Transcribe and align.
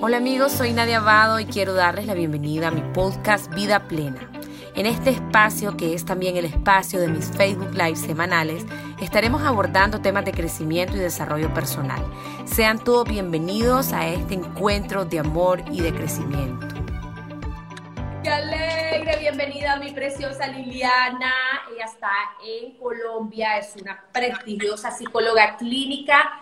Hola 0.00 0.18
amigos, 0.18 0.52
soy 0.52 0.72
Nadia 0.72 0.98
Abado 0.98 1.40
y 1.40 1.44
quiero 1.44 1.74
darles 1.74 2.06
la 2.06 2.14
bienvenida 2.14 2.68
a 2.68 2.70
mi 2.70 2.82
podcast 2.92 3.52
Vida 3.52 3.88
Plena. 3.88 4.30
En 4.76 4.86
este 4.86 5.10
espacio, 5.10 5.76
que 5.76 5.92
es 5.92 6.04
también 6.04 6.36
el 6.36 6.44
espacio 6.44 7.00
de 7.00 7.08
mis 7.08 7.32
Facebook 7.32 7.72
Live 7.72 7.96
semanales, 7.96 8.64
estaremos 9.00 9.42
abordando 9.42 10.00
temas 10.00 10.24
de 10.24 10.30
crecimiento 10.30 10.96
y 10.96 11.00
desarrollo 11.00 11.52
personal. 11.52 12.00
Sean 12.44 12.78
todos 12.78 13.08
bienvenidos 13.08 13.92
a 13.92 14.06
este 14.06 14.34
encuentro 14.34 15.04
de 15.04 15.18
amor 15.18 15.64
y 15.72 15.80
de 15.80 15.92
crecimiento. 15.92 16.68
¡Qué 18.22 18.30
alegre! 18.30 19.16
Bienvenida 19.18 19.72
a 19.72 19.78
mi 19.80 19.90
preciosa 19.90 20.46
Liliana. 20.46 21.32
Ella 21.74 21.86
está 21.86 22.12
en 22.46 22.78
Colombia, 22.78 23.58
es 23.58 23.74
una 23.82 24.00
prestigiosa 24.12 24.92
psicóloga 24.92 25.56
clínica 25.56 26.40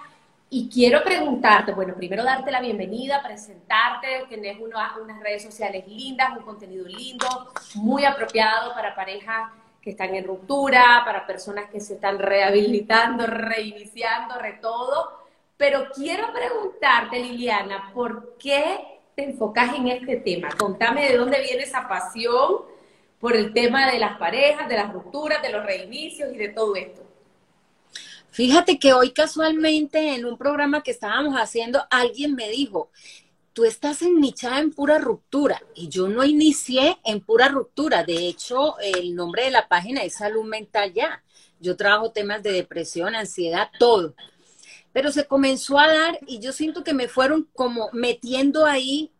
y 0.49 0.69
quiero 0.69 1.03
preguntarte, 1.03 1.73
bueno, 1.73 1.95
primero 1.95 2.23
darte 2.23 2.53
la 2.53 2.61
bienvenida, 2.61 3.23
presentarte, 3.23 4.27
tenés 4.29 4.59
unas 4.61 5.21
redes 5.21 5.43
sociales 5.43 5.87
lindas, 5.89 6.37
un 6.37 6.45
contenido 6.45 6.87
lindo, 6.87 7.27
muy 7.75 8.05
apropiado 8.05 8.73
para 8.73 8.95
parejas 8.95 9.51
que 9.83 9.91
están 9.91 10.15
en 10.15 10.25
ruptura, 10.25 11.03
para 11.05 11.27
personas 11.27 11.69
que 11.71 11.81
se 11.81 11.95
están 11.95 12.19
rehabilitando, 12.19 13.27
reiniciando, 13.27 14.39
re 14.39 14.59
todo. 14.63 15.27
Pero 15.57 15.89
quiero 15.95 16.33
preguntarte, 16.33 17.19
Liliana, 17.19 17.91
¿por 17.93 18.37
qué 18.39 19.01
te 19.17 19.25
enfocas 19.25 19.75
en 19.75 19.89
este 19.89 20.17
tema? 20.17 20.49
Contame 20.57 21.09
de 21.09 21.17
dónde 21.17 21.41
viene 21.41 21.63
esa 21.63 21.89
pasión 21.89 22.63
por 23.21 23.35
el 23.35 23.53
tema 23.53 23.91
de 23.91 23.99
las 23.99 24.19
parejas, 24.19 24.69
de 24.69 24.77
las 24.77 24.93
rupturas, 24.93 25.43
de 25.43 25.51
los 25.51 25.65
reinicios 25.65 26.33
y 26.33 26.37
de 26.37 26.49
todo 26.51 26.77
esto. 26.77 27.06
Fíjate 28.37 28.79
que 28.79 28.93
hoy 28.93 29.13
casualmente 29.13 30.15
en 30.15 30.27
un 30.27 30.37
programa 30.37 30.83
que 30.83 30.91
estábamos 30.91 31.37
haciendo, 31.37 31.87
alguien 31.89 32.35
me 32.35 32.51
dijo, 32.51 32.91
tú 33.55 33.65
estás 33.65 34.03
ennichada 34.03 34.59
en 34.59 34.75
pura 34.75 34.99
ruptura 34.99 35.63
y 35.75 35.89
yo 35.89 36.07
no 36.07 36.23
inicié 36.23 36.99
en 37.07 37.23
pura 37.23 37.49
ruptura. 37.49 38.05
De 38.05 38.29
hecho, 38.29 38.79
el 38.81 39.15
nombre 39.15 39.45
de 39.45 39.53
la 39.53 39.69
página 39.69 40.03
es 40.03 40.17
Salud 40.17 40.45
Mental 40.45 40.93
Ya. 40.93 41.25
Yo 41.61 41.79
trabajo 41.79 42.13
temas 42.13 42.43
de 42.43 42.53
depresión, 42.53 43.15
ansiedad, 43.15 43.71
todo. 43.79 44.15
Pero 44.93 45.11
se 45.13 45.25
comenzó 45.25 45.79
a 45.79 45.91
dar 45.91 46.19
y 46.27 46.39
yo 46.39 46.53
siento 46.53 46.85
que 46.85 46.93
me 46.93 47.09
fueron 47.09 47.49
como 47.55 47.89
metiendo 47.95 48.67
ahí 48.67 49.13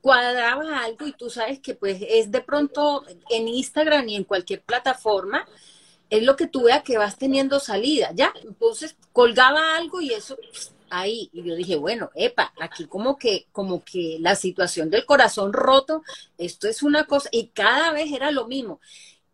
cuadraba 0.00 0.82
algo 0.82 1.06
y 1.06 1.12
tú 1.12 1.28
sabes 1.28 1.60
que 1.60 1.74
pues 1.74 1.98
es 2.08 2.30
de 2.30 2.40
pronto 2.40 3.04
en 3.28 3.48
Instagram 3.48 4.08
y 4.08 4.16
en 4.16 4.24
cualquier 4.24 4.62
plataforma 4.62 5.46
es 6.12 6.22
lo 6.24 6.36
que 6.36 6.46
tú 6.46 6.64
veas 6.64 6.82
que 6.82 6.98
vas 6.98 7.16
teniendo 7.16 7.58
salida, 7.58 8.10
¿ya? 8.14 8.34
Entonces 8.44 8.96
colgaba 9.14 9.76
algo 9.76 10.02
y 10.02 10.12
eso 10.12 10.36
ahí. 10.90 11.30
Y 11.32 11.42
yo 11.42 11.54
dije, 11.54 11.76
bueno, 11.76 12.10
epa, 12.14 12.52
aquí 12.60 12.84
como 12.84 13.16
que, 13.16 13.46
como 13.50 13.82
que 13.82 14.18
la 14.20 14.36
situación 14.36 14.90
del 14.90 15.06
corazón 15.06 15.54
roto, 15.54 16.02
esto 16.36 16.68
es 16.68 16.82
una 16.82 17.04
cosa, 17.04 17.30
y 17.32 17.46
cada 17.48 17.92
vez 17.92 18.12
era 18.12 18.30
lo 18.30 18.46
mismo. 18.46 18.78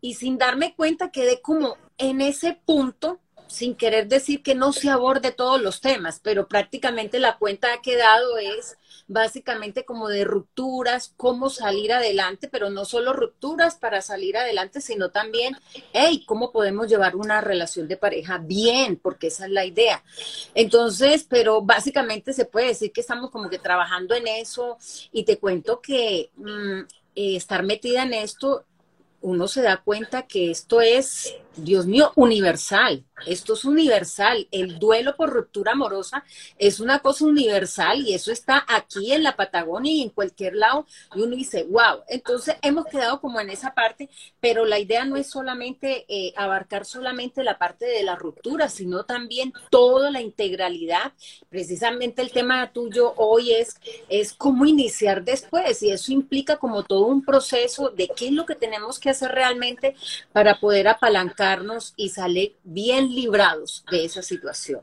Y 0.01 0.15
sin 0.15 0.39
darme 0.39 0.77
cuenta 0.77 1.11
quedé 1.11 1.43
como 1.43 1.77
en 1.99 2.21
ese 2.21 2.61
punto 2.65 3.19
sin 3.49 3.75
querer 3.75 4.07
decir 4.07 4.45
que 4.45 4.55
no 4.55 4.73
se 4.73 4.89
aborde 4.89 5.33
todos 5.33 5.61
los 5.61 5.81
temas, 5.81 6.21
pero 6.23 6.47
prácticamente 6.47 7.19
la 7.19 7.39
cuenta 7.39 7.73
ha 7.73 7.83
quedado 7.83 8.39
es 8.39 8.79
básicamente 9.09 9.85
como 9.85 10.09
de 10.09 10.25
rupturas, 10.25 11.13
cómo 11.17 11.49
salir 11.49 11.93
adelante, 11.93 12.47
pero 12.47 12.71
no 12.71 12.85
solo 12.85 13.15
rupturas 13.15 13.77
para 13.77 14.03
salir 14.03 14.37
adelante, 14.37 14.81
sino 14.81 15.11
también, 15.11 15.57
hey, 15.93 16.25
cómo 16.27 16.53
podemos 16.53 16.89
llevar 16.89 17.17
una 17.17 17.41
relación 17.41 17.89
de 17.89 17.97
pareja 17.97 18.39
bien, 18.39 18.97
porque 18.97 19.29
esa 19.29 19.47
es 19.47 19.51
la 19.51 19.65
idea. 19.65 20.05
Entonces, 20.55 21.27
pero 21.29 21.63
básicamente 21.63 22.35
se 22.35 22.45
puede 22.45 22.69
decir 22.69 22.93
que 22.93 23.01
estamos 23.01 23.31
como 23.31 23.49
que 23.49 23.59
trabajando 23.59 24.15
en 24.15 24.29
eso 24.29 24.77
y 25.11 25.25
te 25.25 25.39
cuento 25.39 25.81
que 25.81 26.31
mm, 26.37 26.81
eh, 27.17 27.37
estar 27.37 27.63
metida 27.65 28.03
en 28.03 28.15
esto 28.15 28.65
uno 29.21 29.49
se 29.49 29.63
da 29.63 29.79
cuenta 29.79 30.27
que 30.27 30.51
esto 30.51 30.81
es, 30.81 31.35
Dios 31.57 31.87
mío, 31.87 32.13
universal. 32.15 33.05
Esto 33.27 33.55
es 33.55 33.65
universal. 33.65 34.47
El 34.53 34.79
duelo 34.79 35.17
por 35.17 35.31
ruptura 35.31 35.73
amorosa 35.73 36.25
es 36.57 36.79
una 36.79 37.01
cosa 37.01 37.25
universal 37.25 38.01
y 38.01 38.15
eso 38.15 38.31
está 38.31 38.65
aquí 38.69 39.13
en 39.13 39.25
la 39.25 39.35
Patagonia 39.35 39.93
y 39.93 40.03
en 40.03 40.11
cualquier 40.11 40.55
lado. 40.55 40.87
Y 41.17 41.23
uno 41.23 41.35
dice, 41.35 41.65
wow. 41.65 42.03
Entonces 42.09 42.57
hemos 42.63 42.87
quedado 42.87 43.21
como 43.21 43.41
en 43.41 43.51
esa 43.51 43.75
parte, 43.75 44.09
pero 44.41 44.65
la 44.65 44.79
idea 44.79 45.05
no 45.05 45.17
es 45.17 45.29
solamente 45.29 46.05
eh, 46.09 46.33
abarcar 46.37 46.85
solamente 46.85 47.43
la 47.43 47.59
parte 47.59 47.87
de 47.87 48.05
la 48.05 48.15
ruptura, 48.15 48.69
sino 48.69 49.05
también 49.05 49.53
toda 49.71 50.13
la 50.13 50.21
integralidad. 50.21 51.13
Precisamente 51.49 52.23
el 52.23 52.31
tema 52.31 52.73
tuyo 52.73 53.15
hoy 53.17 53.53
es, 53.53 53.75
es 54.09 54.33
cómo 54.33 54.65
iniciar 54.65 55.25
después 55.25 55.83
y 55.83 55.91
eso 55.91 56.13
implica 56.13 56.57
como 56.57 56.85
todo 56.85 57.07
un 57.07 57.25
proceso 57.25 57.89
de 57.91 58.09
qué 58.09 58.27
es 58.27 58.33
lo 58.33 58.47
que 58.47 58.55
tenemos 58.55 59.01
que 59.01 59.11
hacer 59.11 59.18
realmente 59.27 59.97
para 60.33 60.61
poder 60.61 60.87
apalancarnos 60.87 61.95
y 61.97 62.11
salir 62.11 62.55
bien 62.63 63.13
librados 63.15 63.85
de 63.91 64.05
esa 64.05 64.23
situación. 64.23 64.83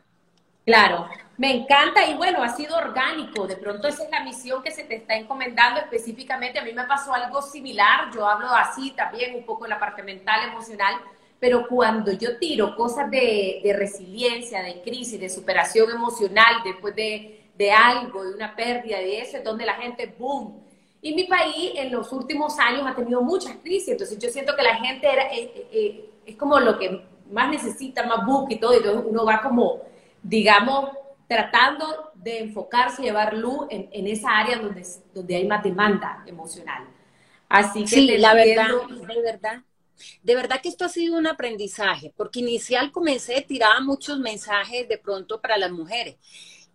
Claro, 0.66 1.08
me 1.38 1.52
encanta 1.52 2.08
y 2.08 2.16
bueno, 2.16 2.42
ha 2.42 2.56
sido 2.56 2.76
orgánico. 2.76 3.46
De 3.46 3.56
pronto 3.56 3.88
esa 3.88 4.04
es 4.04 4.10
la 4.10 4.24
misión 4.24 4.64
que 4.64 4.72
se 4.72 4.84
te 4.84 4.96
está 4.96 5.16
encomendando 5.16 5.80
específicamente. 5.80 6.58
A 6.58 6.64
mí 6.64 6.74
me 6.74 6.86
pasó 6.86 7.14
algo 7.14 7.42
similar. 7.44 8.10
Yo 8.14 8.28
hablo 8.28 8.48
así 8.50 8.92
también, 8.92 9.36
un 9.36 9.46
poco 9.46 9.66
en 9.66 9.70
la 9.70 9.80
parte 9.80 10.02
mental, 10.02 10.50
emocional. 10.50 10.96
Pero 11.40 11.68
cuando 11.68 12.12
yo 12.14 12.40
tiro 12.40 12.76
cosas 12.76 13.12
de, 13.12 13.62
resiliencia, 13.78 14.64
de 14.64 14.82
crisis, 14.82 15.20
de 15.20 15.30
superación 15.30 15.92
emocional, 15.92 16.64
después 16.64 16.96
de, 16.96 17.52
de, 17.56 17.72
algo, 17.72 18.24
de 18.24 18.34
una 18.34 18.56
pérdida, 18.56 18.98
de 18.98 19.22
eso, 19.22 19.38
es 19.38 19.44
donde 19.44 19.66
la 19.66 19.76
gente, 19.76 20.16
boom. 20.18 20.65
Y 21.06 21.14
mi 21.14 21.26
país 21.26 21.74
en 21.76 21.92
los 21.92 22.12
últimos 22.12 22.58
años 22.58 22.82
ha 22.88 22.96
tenido 22.96 23.22
muchas 23.22 23.58
crisis. 23.58 23.90
Entonces 23.90 24.18
yo 24.18 24.28
siento 24.28 24.56
que 24.56 24.64
la 24.64 24.74
gente 24.78 25.08
era, 25.08 25.32
eh, 25.32 25.52
eh, 25.56 25.68
eh, 25.72 26.10
es 26.26 26.36
como 26.36 26.60
lo 26.60 26.80
que 26.80 27.06
más 27.30 27.48
necesita, 27.48 28.08
más 28.08 28.26
book 28.26 28.48
y 28.50 28.56
todo, 28.60 28.74
y 28.74 28.78
entonces 28.78 29.04
uno 29.08 29.24
va 29.24 29.40
como, 29.40 29.84
digamos, 30.24 30.90
tratando 31.28 32.12
de 32.16 32.40
enfocarse 32.40 33.04
y 33.04 33.06
llevar 33.06 33.36
luz 33.36 33.68
en, 33.70 34.08
esa 34.08 34.36
área 34.36 34.58
donde, 34.58 34.84
donde 35.14 35.36
hay 35.36 35.46
más 35.46 35.62
demanda 35.62 36.24
emocional. 36.26 36.88
Así 37.50 37.82
que 37.82 37.88
sí, 37.88 38.18
la 38.18 38.34
verdad, 38.34 38.70
de 38.90 39.22
verdad. 39.22 39.62
De 40.24 40.36
verdad 40.36 40.60
que 40.60 40.70
esto 40.70 40.86
ha 40.86 40.90
sido 40.90 41.20
un 41.20 41.28
aprendizaje, 41.28 42.14
porque 42.18 42.40
inicial 42.40 42.92
comencé, 42.92 43.46
tiraba 43.48 43.80
muchos 43.80 44.18
mensajes 44.18 44.90
de 44.90 44.98
pronto 44.98 45.40
para 45.40 45.56
las 45.60 45.72
mujeres 45.72 46.18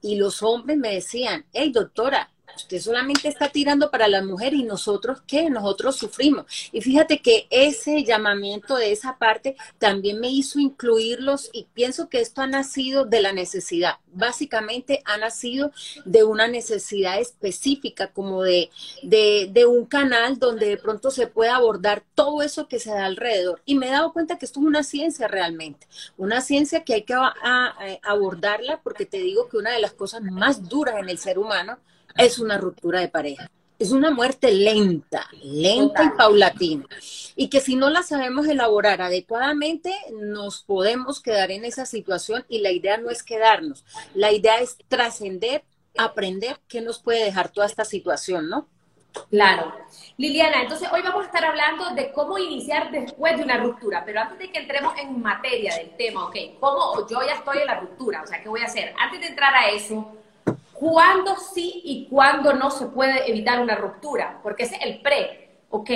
y 0.01 0.15
los 0.15 0.41
hombres 0.43 0.79
me 0.79 0.95
decían, 0.95 1.45
hey 1.53 1.73
doctora, 1.75 2.31
Usted 2.56 2.81
solamente 2.81 3.28
está 3.28 3.49
tirando 3.49 3.91
para 3.91 4.09
las 4.09 4.25
mujeres 4.25 4.61
y 4.61 4.65
nosotros, 4.65 5.22
¿qué? 5.27 5.50
Nosotros 5.50 5.97
sufrimos. 5.97 6.47
Y 6.72 6.81
fíjate 6.81 7.21
que 7.21 7.47
ese 7.50 8.05
llamamiento 8.05 8.77
de 8.77 8.93
esa 8.93 9.19
parte 9.19 9.56
también 9.78 10.21
me 10.21 10.31
hizo 10.31 10.59
incluirlos 10.59 11.50
y 11.53 11.66
pienso 11.72 12.09
que 12.09 12.21
esto 12.21 12.43
ha 12.43 12.47
nacido 12.47 13.05
de 13.05 13.21
la 13.21 13.33
necesidad. 13.33 13.97
Básicamente 14.12 15.03
ha 15.05 15.16
nacido 15.16 15.72
de 16.05 16.25
una 16.25 16.49
necesidad 16.49 17.21
específica, 17.21 18.09
como 18.09 18.43
de, 18.43 18.71
de, 19.03 19.66
un 19.66 19.87
canal 19.87 20.39
donde 20.39 20.66
de 20.66 20.77
pronto 20.77 21.10
se 21.10 21.27
puede 21.27 21.50
abordar 21.50 22.03
todo 22.15 22.43
eso 22.43 22.69
que 22.69 22.81
se 22.81 22.91
da 22.91 23.05
alrededor. 23.06 23.62
Y 23.65 23.75
me 23.75 23.89
he 23.89 23.91
dado 23.91 24.12
cuenta 24.12 24.39
que 24.39 24.47
esto 24.47 24.60
es 24.60 24.66
una 24.66 24.83
ciencia 24.83 25.28
realmente, 25.28 25.87
una 26.16 26.41
ciencia 26.41 26.84
que 26.84 26.94
hay 26.94 27.03
que 27.03 27.15
abordarla 28.03 28.81
porque 28.83 29.06
te 29.06 29.19
digo 29.19 29.49
que 29.49 29.56
una 29.56 29.72
de 29.72 29.81
las 29.81 29.93
cosas 29.93 30.22
más 30.22 30.69
duras 30.69 30.97
en 30.99 31.09
el 31.09 31.19
ser 31.19 31.39
humano 31.39 31.78
es 32.16 32.38
una 32.38 32.59
ruptura 32.59 33.00
de 33.00 33.09
pareja. 33.09 33.50
Es 33.78 33.93
una 33.93 34.10
muerte 34.10 34.53
lenta, 34.53 35.26
lenta 35.43 36.04
y 36.04 36.10
paulatina. 36.10 36.84
Y 37.34 37.48
que 37.48 37.60
si 37.60 37.76
no 37.76 37.88
la 37.88 38.03
sabemos 38.03 38.47
elaborar 38.47 39.00
adecuadamente, 39.00 39.94
nos 40.12 40.62
podemos 40.62 41.22
quedar 41.22 41.50
en 41.50 41.65
esa 41.65 41.87
situación 41.87 42.44
y 42.48 42.60
la 42.60 42.72
idea 42.72 42.98
no 42.98 43.09
es 43.09 43.22
quedarnos. 43.22 43.84
La 44.15 44.32
idea 44.32 44.56
es 44.56 44.76
trascender, 44.88 45.65
aprender 45.97 46.59
qué 46.69 46.82
nos 46.82 46.98
puede 46.98 47.25
dejar 47.25 47.48
toda 47.48 47.66
esta 47.66 47.87
situación, 47.87 48.51
¿no? 48.51 48.68
Claro. 49.30 49.74
Liliana, 50.16 50.63
entonces 50.63 50.89
hoy 50.92 51.03
vamos 51.03 51.22
a 51.22 51.27
estar 51.27 51.45
hablando 51.45 51.91
de 51.95 52.13
cómo 52.13 52.39
iniciar 52.39 52.91
después 52.91 53.36
de 53.36 53.45
una 53.45 53.56
ruptura, 53.56 54.04
pero 54.04 54.21
antes 54.21 54.39
de 54.39 54.53
que 54.53 54.59
entremos 54.59 54.92
en 54.98 55.21
materia 55.21 55.74
del 55.77 55.97
tema, 55.97 56.27
ok, 56.27 56.36
¿cómo 56.60 57.09
yo 57.09 57.21
ya 57.27 57.34
estoy 57.34 57.59
en 57.59 57.66
la 57.66 57.80
ruptura? 57.80 58.22
O 58.22 58.27
sea, 58.27 58.42
¿qué 58.42 58.48
voy 58.48 58.60
a 58.60 58.66
hacer? 58.66 58.95
Antes 58.98 59.21
de 59.21 59.28
entrar 59.28 59.54
a 59.54 59.71
eso, 59.71 60.16
¿Cuándo 60.80 61.36
sí 61.36 61.82
y 61.84 62.06
cuándo 62.09 62.54
no 62.54 62.71
se 62.71 62.86
puede 62.86 63.30
evitar 63.30 63.60
una 63.60 63.74
ruptura? 63.74 64.41
Porque 64.42 64.62
es 64.62 64.72
el 64.80 65.03
pre. 65.03 65.59
Ok, 65.68 65.91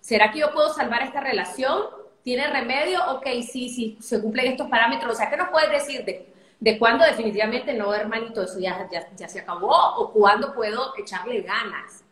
¿será 0.00 0.32
que 0.32 0.40
yo 0.40 0.52
puedo 0.52 0.74
salvar 0.74 1.02
esta 1.02 1.20
relación? 1.20 1.84
¿Tiene 2.24 2.48
remedio? 2.48 2.98
Ok, 3.12 3.24
sí, 3.48 3.68
sí, 3.68 3.96
se 4.00 4.20
cumplen 4.20 4.48
estos 4.50 4.68
parámetros. 4.68 5.12
O 5.12 5.14
sea, 5.14 5.30
¿qué 5.30 5.36
nos 5.36 5.50
puedes 5.50 5.70
decir 5.70 6.04
de, 6.04 6.34
de 6.58 6.76
cuándo 6.76 7.04
definitivamente 7.04 7.72
no, 7.72 7.94
hermanito, 7.94 8.42
eso 8.42 8.58
ya, 8.58 8.88
ya, 8.90 9.28
se 9.28 9.38
acabó? 9.38 9.94
¿O 9.94 10.10
cuándo 10.12 10.52
puedo 10.56 10.92
echarle 10.98 11.42
ganas? 11.42 12.02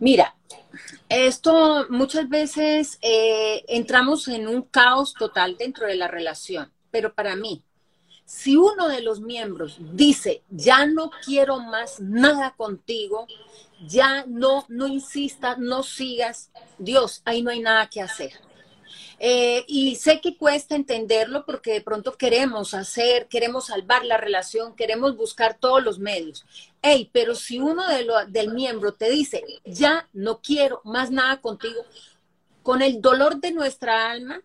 Mira, 0.00 0.34
esto 1.08 1.86
muchas 1.88 2.28
veces 2.28 2.98
eh, 3.00 3.64
entramos 3.68 4.26
en 4.26 4.48
un 4.48 4.62
caos 4.62 5.14
total 5.14 5.56
dentro 5.56 5.86
de 5.86 5.94
la 5.94 6.08
relación, 6.08 6.72
pero 6.90 7.14
para 7.14 7.36
mí, 7.36 7.62
Si 8.30 8.56
uno 8.56 8.86
de 8.86 9.02
los 9.02 9.20
miembros 9.20 9.76
dice, 9.80 10.44
ya 10.50 10.86
no 10.86 11.10
quiero 11.24 11.58
más 11.58 11.98
nada 11.98 12.54
contigo, 12.56 13.26
ya 13.88 14.24
no, 14.28 14.64
no 14.68 14.86
insistas, 14.86 15.58
no 15.58 15.82
sigas, 15.82 16.52
Dios, 16.78 17.22
ahí 17.24 17.42
no 17.42 17.50
hay 17.50 17.58
nada 17.58 17.90
que 17.90 18.00
hacer. 18.00 18.30
Eh, 19.18 19.64
y 19.66 19.96
sé 19.96 20.20
que 20.20 20.36
cuesta 20.36 20.76
entenderlo 20.76 21.44
porque 21.44 21.72
de 21.72 21.80
pronto 21.80 22.16
queremos 22.16 22.72
hacer, 22.72 23.26
queremos 23.26 23.66
salvar 23.66 24.04
la 24.04 24.16
relación, 24.16 24.76
queremos 24.76 25.16
buscar 25.16 25.58
todos 25.58 25.82
los 25.82 25.98
medios. 25.98 26.46
Hey, 26.82 27.10
pero 27.12 27.34
si 27.34 27.58
uno 27.58 27.88
de 27.88 28.04
lo, 28.04 28.24
del 28.26 28.54
miembro 28.54 28.94
te 28.94 29.10
dice, 29.10 29.42
ya 29.64 30.08
no 30.12 30.40
quiero 30.40 30.82
más 30.84 31.10
nada 31.10 31.40
contigo, 31.40 31.84
con 32.62 32.80
el 32.80 33.00
dolor 33.00 33.40
de 33.40 33.50
nuestra 33.50 34.12
alma, 34.12 34.40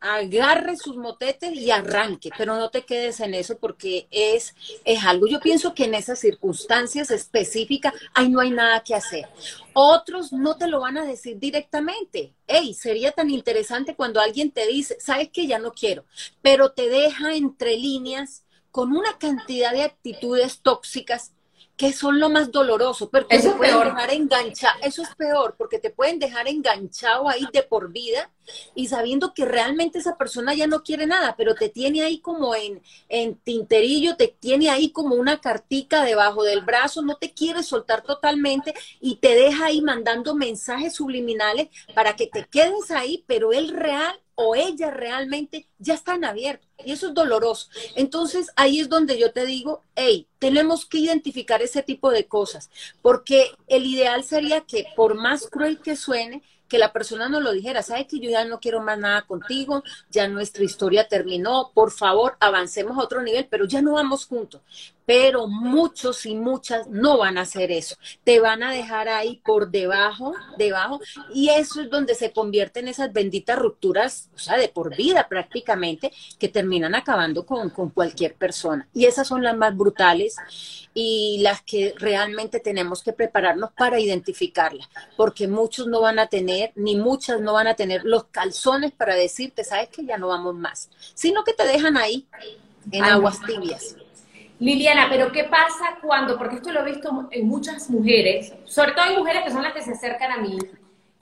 agarre 0.00 0.76
sus 0.76 0.96
motetes 0.96 1.52
y 1.54 1.70
arranque, 1.70 2.30
pero 2.36 2.56
no 2.56 2.70
te 2.70 2.82
quedes 2.84 3.20
en 3.20 3.34
eso 3.34 3.58
porque 3.58 4.06
es, 4.10 4.54
es 4.84 5.04
algo. 5.04 5.26
Yo 5.26 5.40
pienso 5.40 5.74
que 5.74 5.84
en 5.84 5.94
esas 5.94 6.18
circunstancias 6.20 7.10
específicas, 7.10 7.94
ahí 8.14 8.28
no 8.28 8.40
hay 8.40 8.50
nada 8.50 8.82
que 8.82 8.94
hacer. 8.94 9.28
Otros 9.72 10.32
no 10.32 10.56
te 10.56 10.68
lo 10.68 10.80
van 10.80 10.98
a 10.98 11.04
decir 11.04 11.38
directamente. 11.38 12.34
Hey, 12.46 12.74
sería 12.74 13.12
tan 13.12 13.30
interesante 13.30 13.94
cuando 13.94 14.20
alguien 14.20 14.50
te 14.50 14.66
dice, 14.66 14.96
sabes 15.00 15.30
que 15.30 15.46
ya 15.46 15.58
no 15.58 15.72
quiero, 15.72 16.04
pero 16.42 16.72
te 16.72 16.88
deja 16.88 17.34
entre 17.34 17.76
líneas 17.76 18.44
con 18.70 18.96
una 18.96 19.18
cantidad 19.18 19.72
de 19.72 19.82
actitudes 19.82 20.60
tóxicas 20.60 21.32
que 21.78 21.92
son 21.92 22.18
lo 22.18 22.28
más 22.28 22.50
doloroso, 22.50 23.08
porque 23.08 23.36
eso 23.36 23.52
te 23.52 23.56
pueden 23.56 23.84
dejar 23.84 24.12
enganchado, 24.12 24.78
eso 24.82 25.02
es 25.02 25.14
peor, 25.14 25.54
porque 25.56 25.78
te 25.78 25.90
pueden 25.90 26.18
dejar 26.18 26.48
enganchado 26.48 27.28
ahí 27.28 27.46
de 27.52 27.62
por 27.62 27.92
vida 27.92 28.32
y 28.74 28.88
sabiendo 28.88 29.32
que 29.32 29.44
realmente 29.44 30.00
esa 30.00 30.18
persona 30.18 30.54
ya 30.54 30.66
no 30.66 30.82
quiere 30.82 31.06
nada, 31.06 31.36
pero 31.36 31.54
te 31.54 31.68
tiene 31.68 32.02
ahí 32.02 32.18
como 32.18 32.56
en, 32.56 32.82
en 33.08 33.36
tinterillo, 33.36 34.16
te 34.16 34.26
tiene 34.26 34.70
ahí 34.70 34.90
como 34.90 35.14
una 35.14 35.40
cartica 35.40 36.04
debajo 36.04 36.42
del 36.42 36.62
brazo, 36.62 37.02
no 37.02 37.14
te 37.16 37.32
quiere 37.32 37.62
soltar 37.62 38.02
totalmente 38.02 38.74
y 39.00 39.16
te 39.16 39.36
deja 39.36 39.66
ahí 39.66 39.80
mandando 39.80 40.34
mensajes 40.34 40.94
subliminales 40.94 41.68
para 41.94 42.16
que 42.16 42.26
te 42.26 42.44
quedes 42.46 42.90
ahí, 42.90 43.24
pero 43.28 43.52
él 43.52 43.68
real 43.68 44.20
o 44.40 44.54
ella 44.54 44.92
realmente 44.92 45.66
ya 45.78 45.94
están 45.94 46.24
abiertos. 46.24 46.68
Y 46.84 46.92
eso 46.92 47.08
es 47.08 47.14
doloroso. 47.14 47.68
Entonces 47.96 48.52
ahí 48.54 48.78
es 48.78 48.88
donde 48.88 49.18
yo 49.18 49.32
te 49.32 49.44
digo, 49.44 49.82
hey, 49.96 50.28
tenemos 50.38 50.86
que 50.86 50.98
identificar 50.98 51.60
ese 51.60 51.82
tipo 51.82 52.12
de 52.12 52.28
cosas, 52.28 52.70
porque 53.02 53.50
el 53.66 53.84
ideal 53.84 54.22
sería 54.22 54.60
que 54.60 54.86
por 54.94 55.16
más 55.16 55.48
cruel 55.48 55.80
que 55.80 55.96
suene, 55.96 56.44
que 56.68 56.78
la 56.78 56.92
persona 56.92 57.28
nos 57.28 57.42
lo 57.42 57.50
dijera, 57.50 57.82
sabes 57.82 58.06
que 58.06 58.20
yo 58.20 58.30
ya 58.30 58.44
no 58.44 58.60
quiero 58.60 58.80
más 58.80 58.96
nada 58.96 59.22
contigo, 59.22 59.82
ya 60.08 60.28
nuestra 60.28 60.62
historia 60.62 61.08
terminó, 61.08 61.72
por 61.74 61.90
favor, 61.90 62.36
avancemos 62.38 62.96
a 62.96 63.02
otro 63.02 63.22
nivel, 63.22 63.48
pero 63.50 63.64
ya 63.64 63.82
no 63.82 63.94
vamos 63.94 64.24
juntos. 64.26 64.60
Pero 65.08 65.48
muchos 65.48 66.26
y 66.26 66.34
muchas 66.34 66.86
no 66.88 67.16
van 67.16 67.38
a 67.38 67.40
hacer 67.40 67.72
eso. 67.72 67.96
Te 68.24 68.40
van 68.40 68.62
a 68.62 68.70
dejar 68.70 69.08
ahí 69.08 69.40
por 69.42 69.70
debajo, 69.70 70.34
debajo, 70.58 71.00
y 71.32 71.48
eso 71.48 71.80
es 71.80 71.88
donde 71.88 72.14
se 72.14 72.30
convierten 72.30 72.88
esas 72.88 73.10
benditas 73.10 73.58
rupturas, 73.58 74.28
o 74.34 74.38
sea, 74.38 74.58
de 74.58 74.68
por 74.68 74.94
vida 74.94 75.26
prácticamente, 75.26 76.12
que 76.38 76.50
terminan 76.50 76.94
acabando 76.94 77.46
con, 77.46 77.70
con 77.70 77.88
cualquier 77.88 78.34
persona. 78.34 78.86
Y 78.92 79.06
esas 79.06 79.26
son 79.26 79.42
las 79.42 79.56
más 79.56 79.74
brutales 79.74 80.36
y 80.92 81.38
las 81.40 81.62
que 81.62 81.94
realmente 81.96 82.60
tenemos 82.60 83.02
que 83.02 83.14
prepararnos 83.14 83.72
para 83.72 83.98
identificarlas, 83.98 84.90
porque 85.16 85.48
muchos 85.48 85.86
no 85.86 86.02
van 86.02 86.18
a 86.18 86.26
tener, 86.26 86.72
ni 86.74 86.96
muchas 86.96 87.40
no 87.40 87.54
van 87.54 87.68
a 87.68 87.76
tener 87.76 88.02
los 88.04 88.24
calzones 88.24 88.92
para 88.92 89.14
decirte, 89.14 89.64
sabes 89.64 89.88
que 89.88 90.04
ya 90.04 90.18
no 90.18 90.28
vamos 90.28 90.54
más, 90.54 90.90
sino 91.14 91.44
que 91.44 91.54
te 91.54 91.66
dejan 91.66 91.96
ahí, 91.96 92.26
en 92.92 93.04
aguas 93.04 93.40
tibias. 93.46 93.96
Liliana, 94.60 95.06
pero 95.08 95.30
¿qué 95.30 95.44
pasa 95.44 95.98
cuando, 96.02 96.36
porque 96.36 96.56
esto 96.56 96.72
lo 96.72 96.80
he 96.80 96.90
visto 96.90 97.28
en 97.30 97.46
muchas 97.46 97.88
mujeres, 97.90 98.52
sobre 98.64 98.92
todo 98.92 99.04
hay 99.04 99.16
mujeres 99.16 99.42
que 99.44 99.50
son 99.50 99.62
las 99.62 99.72
que 99.72 99.82
se 99.82 99.92
acercan 99.92 100.32
a 100.32 100.38
mí 100.38 100.58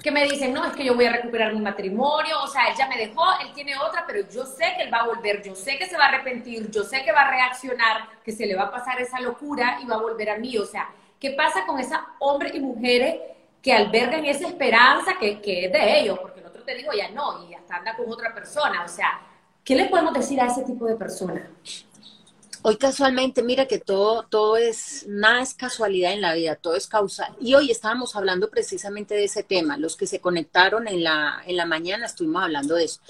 que 0.02 0.10
me 0.10 0.24
dicen, 0.24 0.52
no, 0.52 0.64
es 0.64 0.74
que 0.74 0.84
yo 0.84 0.94
voy 0.94 1.06
a 1.06 1.12
recuperar 1.12 1.54
mi 1.54 1.60
matrimonio, 1.60 2.42
o 2.42 2.46
sea, 2.46 2.68
él 2.68 2.74
ya 2.76 2.86
me 2.86 2.98
dejó, 2.98 3.24
él 3.40 3.52
tiene 3.54 3.76
otra, 3.76 4.04
pero 4.06 4.28
yo 4.28 4.44
sé 4.44 4.74
que 4.76 4.82
él 4.82 4.92
va 4.92 4.98
a 4.98 5.06
volver, 5.06 5.42
yo 5.42 5.54
sé 5.54 5.78
que 5.78 5.86
se 5.86 5.96
va 5.96 6.04
a 6.04 6.08
arrepentir, 6.08 6.70
yo 6.70 6.84
sé 6.84 7.02
que 7.02 7.12
va 7.12 7.22
a 7.22 7.30
reaccionar, 7.30 8.08
que 8.22 8.32
se 8.32 8.46
le 8.46 8.54
va 8.54 8.64
a 8.64 8.70
pasar 8.70 9.00
esa 9.00 9.20
locura 9.20 9.78
y 9.82 9.86
va 9.86 9.96
a 9.96 10.00
volver 10.00 10.30
a 10.30 10.38
mí. 10.38 10.56
O 10.58 10.66
sea, 10.66 10.90
¿qué 11.18 11.30
pasa 11.30 11.64
con 11.66 11.80
esas 11.80 12.00
hombres 12.18 12.54
y 12.54 12.60
mujeres 12.60 13.16
que 13.62 13.72
albergan 13.72 14.24
esa 14.26 14.46
esperanza 14.46 15.14
que, 15.18 15.40
que 15.40 15.64
es 15.64 15.72
de 15.72 16.00
ellos? 16.00 16.18
Porque 16.18 16.40
el 16.40 16.46
otro 16.46 16.62
te 16.62 16.74
digo, 16.74 16.92
ya 16.92 17.10
no, 17.10 17.48
y 17.48 17.54
hasta 17.54 17.76
anda 17.76 17.96
con 17.96 18.10
otra 18.12 18.34
persona. 18.34 18.84
O 18.84 18.88
sea, 18.88 19.20
¿qué 19.64 19.74
le 19.74 19.86
podemos 19.86 20.12
decir 20.12 20.38
a 20.40 20.46
ese 20.46 20.62
tipo 20.62 20.84
de 20.84 20.96
personas? 20.96 21.42
Hoy 22.68 22.78
casualmente, 22.78 23.44
mira 23.44 23.66
que 23.66 23.78
todo, 23.78 24.24
todo 24.24 24.56
es, 24.56 25.04
nada 25.06 25.40
es 25.40 25.54
casualidad 25.54 26.12
en 26.12 26.20
la 26.20 26.34
vida, 26.34 26.56
todo 26.56 26.74
es 26.74 26.88
causa. 26.88 27.32
Y 27.40 27.54
hoy 27.54 27.70
estábamos 27.70 28.16
hablando 28.16 28.50
precisamente 28.50 29.14
de 29.14 29.22
ese 29.22 29.44
tema. 29.44 29.76
Los 29.76 29.96
que 29.96 30.08
se 30.08 30.18
conectaron 30.18 30.88
en 30.88 31.04
la, 31.04 31.40
en 31.46 31.56
la 31.56 31.64
mañana 31.64 32.06
estuvimos 32.06 32.42
hablando 32.42 32.74
de 32.74 32.86
eso. 32.86 33.00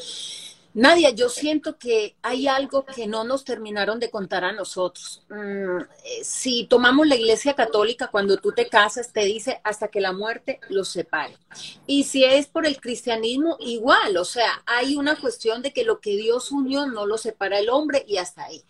Nadia, 0.75 1.09
yo 1.09 1.31
siento 1.31 1.79
que 1.79 2.17
hay 2.21 2.49
algo 2.49 2.85
que 2.85 3.07
no 3.07 3.25
nos 3.25 3.47
terminaron 3.47 3.99
de 3.99 4.11
contar 4.11 4.45
a 4.45 4.53
nosotros. 4.53 5.23
Mm, 5.31 5.79
eh, 5.81 6.23
si 6.23 6.67
tomamos 6.67 7.07
la 7.07 7.17
iglesia 7.17 7.55
católica, 7.55 8.09
cuando 8.09 8.37
tú 8.37 8.53
te 8.53 8.69
casas, 8.69 9.11
te 9.11 9.25
dice 9.25 9.63
hasta 9.65 9.89
que 9.89 10.03
la 10.03 10.13
muerte 10.13 10.61
los 10.69 10.91
separe. 10.91 11.39
Y 11.87 12.05
si 12.05 12.25
es 12.25 12.47
por 12.47 12.67
el 12.67 12.79
cristianismo, 12.79 13.57
igual, 13.61 14.19
o 14.19 14.25
sea, 14.27 14.63
hay 14.67 14.97
una 14.97 15.17
cuestión 15.17 15.63
de 15.63 15.73
que 15.73 15.83
lo 15.83 15.99
que 15.99 16.11
Dios 16.11 16.53
unió 16.53 16.85
no 16.85 17.07
lo 17.07 17.17
separa 17.17 17.59
el 17.59 17.71
hombre 17.71 18.05
y 18.07 18.19
hasta 18.19 18.45
ahí. 18.45 18.63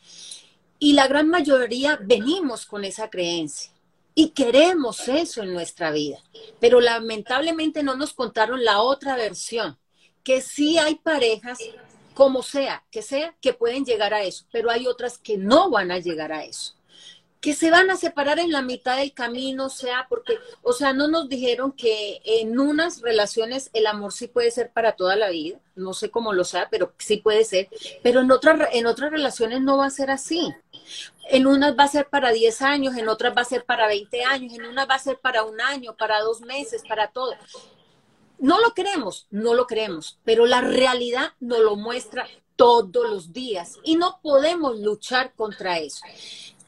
Y 0.79 0.93
la 0.93 1.09
gran 1.09 1.29
mayoría 1.29 1.99
venimos 2.03 2.67
con 2.67 2.85
esa 2.85 3.09
creencia 3.09 3.73
y 4.15 4.31
queremos 4.31 5.09
eso 5.09 5.43
en 5.43 5.53
nuestra 5.53 5.91
vida. 5.91 6.19
Pero 6.61 6.81
lamentablemente 6.81 7.83
no 7.83 7.97
nos 7.97 8.13
contaron 8.13 8.65
la 8.65 8.81
otra 8.81 9.17
versión, 9.17 9.79
que 10.23 10.41
sí 10.41 10.79
hay 10.79 10.97
parejas, 10.97 11.59
como 12.15 12.43
sea, 12.43 12.85
que 12.91 13.03
sea, 13.03 13.37
que 13.41 13.53
pueden 13.53 13.85
llegar 13.85 14.15
a 14.15 14.23
eso, 14.23 14.47
pero 14.51 14.71
hay 14.71 14.87
otras 14.87 15.19
que 15.19 15.37
no 15.37 15.71
van 15.71 15.91
a 15.91 15.99
llegar 15.99 16.33
a 16.33 16.45
eso 16.45 16.77
que 17.47 17.55
se 17.55 17.71
van 17.71 17.91
a 17.93 17.97
separar 17.97 18.41
en 18.41 18.51
la 18.51 18.61
mitad 18.61 18.97
del 18.97 19.13
camino, 19.13 19.69
sea 19.69 20.07
porque, 20.09 20.37
o 20.63 20.73
sea, 20.73 20.93
no 20.93 21.07
nos 21.07 21.29
dijeron 21.29 21.71
que 21.71 22.21
en 22.25 22.59
unas 22.59 23.03
relaciones 23.03 23.71
el 23.73 23.87
amor 23.87 24.13
sí 24.13 24.27
puede 24.27 24.51
ser 24.51 24.73
para 24.73 24.97
toda 24.97 25.15
la 25.15 25.31
vida, 25.31 25.61
no 25.77 25.93
sé 25.93 26.11
cómo 26.11 26.33
lo 26.33 26.43
sea, 26.43 26.69
pero 26.71 26.93
sí 26.99 27.19
puede 27.19 27.45
ser, 27.45 27.69
pero 28.03 28.21
en 28.21 28.33
otras, 28.33 28.71
en 28.73 28.87
otras 28.87 29.13
relaciones 29.13 29.61
no 29.61 29.77
va 29.77 29.87
a 29.87 29.91
ser 29.91 30.11
así. 30.11 30.53
En 31.29 31.47
unas 31.47 31.77
va 31.77 31.85
a 31.85 31.89
ser 31.89 32.09
para 32.09 32.31
10 32.31 32.63
años, 32.63 32.97
en 32.97 33.09
otras 33.09 33.37
va 33.37 33.43
a 33.43 33.45
ser 33.47 33.65
para 33.65 33.87
20 33.87 34.25
años, 34.25 34.53
en 34.55 34.67
unas 34.67 34.89
va 34.89 34.95
a 34.95 34.99
ser 34.99 35.19
para 35.19 35.43
un 35.43 35.61
año, 35.61 35.97
para 35.97 36.21
dos 36.21 36.41
meses, 36.41 36.83
para 36.89 37.09
todo. 37.09 37.35
No 38.39 38.61
lo 38.61 38.75
queremos, 38.75 39.27
no 39.31 39.55
lo 39.55 39.67
creemos, 39.67 40.19
pero 40.25 40.47
la 40.47 40.61
realidad 40.61 41.33
nos 41.41 41.61
lo 41.61 41.77
muestra 41.77 42.29
todos 42.57 43.09
los 43.09 43.33
días 43.33 43.79
y 43.85 43.97
no 43.97 44.21
podemos 44.23 44.79
luchar 44.79 45.35
contra 45.35 45.79
eso. 45.79 46.05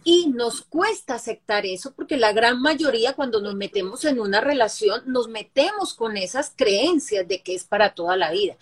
Y 0.05 0.29
nos 0.29 0.63
cuesta 0.63 1.15
aceptar 1.15 1.67
eso 1.67 1.93
porque 1.93 2.17
la 2.17 2.33
gran 2.33 2.61
mayoría 2.63 3.15
cuando 3.15 3.41
nos 3.41 3.55
metemos 3.55 4.05
en 4.05 4.21
una 4.21 4.41
relación 4.41 5.03
nos 5.07 5.29
metemos 5.29 5.95
con 5.95 6.17
esas 6.17 6.53
creencias 6.55 7.27
de 7.27 7.43
que 7.43 7.55
es 7.55 7.65
para 7.65 7.95
toda 7.95 8.17
la 8.17 8.31
vida. 8.31 8.57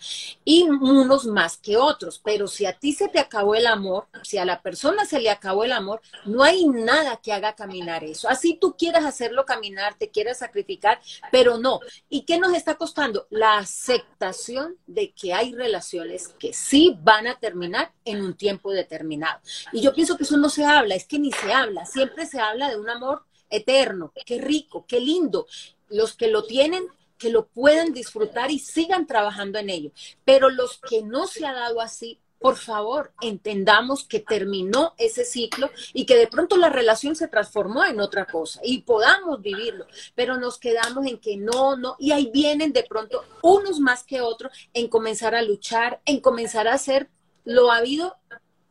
Y 0.44 0.64
unos 0.64 1.26
más 1.26 1.56
que 1.56 1.76
otros. 1.76 2.20
Pero 2.24 2.48
si 2.48 2.66
a 2.66 2.72
ti 2.72 2.92
se 2.92 3.08
te 3.08 3.18
acabó 3.18 3.54
el 3.54 3.66
amor, 3.66 4.06
si 4.22 4.38
a 4.38 4.44
la 4.44 4.62
persona 4.62 5.04
se 5.04 5.20
le 5.20 5.30
acabó 5.30 5.64
el 5.64 5.72
amor, 5.72 6.00
no 6.24 6.42
hay 6.42 6.66
nada 6.66 7.20
que 7.22 7.32
haga 7.32 7.54
caminar 7.54 8.04
eso. 8.04 8.28
Así 8.28 8.54
tú 8.54 8.76
quieras 8.76 9.04
hacerlo 9.04 9.44
caminar, 9.44 9.96
te 9.98 10.10
quieras 10.10 10.38
sacrificar, 10.38 11.00
pero 11.30 11.58
no. 11.58 11.80
¿Y 12.08 12.22
qué 12.22 12.38
nos 12.38 12.54
está 12.54 12.74
costando? 12.74 13.26
La 13.30 13.58
aceptación 13.58 14.76
de 14.86 15.12
que 15.12 15.32
hay 15.32 15.54
relaciones 15.54 16.28
que 16.38 16.52
sí 16.52 16.96
van 17.02 17.26
a 17.26 17.38
terminar 17.38 17.92
en 18.04 18.20
un 18.20 18.34
tiempo 18.34 18.72
determinado. 18.72 19.40
Y 19.72 19.80
yo 19.80 19.94
pienso 19.94 20.16
que 20.16 20.24
eso 20.24 20.36
no 20.36 20.48
se 20.48 20.64
habla, 20.64 20.94
es 20.94 21.06
que 21.06 21.18
ni 21.18 21.25
se 21.32 21.52
habla, 21.52 21.86
siempre 21.86 22.26
se 22.26 22.40
habla 22.40 22.70
de 22.70 22.78
un 22.78 22.88
amor 22.88 23.24
eterno, 23.50 24.12
qué 24.24 24.40
rico, 24.40 24.84
qué 24.86 25.00
lindo. 25.00 25.46
Los 25.88 26.16
que 26.16 26.28
lo 26.28 26.44
tienen, 26.44 26.84
que 27.18 27.30
lo 27.30 27.46
puedan 27.46 27.92
disfrutar 27.92 28.50
y 28.50 28.58
sigan 28.58 29.06
trabajando 29.06 29.58
en 29.58 29.70
ello. 29.70 29.90
Pero 30.24 30.50
los 30.50 30.78
que 30.78 31.02
no 31.02 31.26
se 31.26 31.46
ha 31.46 31.52
dado 31.52 31.80
así, 31.80 32.18
por 32.38 32.56
favor, 32.56 33.12
entendamos 33.22 34.04
que 34.04 34.20
terminó 34.20 34.94
ese 34.98 35.24
ciclo 35.24 35.70
y 35.94 36.04
que 36.04 36.16
de 36.16 36.26
pronto 36.26 36.56
la 36.56 36.68
relación 36.68 37.16
se 37.16 37.28
transformó 37.28 37.84
en 37.84 37.98
otra 37.98 38.26
cosa 38.26 38.60
y 38.62 38.82
podamos 38.82 39.40
vivirlo, 39.40 39.86
pero 40.14 40.36
nos 40.36 40.58
quedamos 40.58 41.06
en 41.06 41.18
que 41.18 41.36
no, 41.38 41.76
no, 41.76 41.96
y 41.98 42.12
ahí 42.12 42.30
vienen 42.32 42.72
de 42.72 42.84
pronto 42.84 43.24
unos 43.42 43.80
más 43.80 44.04
que 44.04 44.20
otros 44.20 44.52
en 44.74 44.88
comenzar 44.88 45.34
a 45.34 45.42
luchar, 45.42 46.00
en 46.04 46.20
comenzar 46.20 46.68
a 46.68 46.74
hacer 46.74 47.08
lo 47.44 47.72
habido 47.72 48.16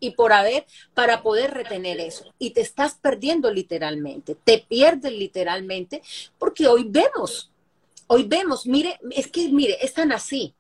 y 0.06 0.12
por 0.12 0.34
haber 0.34 0.66
para 0.94 1.22
poder 1.22 1.52
retener 1.52 2.00
eso. 2.00 2.26
Y 2.40 2.52
te 2.52 2.62
estás 2.62 2.96
perdiendo 2.96 3.52
literalmente, 3.52 4.36
te 4.36 4.60
pierdes 4.60 5.12
literalmente, 5.12 6.02
porque 6.38 6.68
hoy 6.68 6.86
vemos, 6.88 7.52
hoy 8.08 8.24
vemos, 8.24 8.66
mire, 8.66 9.00
es 9.12 9.28
que 9.28 9.50
mire, 9.50 9.78
es 9.82 9.94
tan 9.94 10.12
así. 10.12 10.54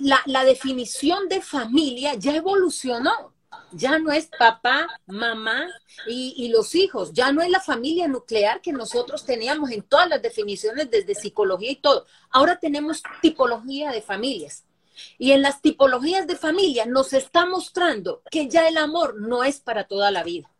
la, 0.00 0.44
definición 0.44 1.28
de 1.28 1.42
familia 1.42 2.14
ya 2.14 2.36
evolucionó 2.36 3.32
ya 3.72 3.98
no 3.98 4.12
es 4.12 4.28
papá, 4.38 4.86
mamá 5.06 5.66
y, 6.06 6.34
y, 6.36 6.48
los 6.48 6.74
hijos, 6.74 7.12
ya 7.12 7.32
no 7.32 7.42
es 7.42 7.50
la 7.50 7.60
familia 7.60 8.06
nuclear 8.06 8.60
que 8.60 8.72
nosotros 8.72 9.24
teníamos 9.24 9.70
en 9.70 9.82
todas 9.82 10.08
las 10.08 10.22
definiciones 10.22 10.90
desde 10.90 11.14
psicología 11.14 11.72
y 11.72 11.76
todo. 11.76 12.06
Ahora 12.30 12.58
tenemos 12.58 13.02
tipología 13.20 13.90
de 13.90 14.02
familias. 14.02 14.64
Y 15.18 15.32
en 15.32 15.42
las 15.42 15.60
tipologías 15.62 16.26
de 16.26 16.36
familia 16.36 16.86
nos 16.86 17.12
está 17.12 17.46
mostrando 17.46 18.22
que 18.30 18.48
ya 18.48 18.68
el 18.68 18.76
amor 18.76 19.20
no 19.20 19.44
es 19.44 19.60
para 19.60 19.84
toda 19.84 20.10
la 20.10 20.22
vida, 20.22 20.50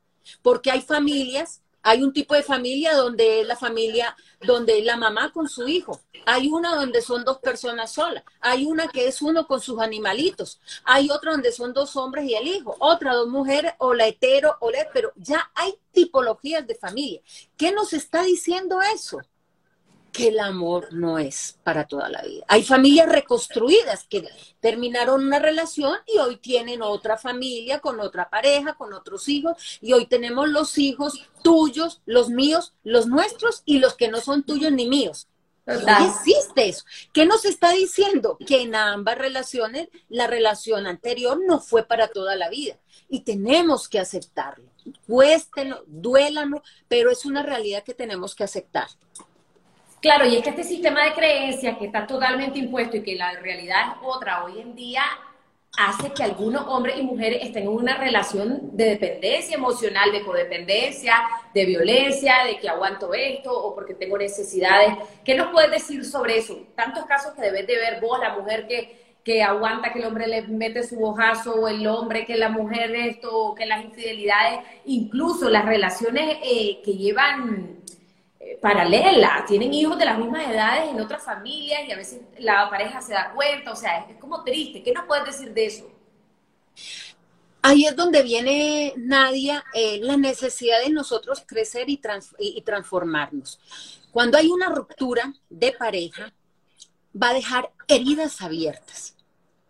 porque 0.43 0.71
hay 0.71 0.83
familias 0.83 1.63
hay 1.89 2.03
un 2.03 2.13
tipo 2.13 2.35
de 2.35 2.43
familia 2.43 2.97
donde 2.97 3.43
es 3.43 3.47
la 3.47 3.55
familia, 3.55 4.17
donde 4.41 4.81
es 4.81 4.85
la 4.85 4.97
mamá 4.97 5.31
con 5.31 5.49
su 5.49 5.69
hijo. 5.69 6.01
Hay 6.25 6.49
una 6.49 6.75
donde 6.75 7.01
son 7.01 7.25
dos 7.25 7.39
personas 7.39 7.93
solas. 7.93 8.25
Hay 8.41 8.67
una 8.67 8.89
que 8.89 9.07
es 9.07 9.23
uno 9.23 9.47
con 9.47 9.61
sus 9.61 9.79
animalitos. 9.79 10.61
Hay 10.83 11.11
otra 11.11 11.31
donde 11.31 11.53
son 11.53 11.73
dos 11.73 11.95
hombres 11.95 12.25
y 12.25 12.35
el 12.35 12.49
hijo. 12.49 12.75
Otra, 12.81 13.15
dos 13.15 13.29
mujeres, 13.29 13.75
o 13.79 13.95
la 13.95 14.09
hetero, 14.09 14.57
o 14.59 14.73
la... 14.73 14.79
Pero 14.93 15.13
ya 15.15 15.49
hay 15.55 15.79
tipologías 15.93 16.67
de 16.67 16.75
familia. 16.75 17.21
¿Qué 17.57 17.71
nos 17.71 17.93
está 17.93 18.25
diciendo 18.25 18.81
eso? 18.93 19.21
Que 20.17 20.29
el 20.29 20.41
amor 20.41 20.95
no 20.95 21.19
es 21.19 21.59
para 21.63 21.87
toda 21.87 22.09
la 22.09 22.23
vida. 22.23 22.43
Hay 22.49 22.63
familias 22.63 23.07
reconstruidas 23.07 24.07
que 24.09 24.27
terminaron 24.61 25.27
una 25.27 25.39
relación 25.39 25.99
y 26.07 26.17
hoy 26.19 26.39
tienen 26.39 26.81
otra 26.81 27.19
familia 27.19 27.81
con 27.81 28.01
otra 28.01 28.31
pareja, 28.31 28.75
con 28.75 28.95
otros 28.95 29.29
hijos, 29.29 29.79
y 29.83 29.93
hoy 29.93 30.07
tenemos 30.07 30.49
los 30.49 30.79
hijos 30.79 31.29
tuyos, 31.43 32.01
los 32.07 32.31
míos, 32.31 32.73
los 32.83 33.07
nuestros 33.09 33.63
y 33.67 33.79
los 33.79 33.95
que 33.95 34.09
no 34.09 34.23
son 34.23 34.43
tuyos 34.43 34.73
ni 34.73 34.89
míos. 34.89 35.29
¿Qué 35.67 35.75
existe 35.75 36.69
eso? 36.69 36.85
¿Qué 37.13 37.27
nos 37.27 37.45
está 37.45 37.73
diciendo? 37.73 38.39
Que 38.47 38.63
en 38.63 38.75
ambas 38.75 39.19
relaciones 39.19 39.89
la 40.09 40.29
relación 40.29 40.87
anterior 40.87 41.39
no 41.47 41.61
fue 41.61 41.83
para 41.83 42.09
toda 42.09 42.37
la 42.37 42.49
vida 42.49 42.79
y 43.11 43.21
tenemos 43.21 43.87
que 43.87 43.99
aceptarlo. 43.99 44.71
Cuéstenos, 45.07 45.81
duélanos, 45.87 46.63
pero 46.89 47.11
es 47.11 47.27
una 47.27 47.43
realidad 47.43 47.83
que 47.83 47.95
tenemos 47.95 48.35
que 48.35 48.45
aceptar. 48.45 48.89
Claro, 50.07 50.25
y 50.25 50.37
es 50.37 50.45
que 50.45 50.51
este 50.51 50.63
sistema 50.63 51.03
de 51.03 51.15
creencias 51.15 51.77
que 51.79 51.87
está 51.87 52.07
totalmente 52.07 52.61
impuesto 52.61 52.97
y 52.97 53.03
que 53.03 53.17
la 53.17 53.33
realidad 53.41 53.87
es 53.89 53.93
otra 54.05 54.45
hoy 54.45 54.61
en 54.61 54.77
día 54.77 55.03
hace 55.77 56.13
que 56.13 56.23
algunos 56.23 56.65
hombres 56.69 56.97
y 56.97 57.03
mujeres 57.03 57.41
estén 57.43 57.65
en 57.65 57.71
una 57.71 57.97
relación 57.97 58.77
de 58.77 58.91
dependencia 58.91 59.57
emocional, 59.57 60.13
de 60.13 60.23
codependencia, 60.23 61.17
de 61.53 61.65
violencia, 61.65 62.37
de 62.47 62.57
que 62.61 62.69
aguanto 62.69 63.13
esto 63.15 63.51
o 63.51 63.75
porque 63.75 63.95
tengo 63.95 64.17
necesidades. 64.17 64.95
¿Qué 65.25 65.35
nos 65.35 65.51
puedes 65.51 65.73
decir 65.73 66.05
sobre 66.05 66.39
eso? 66.39 66.57
Tantos 66.77 67.05
casos 67.07 67.35
que 67.35 67.43
debes 67.43 67.67
de 67.67 67.75
ver 67.75 68.01
vos, 68.01 68.21
la 68.21 68.39
mujer 68.39 68.69
que, 68.69 69.17
que 69.25 69.43
aguanta 69.43 69.93
que 69.93 69.99
el 69.99 70.05
hombre 70.05 70.29
le 70.29 70.43
mete 70.43 70.85
su 70.85 71.01
bojazo, 71.01 71.57
o 71.57 71.67
el 71.67 71.85
hombre 71.85 72.25
que 72.25 72.37
la 72.37 72.49
mujer 72.49 72.95
esto, 72.95 73.37
o 73.37 73.55
que 73.57 73.67
las 73.67 73.85
infidelidades, 73.85 74.61
incluso 74.85 75.51
las 75.51 75.65
relaciones 75.65 76.39
eh, 76.45 76.81
que 76.85 76.93
llevan 76.93 77.85
paralela, 78.61 79.45
tienen 79.47 79.73
hijos 79.73 79.99
de 79.99 80.05
las 80.05 80.19
mismas 80.19 80.49
edades 80.49 80.91
en 80.91 81.01
otras 81.01 81.23
familias 81.23 81.83
y 81.87 81.93
a 81.93 81.97
veces 81.97 82.21
la 82.39 82.69
pareja 82.71 83.01
se 83.01 83.13
da 83.13 83.33
cuenta, 83.35 83.73
o 83.73 83.77
sea, 83.77 84.07
es, 84.09 84.17
como 84.19 84.43
triste. 84.45 84.83
¿Qué 84.83 84.93
nos 84.93 85.05
puedes 85.07 85.25
decir 85.25 85.53
de 85.53 85.67
eso? 85.67 85.91
Ahí 87.63 87.85
es 87.85 87.97
donde 87.97 88.23
viene, 88.23 88.95
Nadia, 88.97 89.65
eh, 89.75 89.99
la 90.01 90.17
necesidad 90.17 90.81
de 90.83 90.91
nosotros 90.91 91.43
crecer 91.47 91.89
y, 91.89 92.01
y 92.39 92.63
transformarnos. 92.63 93.61
Cuando 94.13 94.39
hay 94.39 94.49
una 94.49 94.69
ruptura 94.69 95.35
de 95.51 95.73
pareja, 95.73 96.33
va 97.21 97.31
a 97.31 97.35
dejar 97.35 97.73
heridas 97.89 98.41
abiertas. 98.41 99.17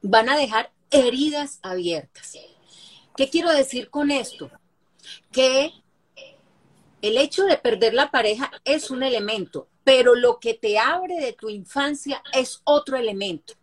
Van 0.03 0.29
a 0.29 0.37
dejar 0.37 0.71
heridas 0.91 1.59
abiertas. 1.63 2.37
¿Qué 3.17 3.31
quiero 3.31 3.51
decir 3.51 3.89
con 3.89 4.11
esto? 4.11 4.51
Que 5.33 5.73
el 7.03 7.19
hecho 7.19 7.45
de 7.45 7.59
perder 7.59 7.95
la 7.95 8.11
pareja 8.11 8.51
es 8.65 8.91
un 8.91 9.03
elemento, 9.03 9.69
pero 9.85 10.15
lo 10.15 10.41
que 10.41 10.55
te 10.55 10.79
abre 10.79 11.17
de 11.17 11.33
tu 11.33 11.49
infancia 11.49 12.23
es 12.33 12.61
otro 12.65 12.97
elemento. 12.97 13.55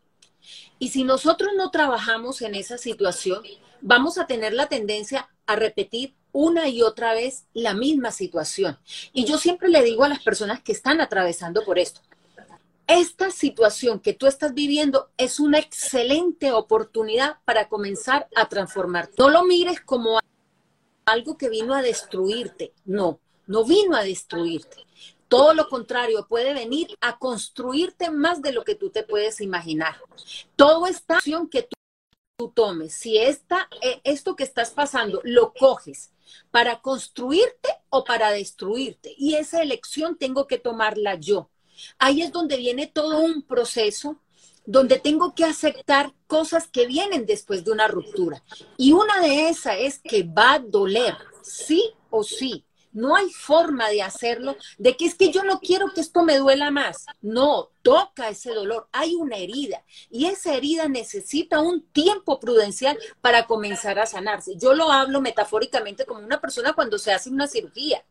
Y 0.79 0.89
si 0.89 1.03
nosotros 1.03 1.51
no 1.55 1.71
trabajamos 1.71 2.41
en 2.41 2.55
esa 2.55 2.77
situación, 2.77 3.43
vamos 3.81 4.17
a 4.17 4.27
tener 4.27 4.53
la 4.53 4.67
tendencia 4.67 5.29
a 5.45 5.55
repetir 5.55 6.15
una 6.31 6.67
y 6.67 6.81
otra 6.81 7.13
vez 7.13 7.45
la 7.53 7.73
misma 7.73 8.11
situación. 8.11 8.77
Y 9.13 9.25
yo 9.25 9.37
siempre 9.37 9.69
le 9.69 9.83
digo 9.83 10.03
a 10.03 10.09
las 10.09 10.23
personas 10.23 10.61
que 10.61 10.71
están 10.71 10.99
atravesando 10.99 11.63
por 11.63 11.79
esto, 11.79 12.01
esta 12.87 13.31
situación 13.31 13.99
que 13.99 14.13
tú 14.13 14.27
estás 14.27 14.53
viviendo 14.53 15.09
es 15.17 15.39
una 15.39 15.59
excelente 15.59 16.51
oportunidad 16.51 17.37
para 17.45 17.69
comenzar 17.69 18.27
a 18.35 18.49
transformar. 18.49 19.09
No 19.17 19.29
lo 19.29 19.43
mires 19.43 19.79
como 19.79 20.19
algo 21.05 21.38
que 21.38 21.50
vino 21.50 21.74
a 21.74 21.81
destruirte, 21.81 22.74
no, 22.86 23.19
no 23.48 23.63
vino 23.63 23.95
a 23.95 24.03
destruirte. 24.03 24.86
Todo 25.27 25.53
lo 25.53 25.67
contrario, 25.67 26.27
puede 26.27 26.53
venir 26.53 26.95
a 27.01 27.17
construirte 27.17 28.12
más 28.12 28.41
de 28.41 28.51
lo 28.51 28.63
que 28.63 28.75
tú 28.75 28.91
te 28.91 29.03
puedes 29.03 29.41
imaginar. 29.41 29.95
Todo 30.55 30.86
esta 30.86 31.17
acción 31.17 31.50
que 31.50 31.63
tú, 31.63 32.50
tomes, 32.53 32.93
si 32.93 33.17
esta, 33.17 33.69
eh, 33.81 34.01
esto 34.03 34.36
que 34.36 34.43
estás 34.43 34.72
pasando 34.72 35.22
lo 35.24 35.53
coges 35.53 36.12
para 36.51 36.81
construirte 36.81 37.69
o 37.89 38.03
para 38.03 38.31
destruirte, 38.31 39.13
y 39.17 39.36
esa 39.36 39.62
elección 39.62 40.17
tengo 40.17 40.45
que 40.45 40.60
tomarla 40.60 41.15
yo. 41.15 41.50
Ahí 41.98 42.22
es 42.22 42.31
donde 42.31 42.57
viene 42.57 42.88
todo 42.88 43.19
un 43.19 43.43
proceso 43.43 44.19
donde 44.65 45.00
tengo 45.00 45.36
que 45.36 45.46
aceptar 45.46 46.13
cosas 46.27 46.67
que 46.67 46.88
vienen 46.88 47.25
después 47.25 47.63
de 47.63 47.72
una 47.72 47.88
ruptura. 47.88 48.43
Y 48.77 48.93
una 48.93 49.22
de 49.22 49.50
esas 49.50 49.77
es 49.79 50.00
que 50.00 50.24
va 50.24 50.53
a 50.53 50.60
doler, 50.60 51.15
sí 51.41 51.91
o 52.10 52.24
sí. 52.24 52.65
No 52.93 53.15
hay 53.15 53.32
forma 53.32 53.89
de 53.89 54.03
hacerlo, 54.03 54.55
de 54.77 54.96
que 54.96 55.08
es 55.08 55.15
que 55.15 55.32
yo 55.32 55.43
no 55.43 55.60
quiero 55.60 55.91
que 55.93 56.01
esto 56.01 56.22
me 56.22 56.38
duela 56.38 56.70
más. 56.70 57.08
No, 57.22 57.72
toca 57.82 58.29
ese 58.29 58.51
dolor. 58.51 58.88
Hay 58.91 59.15
una 59.15 59.38
herida 59.38 59.84
y 60.12 60.25
esa 60.25 60.53
herida 60.53 60.88
necesita 60.88 61.60
un 61.60 61.82
tiempo 61.88 62.39
prudencial 62.39 62.98
para 63.20 63.48
comenzar 63.48 63.98
a 63.98 64.05
sanarse. 64.05 64.58
Yo 64.58 64.75
lo 64.75 64.91
hablo 64.91 65.22
metafóricamente 65.22 66.05
como 66.05 66.20
una 66.20 66.39
persona 66.39 66.74
cuando 66.74 67.00
se 67.00 67.12
hace 67.12 67.32
una 67.32 67.48
cirugía. 67.48 68.05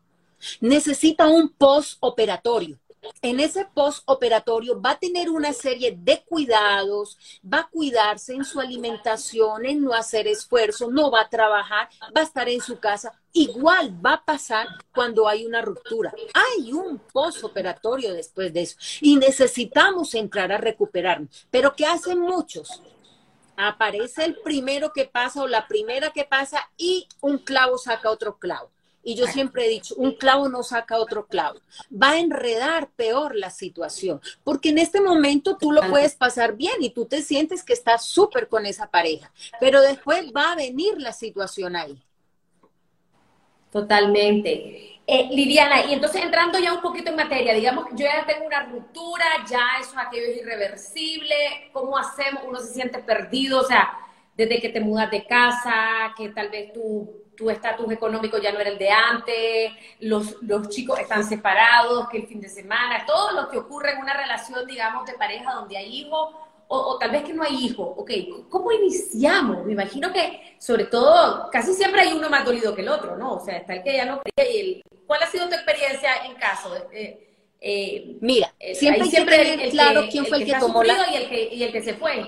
Necesita 0.59 1.27
un 1.27 1.47
postoperatorio 1.47 2.77
en 3.21 3.39
ese 3.39 3.65
postoperatorio 3.65 4.81
va 4.81 4.91
a 4.91 4.99
tener 4.99 5.29
una 5.29 5.53
serie 5.53 5.97
de 5.97 6.23
cuidados, 6.23 7.17
va 7.41 7.59
a 7.59 7.67
cuidarse 7.67 8.33
en 8.33 8.45
su 8.45 8.59
alimentación, 8.59 9.65
en 9.65 9.83
no 9.83 9.93
hacer 9.93 10.27
esfuerzo, 10.27 10.89
no 10.89 11.11
va 11.11 11.21
a 11.21 11.29
trabajar, 11.29 11.89
va 12.15 12.21
a 12.21 12.25
estar 12.25 12.49
en 12.49 12.61
su 12.61 12.79
casa. 12.79 13.13
Igual 13.31 13.93
va 14.05 14.13
a 14.13 14.25
pasar 14.25 14.67
cuando 14.93 15.27
hay 15.27 15.45
una 15.45 15.61
ruptura. 15.61 16.13
Hay 16.33 16.71
un 16.71 16.99
postoperatorio 17.11 18.13
después 18.13 18.53
de 18.53 18.61
eso 18.61 18.77
y 19.01 19.15
necesitamos 19.15 20.13
entrar 20.13 20.51
a 20.51 20.57
recuperarnos. 20.57 21.47
Pero 21.49 21.75
¿qué 21.75 21.85
hacen 21.85 22.19
muchos? 22.19 22.81
Aparece 23.55 24.25
el 24.25 24.35
primero 24.35 24.91
que 24.93 25.05
pasa 25.05 25.43
o 25.43 25.47
la 25.47 25.67
primera 25.67 26.11
que 26.11 26.25
pasa 26.25 26.69
y 26.77 27.07
un 27.21 27.37
clavo 27.37 27.77
saca 27.77 28.09
otro 28.09 28.37
clavo. 28.37 28.69
Y 29.03 29.15
yo 29.15 29.27
siempre 29.27 29.65
he 29.65 29.69
dicho, 29.69 29.95
un 29.95 30.15
clavo 30.15 30.47
no 30.47 30.63
saca 30.63 30.97
otro 30.97 31.27
clavo. 31.27 31.59
Va 31.91 32.11
a 32.11 32.19
enredar 32.19 32.89
peor 32.95 33.35
la 33.35 33.49
situación, 33.49 34.21
porque 34.43 34.69
en 34.69 34.77
este 34.77 35.01
momento 35.01 35.57
tú 35.57 35.71
lo 35.71 35.81
puedes 35.89 36.15
pasar 36.15 36.55
bien 36.55 36.75
y 36.79 36.91
tú 36.91 37.05
te 37.05 37.21
sientes 37.21 37.63
que 37.63 37.73
estás 37.73 38.05
súper 38.05 38.47
con 38.47 38.65
esa 38.65 38.89
pareja, 38.89 39.31
pero 39.59 39.81
después 39.81 40.31
va 40.35 40.53
a 40.53 40.55
venir 40.55 40.99
la 40.99 41.11
situación 41.11 41.75
ahí. 41.75 42.01
Totalmente. 43.71 44.99
Eh, 45.05 45.27
Liliana, 45.31 45.85
y 45.85 45.93
entonces 45.93 46.21
entrando 46.21 46.57
ya 46.59 46.73
un 46.73 46.81
poquito 46.81 47.09
en 47.09 47.17
materia, 47.17 47.53
digamos, 47.53 47.87
yo 47.91 48.05
ya 48.05 48.25
tengo 48.25 48.45
una 48.45 48.63
ruptura, 48.63 49.25
ya 49.49 49.61
eso 49.81 49.99
aquello 49.99 50.27
es 50.27 50.37
irreversible, 50.37 51.35
¿cómo 51.73 51.97
hacemos? 51.97 52.43
Uno 52.47 52.59
se 52.61 52.73
siente 52.73 52.99
perdido, 52.99 53.59
o 53.59 53.65
sea, 53.65 53.97
desde 54.35 54.59
que 54.61 54.69
te 54.69 54.79
mudas 54.79 55.11
de 55.11 55.25
casa, 55.25 56.13
que 56.17 56.29
tal 56.29 56.49
vez 56.49 56.73
tú 56.73 57.23
tu 57.35 57.49
estatus 57.49 57.91
económico 57.91 58.37
ya 58.37 58.51
no 58.51 58.59
era 58.59 58.69
el 58.69 58.77
de 58.77 58.89
antes, 58.89 59.71
los, 59.99 60.41
los 60.41 60.69
chicos 60.69 60.99
están 60.99 61.23
separados, 61.23 62.07
que 62.09 62.17
el 62.17 62.27
fin 62.27 62.41
de 62.41 62.49
semana, 62.49 63.05
todo 63.05 63.31
lo 63.31 63.49
que 63.49 63.57
ocurre 63.57 63.91
en 63.93 63.99
una 63.99 64.15
relación, 64.15 64.65
digamos, 64.67 65.05
de 65.05 65.13
pareja 65.13 65.53
donde 65.53 65.77
hay 65.77 66.01
hijos, 66.01 66.35
o, 66.75 66.97
tal 66.97 67.11
vez 67.11 67.23
que 67.23 67.33
no 67.33 67.43
hay 67.43 67.53
hijos, 67.65 67.87
ok, 67.97 68.11
¿cómo 68.49 68.71
iniciamos? 68.71 69.63
Me 69.65 69.73
imagino 69.73 70.11
que, 70.11 70.55
sobre 70.57 70.85
todo, 70.85 71.49
casi 71.51 71.73
siempre 71.73 72.01
hay 72.01 72.13
uno 72.13 72.29
más 72.29 72.45
dolido 72.45 72.73
que 72.73 72.81
el 72.81 72.89
otro, 72.89 73.15
¿no? 73.15 73.35
O 73.35 73.39
sea, 73.39 73.57
está 73.57 73.75
el 73.75 73.83
que 73.83 73.95
ya 73.95 74.05
no 74.05 74.21
quería 74.21 74.51
y 74.51 74.59
el... 74.59 74.83
¿Cuál 75.05 75.21
ha 75.21 75.27
sido 75.27 75.47
tu 75.47 75.53
experiencia 75.53 76.25
en 76.25 76.33
caso? 76.35 76.75
Eh, 76.91 77.29
eh, 77.61 78.17
Mira, 78.21 78.51
siempre, 78.73 79.05
siempre 79.05 79.65
el, 79.65 79.71
claro 79.71 80.05
quién 80.09 80.25
fue 80.25 80.37
el 80.37 80.45
que, 80.45 80.55
tomó 80.55 80.83
la... 80.83 81.11
Y 81.11 81.15
el 81.15 81.29
que, 81.29 81.53
y 81.53 81.63
el 81.63 81.71
que 81.71 81.83
se 81.83 81.93
fue. 81.93 82.25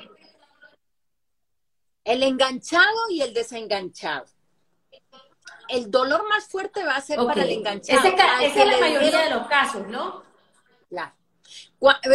El 2.06 2.24
enganchado 2.24 3.10
y 3.10 3.22
el 3.22 3.34
desenganchado 3.34 4.26
el 5.68 5.92
dolor 5.92 6.28
más 6.28 6.46
fuerte 6.46 6.84
va 6.84 6.96
a 6.96 7.02
ser 7.02 7.18
para 7.18 7.44
el 7.44 7.52
enganchado. 7.52 8.00
esa 8.08 8.46
es 8.46 8.68
la 8.68 8.78
mayoría 8.78 9.20
de 9.20 9.30
los 9.32 9.48
casos, 9.48 9.88
¿no? 9.88 10.24
Claro. 10.90 11.14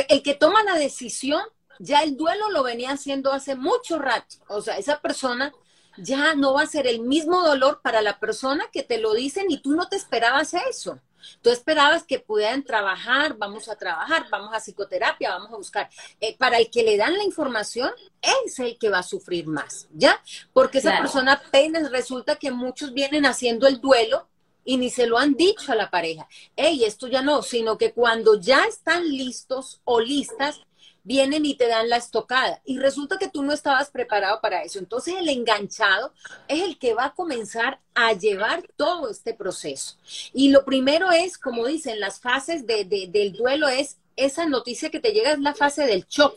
El 0.08 0.22
que 0.22 0.34
toma 0.34 0.62
la 0.62 0.74
decisión, 0.74 1.42
ya 1.78 2.02
el 2.02 2.16
duelo 2.16 2.50
lo 2.50 2.62
venía 2.62 2.92
haciendo 2.92 3.32
hace 3.32 3.54
mucho 3.54 3.98
rato. 3.98 4.36
O 4.48 4.60
sea, 4.60 4.76
esa 4.78 5.00
persona 5.00 5.52
ya 5.96 6.34
no 6.34 6.54
va 6.54 6.62
a 6.62 6.66
ser 6.66 6.86
el 6.86 7.00
mismo 7.00 7.42
dolor 7.42 7.80
para 7.82 8.02
la 8.02 8.18
persona 8.18 8.66
que 8.72 8.82
te 8.82 8.98
lo 8.98 9.14
dicen 9.14 9.46
y 9.48 9.60
tú 9.60 9.72
no 9.72 9.88
te 9.88 9.96
esperabas 9.96 10.54
eso. 10.54 10.98
Tú 11.42 11.50
esperabas 11.50 12.04
que 12.04 12.18
pudieran 12.18 12.64
trabajar, 12.64 13.36
vamos 13.36 13.68
a 13.68 13.76
trabajar, 13.76 14.26
vamos 14.30 14.54
a 14.54 14.60
psicoterapia, 14.60 15.30
vamos 15.30 15.52
a 15.52 15.56
buscar. 15.56 15.90
Eh, 16.20 16.36
para 16.36 16.58
el 16.58 16.70
que 16.70 16.82
le 16.82 16.96
dan 16.96 17.16
la 17.16 17.24
información, 17.24 17.90
es 18.20 18.58
el 18.58 18.78
que 18.78 18.88
va 18.88 18.98
a 18.98 19.02
sufrir 19.02 19.46
más, 19.46 19.88
¿ya? 19.92 20.22
Porque 20.52 20.78
esa 20.78 20.98
persona 20.98 21.34
apenas 21.34 21.90
resulta 21.90 22.36
que 22.36 22.50
muchos 22.50 22.92
vienen 22.92 23.26
haciendo 23.26 23.66
el 23.66 23.80
duelo 23.80 24.28
y 24.64 24.76
ni 24.76 24.90
se 24.90 25.06
lo 25.06 25.18
han 25.18 25.34
dicho 25.34 25.72
a 25.72 25.74
la 25.74 25.90
pareja. 25.90 26.28
Ey, 26.56 26.84
esto 26.84 27.08
ya 27.08 27.22
no, 27.22 27.42
sino 27.42 27.78
que 27.78 27.92
cuando 27.92 28.38
ya 28.40 28.64
están 28.64 29.08
listos 29.08 29.80
o 29.84 30.00
listas, 30.00 30.60
vienen 31.04 31.46
y 31.46 31.54
te 31.54 31.68
dan 31.68 31.88
la 31.88 31.96
estocada. 31.96 32.60
Y 32.64 32.78
resulta 32.78 33.18
que 33.18 33.28
tú 33.28 33.42
no 33.42 33.52
estabas 33.52 33.90
preparado 33.90 34.40
para 34.40 34.62
eso. 34.62 34.78
Entonces 34.78 35.14
el 35.18 35.28
enganchado 35.28 36.12
es 36.48 36.62
el 36.62 36.78
que 36.78 36.94
va 36.94 37.06
a 37.06 37.14
comenzar 37.14 37.80
a 37.94 38.12
llevar 38.12 38.62
todo 38.76 39.10
este 39.10 39.34
proceso. 39.34 39.96
Y 40.32 40.50
lo 40.50 40.64
primero 40.64 41.10
es, 41.10 41.38
como 41.38 41.66
dicen, 41.66 42.00
las 42.00 42.20
fases 42.20 42.66
de, 42.66 42.84
del 42.84 43.32
duelo 43.32 43.68
es 43.68 43.98
esa 44.16 44.46
noticia 44.46 44.90
que 44.90 45.00
te 45.00 45.12
llega, 45.12 45.32
es 45.32 45.38
la 45.38 45.54
fase 45.54 45.86
del 45.86 46.06
shock 46.06 46.36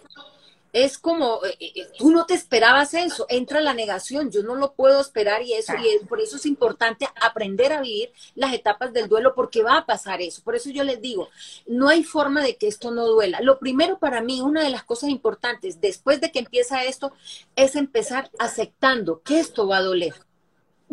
es 0.73 0.97
como, 0.97 1.39
eh, 1.45 1.55
eh, 1.59 1.87
tú 1.99 2.11
no 2.11 2.25
te 2.25 2.33
esperabas 2.33 2.95
eso, 2.95 3.27
entra 3.29 3.61
la 3.61 3.75
negación, 3.75 4.31
yo 4.31 4.41
no 4.41 4.55
lo 4.55 4.73
puedo 4.73 4.99
esperar 4.99 5.43
y 5.43 5.53
eso, 5.53 5.73
y 5.75 6.03
por 6.05 6.19
eso 6.19 6.37
es 6.37 6.47
importante 6.47 7.07
aprender 7.21 7.71
a 7.71 7.81
vivir 7.81 8.11
las 8.33 8.53
etapas 8.53 8.91
del 8.91 9.07
duelo 9.07 9.35
porque 9.35 9.61
va 9.61 9.77
a 9.77 9.85
pasar 9.85 10.21
eso. 10.21 10.41
Por 10.43 10.55
eso 10.55 10.71
yo 10.71 10.83
les 10.83 10.99
digo, 10.99 11.29
no 11.67 11.89
hay 11.89 12.03
forma 12.03 12.41
de 12.41 12.57
que 12.57 12.67
esto 12.67 12.89
no 12.89 13.05
duela. 13.05 13.39
Lo 13.41 13.59
primero 13.59 13.99
para 13.99 14.21
mí, 14.21 14.41
una 14.41 14.63
de 14.63 14.71
las 14.71 14.83
cosas 14.83 15.11
importantes 15.11 15.79
después 15.79 16.19
de 16.19 16.31
que 16.31 16.39
empieza 16.39 16.83
esto, 16.83 17.13
es 17.55 17.75
empezar 17.75 18.31
aceptando 18.39 19.21
que 19.21 19.39
esto 19.39 19.67
va 19.67 19.77
a 19.77 19.83
doler 19.83 20.13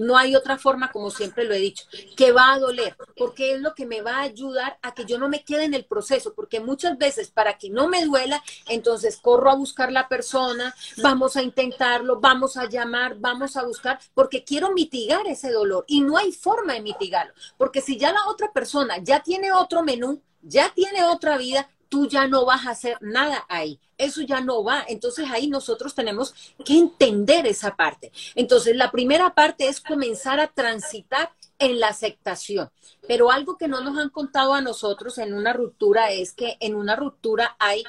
no 0.01 0.17
hay 0.17 0.35
otra 0.35 0.57
forma, 0.57 0.91
como 0.91 1.11
siempre 1.11 1.45
lo 1.45 1.55
he 1.55 1.59
dicho, 1.59 1.85
que 2.17 2.33
va 2.33 2.53
a 2.53 2.59
doler, 2.59 2.97
porque 3.17 3.53
es 3.55 3.61
lo 3.61 3.75
que 3.75 3.85
me 3.85 4.01
va 4.01 4.17
a 4.17 4.23
ayudar 4.23 4.79
a 4.83 4.95
que 4.95 5.05
yo 5.05 5.19
no 5.19 5.29
me 5.29 5.45
quede 5.45 5.65
en 5.65 5.75
el 5.75 5.85
proceso, 5.85 6.33
porque 6.35 6.59
muchas 6.59 6.97
veces 6.97 7.31
para 7.31 7.59
que 7.59 7.69
no 7.69 7.87
me 7.87 8.05
duela, 8.05 8.43
entonces 8.67 9.19
corro 9.19 9.51
a 9.51 9.57
buscar 9.57 9.93
la 9.93 10.09
persona, 10.09 10.75
vamos 11.03 11.37
a 11.37 11.43
intentarlo, 11.43 12.19
vamos 12.19 12.57
a 12.57 12.67
llamar, 12.67 13.17
vamos 13.19 13.57
a 13.57 13.65
buscar, 13.65 14.01
porque 14.15 14.43
quiero 14.43 14.73
mitigar 14.73 15.27
ese 15.27 15.53
dolor 15.53 15.85
y 15.87 16.01
no 16.01 16.17
hay 16.17 16.33
forma 16.33 16.73
de 16.73 16.81
mitigarlo, 16.81 17.35
porque 17.59 17.83
si 17.83 17.99
ya 17.99 18.11
la 18.13 18.27
otra 18.29 18.53
persona 18.53 18.97
ya 18.99 19.21
tiene 19.21 19.53
otro 19.53 19.83
menú, 19.83 20.23
ya 20.43 20.73
tiene 20.75 21.05
otra 21.05 21.37
vida, 21.37 21.69
tú 21.91 22.09
ya 22.09 22.27
no 22.27 22.47
vas 22.47 22.65
a 22.67 22.71
hacer 22.71 22.97
nada 23.03 23.45
ahí. 23.51 23.79
Eso 23.99 24.23
ya 24.23 24.41
no 24.41 24.65
va. 24.65 24.83
Entonces 24.89 25.29
ahí 25.31 25.49
nosotros 25.49 25.95
tenemos 25.95 26.35
que 26.65 26.79
entender 26.79 27.47
esa 27.47 27.77
parte. 27.77 28.13
Entonces 28.35 28.75
la 28.77 28.91
primera 28.91 29.35
parte 29.35 29.69
es 29.69 29.83
comenzar 29.83 30.41
a 30.41 30.47
transitar 30.47 31.33
en 31.59 31.79
la 31.79 31.89
aceptación. 31.89 32.71
Pero 33.07 33.31
algo 33.31 33.59
que 33.59 33.69
no 33.69 33.83
nos 33.83 33.99
han 33.99 34.09
contado 34.09 34.55
a 34.55 34.63
nosotros 34.63 35.19
en 35.19 35.35
una 35.35 35.53
ruptura 35.53 36.11
es 36.11 36.33
que 36.33 36.57
en 36.61 36.75
una 36.75 36.97
ruptura 36.97 37.57
hay 37.59 37.85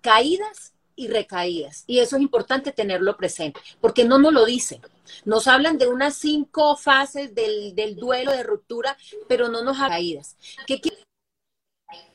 caídas 0.00 0.72
y 0.96 1.08
recaídas. 1.08 1.84
Y 1.86 1.98
eso 1.98 2.16
es 2.16 2.22
importante 2.22 2.72
tenerlo 2.72 3.16
presente, 3.16 3.60
porque 3.80 4.04
no 4.04 4.18
nos 4.18 4.32
lo 4.32 4.44
dicen. 4.44 4.80
Nos 5.24 5.48
hablan 5.48 5.76
de 5.76 5.88
unas 5.88 6.14
cinco 6.14 6.76
fases 6.76 7.34
del, 7.34 7.96
duelo 7.96 8.32
de 8.32 8.42
ruptura, 8.42 8.96
pero 9.28 9.48
no 9.48 9.62
nos 9.62 9.78
de 9.78 9.88
caídas. 9.88 10.36
¿Qué 10.66 10.80
quiere 10.80 11.09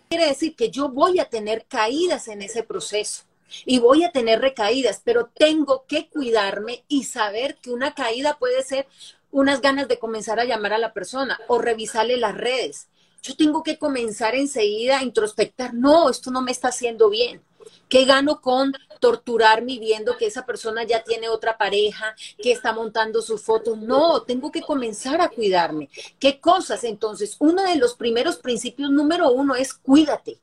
quiere 0.09 0.27
decir 0.27 0.55
que 0.55 0.69
yo 0.69 0.89
voy 0.89 1.19
a 1.19 1.29
tener 1.29 1.65
caídas 1.65 2.27
en 2.27 2.41
ese 2.41 2.63
proceso 2.63 3.24
y 3.65 3.79
voy 3.79 4.03
a 4.03 4.12
tener 4.12 4.41
recaídas, 4.41 5.01
pero 5.03 5.29
tengo 5.33 5.85
que 5.88 6.09
cuidarme 6.09 6.83
y 6.88 7.03
saber 7.03 7.57
que 7.57 7.71
una 7.71 7.93
caída 7.93 8.38
puede 8.38 8.63
ser 8.63 8.88
unas 9.31 9.62
ganas 9.62 9.88
de 9.88 10.00
comenzar 10.00 10.39
a 10.39 10.45
llamar 10.45 10.74
a 10.74 10.77
la 10.77 10.93
persona 10.93 11.39
o 11.47 11.59
revisarle 11.59 12.17
las 12.17 12.35
redes. 12.35 12.88
Yo 13.21 13.35
tengo 13.35 13.63
que 13.63 13.77
comenzar 13.77 14.35
enseguida 14.35 15.00
a 15.00 15.03
introspectar, 15.03 15.74
no, 15.74 16.09
esto 16.09 16.31
no 16.31 16.41
me 16.41 16.51
está 16.51 16.69
haciendo 16.69 17.09
bien. 17.09 17.41
¿Qué 17.89 18.05
gano 18.05 18.41
con 18.41 18.74
torturarme 19.00 19.79
viendo 19.79 20.18
que 20.18 20.25
esa 20.27 20.46
persona 20.46 20.83
ya 20.83 21.03
tiene 21.03 21.29
otra 21.29 21.57
pareja, 21.57 22.16
que 22.42 22.51
está 22.51 22.74
montando 22.74 23.22
sus 23.22 23.42
fotos? 23.42 23.77
No, 23.77 24.24
tengo 24.24 24.51
que 24.51 24.61
comenzar 24.61 25.22
a 25.22 25.29
cuidarme. 25.29 25.89
¿Qué 26.20 26.39
cosas? 26.39 26.83
Entonces, 26.83 27.35
uno 27.39 27.63
de 27.63 27.75
los 27.75 27.96
primeros 27.96 28.37
principios 28.37 28.89
número 28.89 29.31
uno 29.31 29.55
es 29.55 29.74
cuídate. 29.74 30.39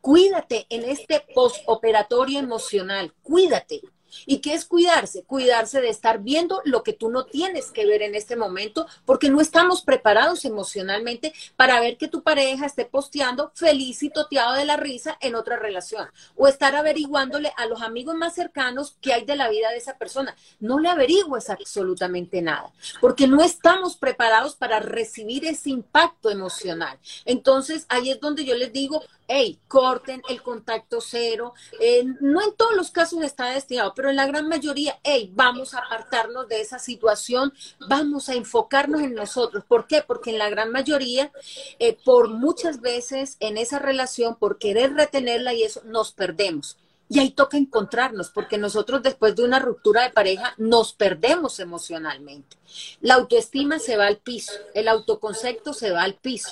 Cuídate 0.00 0.66
en 0.70 0.84
este 0.84 1.24
postoperatorio 1.34 2.38
emocional. 2.38 3.12
Cuídate. 3.22 3.82
¿Y 4.26 4.38
qué 4.38 4.54
es 4.54 4.64
cuidarse? 4.64 5.24
Cuidarse 5.24 5.80
de 5.80 5.88
estar 5.88 6.20
viendo 6.20 6.60
lo 6.64 6.82
que 6.82 6.92
tú 6.92 7.10
no 7.10 7.24
tienes 7.24 7.70
que 7.70 7.86
ver 7.86 8.02
en 8.02 8.14
este 8.14 8.36
momento 8.36 8.86
porque 9.04 9.30
no 9.30 9.40
estamos 9.40 9.82
preparados 9.82 10.44
emocionalmente 10.44 11.32
para 11.56 11.80
ver 11.80 11.96
que 11.96 12.08
tu 12.08 12.22
pareja 12.22 12.66
esté 12.66 12.84
posteando 12.84 13.52
feliz 13.54 14.02
y 14.02 14.10
toteado 14.10 14.54
de 14.54 14.64
la 14.64 14.76
risa 14.76 15.16
en 15.20 15.34
otra 15.34 15.56
relación 15.56 16.08
o 16.36 16.48
estar 16.48 16.74
averiguándole 16.74 17.52
a 17.56 17.66
los 17.66 17.82
amigos 17.82 18.14
más 18.14 18.34
cercanos 18.34 18.96
qué 19.00 19.12
hay 19.12 19.24
de 19.24 19.36
la 19.36 19.48
vida 19.48 19.70
de 19.70 19.78
esa 19.78 19.98
persona. 19.98 20.36
No 20.60 20.78
le 20.78 20.88
averigües 20.88 21.50
absolutamente 21.50 22.42
nada 22.42 22.72
porque 23.00 23.26
no 23.26 23.42
estamos 23.42 23.96
preparados 23.96 24.56
para 24.56 24.80
recibir 24.80 25.44
ese 25.44 25.70
impacto 25.70 26.30
emocional. 26.30 26.98
Entonces 27.24 27.86
ahí 27.88 28.10
es 28.10 28.20
donde 28.20 28.44
yo 28.44 28.54
les 28.54 28.72
digo, 28.72 29.02
hey, 29.28 29.60
corten 29.68 30.22
el 30.28 30.42
contacto 30.42 31.00
cero. 31.00 31.54
Eh, 31.80 32.04
no 32.20 32.42
en 32.42 32.54
todos 32.56 32.74
los 32.74 32.90
casos 32.90 33.22
está 33.22 33.50
destinado, 33.50 33.92
pero 33.94 34.10
en 34.10 34.16
la 34.16 34.26
gran 34.26 34.48
mayoría, 34.48 34.98
hey, 35.04 35.30
vamos 35.34 35.74
a 35.74 35.78
apartarnos 35.78 36.48
de 36.48 36.60
esa 36.60 36.78
situación, 36.78 37.52
vamos 37.88 38.28
a 38.28 38.34
enfocarnos 38.34 39.02
en 39.02 39.14
nosotros. 39.14 39.64
¿Por 39.64 39.86
qué? 39.86 40.02
Porque 40.02 40.30
en 40.30 40.38
la 40.38 40.48
gran 40.48 40.72
mayoría, 40.72 41.30
eh, 41.78 41.96
por 42.04 42.30
muchas 42.30 42.80
veces 42.80 43.36
en 43.40 43.58
esa 43.58 43.78
relación, 43.78 44.36
por 44.36 44.58
querer 44.58 44.94
retenerla 44.94 45.52
y 45.52 45.62
eso, 45.62 45.82
nos 45.84 46.12
perdemos. 46.12 46.78
Y 47.10 47.20
ahí 47.20 47.30
toca 47.30 47.56
encontrarnos, 47.56 48.28
porque 48.30 48.58
nosotros 48.58 49.02
después 49.02 49.34
de 49.34 49.44
una 49.44 49.58
ruptura 49.58 50.02
de 50.02 50.10
pareja 50.10 50.54
nos 50.58 50.92
perdemos 50.92 51.58
emocionalmente. 51.58 52.56
La 53.00 53.14
autoestima 53.14 53.78
se 53.78 53.96
va 53.96 54.06
al 54.06 54.18
piso, 54.18 54.52
el 54.74 54.88
autoconcepto 54.88 55.72
se 55.72 55.90
va 55.90 56.02
al 56.02 56.14
piso. 56.14 56.50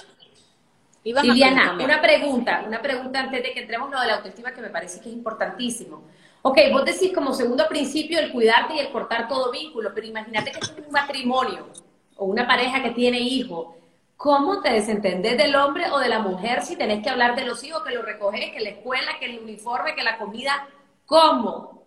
Liliana, 1.12 1.78
una 1.80 2.02
pregunta, 2.02 2.64
una 2.66 2.82
pregunta 2.82 3.20
antes 3.20 3.42
de 3.42 3.52
que 3.52 3.60
entremos 3.60 3.88
en 3.88 3.94
lo 3.94 4.00
de 4.00 4.06
la 4.08 4.14
autoestima 4.16 4.52
que 4.52 4.60
me 4.60 4.70
parece 4.70 5.00
que 5.00 5.08
es 5.08 5.14
importantísimo. 5.14 6.02
Ok, 6.42 6.58
vos 6.72 6.84
decís 6.84 7.12
como 7.14 7.32
segundo 7.32 7.68
principio 7.68 8.18
el 8.18 8.32
cuidarte 8.32 8.74
y 8.74 8.78
el 8.80 8.90
cortar 8.90 9.28
todo 9.28 9.52
vínculo, 9.52 9.92
pero 9.94 10.06
imagínate 10.06 10.50
que 10.50 10.58
es 10.58 10.74
un 10.84 10.92
matrimonio 10.92 11.68
o 12.16 12.24
una 12.24 12.46
pareja 12.46 12.82
que 12.82 12.90
tiene 12.90 13.20
hijos. 13.20 13.68
¿Cómo 14.16 14.62
te 14.62 14.72
desentendés 14.72 15.36
del 15.36 15.54
hombre 15.54 15.90
o 15.90 15.98
de 15.98 16.08
la 16.08 16.18
mujer 16.18 16.62
si 16.62 16.74
tenés 16.74 17.02
que 17.02 17.10
hablar 17.10 17.36
de 17.36 17.44
los 17.44 17.62
hijos, 17.62 17.82
que 17.84 17.94
los 17.94 18.04
recoges, 18.04 18.50
que 18.52 18.60
la 18.60 18.70
escuela, 18.70 19.18
que 19.20 19.26
el 19.26 19.38
uniforme, 19.38 19.94
que 19.94 20.02
la 20.02 20.18
comida? 20.18 20.68
¿Cómo? 21.04 21.86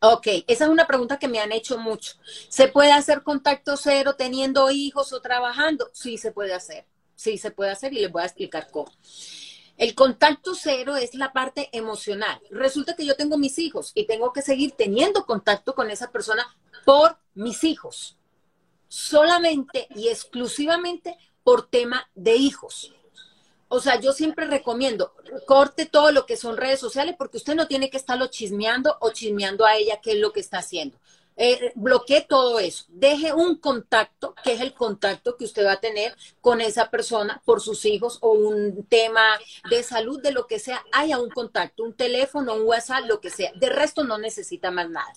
Ok, 0.00 0.26
esa 0.46 0.64
es 0.64 0.70
una 0.70 0.86
pregunta 0.86 1.18
que 1.18 1.28
me 1.28 1.38
han 1.38 1.52
hecho 1.52 1.78
mucho. 1.78 2.14
¿Se 2.48 2.68
puede 2.68 2.92
hacer 2.92 3.22
contacto 3.22 3.76
cero 3.76 4.14
teniendo 4.16 4.70
hijos 4.70 5.12
o 5.12 5.20
trabajando? 5.20 5.90
Sí, 5.92 6.16
se 6.16 6.32
puede 6.32 6.54
hacer 6.54 6.86
sí 7.20 7.36
se 7.36 7.50
puede 7.50 7.70
hacer 7.70 7.92
y 7.92 8.00
les 8.00 8.10
voy 8.10 8.22
a 8.22 8.26
explicar 8.26 8.70
cómo. 8.70 8.90
El 9.76 9.94
contacto 9.94 10.54
cero 10.54 10.96
es 10.96 11.14
la 11.14 11.32
parte 11.32 11.68
emocional. 11.72 12.40
Resulta 12.50 12.96
que 12.96 13.04
yo 13.04 13.14
tengo 13.14 13.36
mis 13.36 13.58
hijos 13.58 13.92
y 13.94 14.06
tengo 14.06 14.32
que 14.32 14.42
seguir 14.42 14.72
teniendo 14.72 15.26
contacto 15.26 15.74
con 15.74 15.90
esa 15.90 16.10
persona 16.10 16.46
por 16.86 17.18
mis 17.34 17.62
hijos. 17.64 18.16
Solamente 18.88 19.86
y 19.94 20.08
exclusivamente 20.08 21.18
por 21.44 21.68
tema 21.68 22.08
de 22.14 22.36
hijos. 22.36 22.94
O 23.68 23.80
sea, 23.80 24.00
yo 24.00 24.12
siempre 24.12 24.46
recomiendo, 24.46 25.14
corte 25.46 25.86
todo 25.86 26.12
lo 26.12 26.26
que 26.26 26.36
son 26.36 26.56
redes 26.56 26.80
sociales 26.80 27.14
porque 27.18 27.36
usted 27.36 27.54
no 27.54 27.68
tiene 27.68 27.90
que 27.90 27.98
estarlo 27.98 28.26
chismeando 28.28 28.96
o 29.00 29.10
chismeando 29.10 29.64
a 29.66 29.76
ella 29.76 30.00
qué 30.02 30.12
es 30.12 30.18
lo 30.18 30.32
que 30.32 30.40
está 30.40 30.58
haciendo 30.58 30.98
eh, 31.36 31.72
bloquee 31.74 32.26
todo 32.28 32.58
eso. 32.58 32.84
Deje 32.88 33.32
un 33.32 33.56
contacto, 33.56 34.34
que 34.42 34.52
es 34.52 34.60
el 34.60 34.74
contacto 34.74 35.36
que 35.36 35.44
usted 35.44 35.64
va 35.64 35.72
a 35.72 35.80
tener 35.80 36.16
con 36.40 36.60
esa 36.60 36.90
persona 36.90 37.40
por 37.44 37.60
sus 37.60 37.84
hijos 37.84 38.18
o 38.20 38.32
un 38.32 38.84
tema 38.88 39.38
de 39.70 39.82
salud, 39.82 40.20
de 40.22 40.32
lo 40.32 40.46
que 40.46 40.58
sea. 40.58 40.84
Haya 40.92 41.18
un 41.18 41.30
contacto, 41.30 41.82
un 41.82 41.94
teléfono, 41.94 42.54
un 42.54 42.62
WhatsApp, 42.62 43.06
lo 43.06 43.20
que 43.20 43.30
sea. 43.30 43.52
De 43.54 43.68
resto 43.68 44.04
no 44.04 44.18
necesita 44.18 44.70
más 44.70 44.90
nada. 44.90 45.12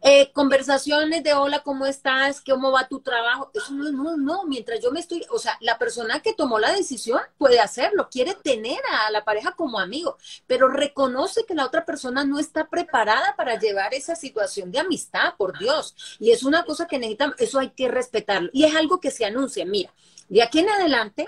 Eh, 0.00 0.30
conversaciones 0.32 1.24
de 1.24 1.34
hola, 1.34 1.64
¿cómo 1.64 1.84
estás? 1.84 2.40
¿Cómo 2.40 2.70
va 2.70 2.86
tu 2.86 3.00
trabajo? 3.00 3.50
Eso 3.52 3.72
no, 3.72 3.90
no, 3.90 4.16
no, 4.16 4.44
mientras 4.44 4.80
yo 4.80 4.92
me 4.92 5.00
estoy, 5.00 5.26
o 5.30 5.40
sea, 5.40 5.58
la 5.60 5.76
persona 5.76 6.20
que 6.20 6.34
tomó 6.34 6.60
la 6.60 6.72
decisión 6.72 7.20
puede 7.36 7.58
hacerlo, 7.58 8.08
quiere 8.08 8.34
tener 8.34 8.78
a 8.92 9.10
la 9.10 9.24
pareja 9.24 9.52
como 9.52 9.80
amigo, 9.80 10.16
pero 10.46 10.68
reconoce 10.68 11.44
que 11.44 11.54
la 11.54 11.66
otra 11.66 11.84
persona 11.84 12.24
no 12.24 12.38
está 12.38 12.68
preparada 12.68 13.34
para 13.36 13.58
llevar 13.58 13.92
esa 13.92 14.14
situación 14.14 14.70
de 14.70 14.78
amistad, 14.78 15.34
por 15.36 15.58
Dios. 15.58 15.96
Y 16.20 16.30
es 16.30 16.44
una 16.44 16.64
cosa 16.64 16.86
que 16.86 16.98
necesita, 16.98 17.34
eso 17.38 17.58
hay 17.58 17.70
que 17.70 17.88
respetarlo. 17.88 18.50
Y 18.52 18.64
es 18.64 18.76
algo 18.76 19.00
que 19.00 19.10
se 19.10 19.24
anuncia, 19.24 19.64
mira, 19.66 19.92
de 20.28 20.42
aquí 20.42 20.60
en 20.60 20.68
adelante 20.70 21.26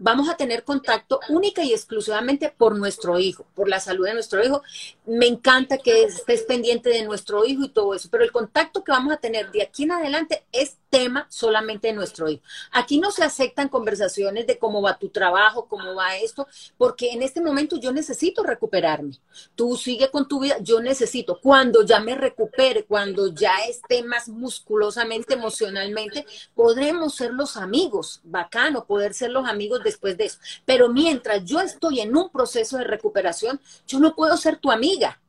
vamos 0.00 0.28
a 0.28 0.36
tener 0.36 0.64
contacto 0.64 1.20
única 1.28 1.62
y 1.62 1.72
exclusivamente 1.72 2.52
por 2.56 2.76
nuestro 2.76 3.18
hijo, 3.18 3.46
por 3.54 3.68
la 3.68 3.78
salud 3.78 4.06
de 4.06 4.14
nuestro 4.14 4.44
hijo. 4.44 4.62
Me 5.06 5.26
encanta 5.26 5.78
que 5.78 6.04
estés 6.04 6.42
pendiente 6.42 6.90
de 6.90 7.04
nuestro 7.04 7.44
hijo 7.44 7.64
y 7.64 7.68
todo 7.68 7.94
eso, 7.94 8.08
pero 8.10 8.24
el 8.24 8.32
contacto 8.32 8.82
que 8.82 8.92
vamos 8.92 9.12
a 9.12 9.18
tener 9.18 9.52
de 9.52 9.62
aquí 9.62 9.84
en 9.84 9.92
adelante 9.92 10.44
es 10.50 10.76
tema 10.88 11.26
solamente 11.30 11.88
de 11.88 11.94
nuestro 11.94 12.28
hijo. 12.28 12.42
Aquí 12.72 12.98
no 12.98 13.12
se 13.12 13.22
aceptan 13.22 13.68
conversaciones 13.68 14.46
de 14.46 14.58
cómo 14.58 14.82
va 14.82 14.98
tu 14.98 15.08
trabajo, 15.10 15.66
cómo 15.66 15.94
va 15.94 16.16
esto, 16.16 16.48
porque 16.76 17.12
en 17.12 17.22
este 17.22 17.40
momento 17.40 17.78
yo 17.78 17.92
necesito 17.92 18.42
recuperarme. 18.42 19.18
Tú 19.54 19.76
sigue 19.76 20.10
con 20.10 20.26
tu 20.26 20.40
vida, 20.40 20.56
yo 20.60 20.80
necesito. 20.80 21.38
Cuando 21.40 21.82
ya 21.82 22.00
me 22.00 22.14
recupere, 22.14 22.84
cuando 22.84 23.32
ya 23.32 23.54
esté 23.68 24.02
más 24.02 24.28
musculosamente, 24.28 25.34
emocionalmente, 25.34 26.26
podremos 26.54 27.14
ser 27.14 27.32
los 27.32 27.56
amigos. 27.56 28.20
Bacano 28.24 28.84
poder 28.84 29.14
ser 29.14 29.30
los 29.30 29.46
amigos 29.46 29.82
después 29.90 30.16
de 30.16 30.26
eso. 30.26 30.38
Pero 30.64 30.88
mientras 30.88 31.44
yo 31.44 31.60
estoy 31.60 32.00
en 32.00 32.16
un 32.16 32.30
proceso 32.30 32.78
de 32.78 32.84
recuperación, 32.84 33.60
yo 33.86 34.00
no 34.00 34.14
puedo 34.14 34.36
ser 34.36 34.56
tu 34.56 34.70
amiga 34.70 35.20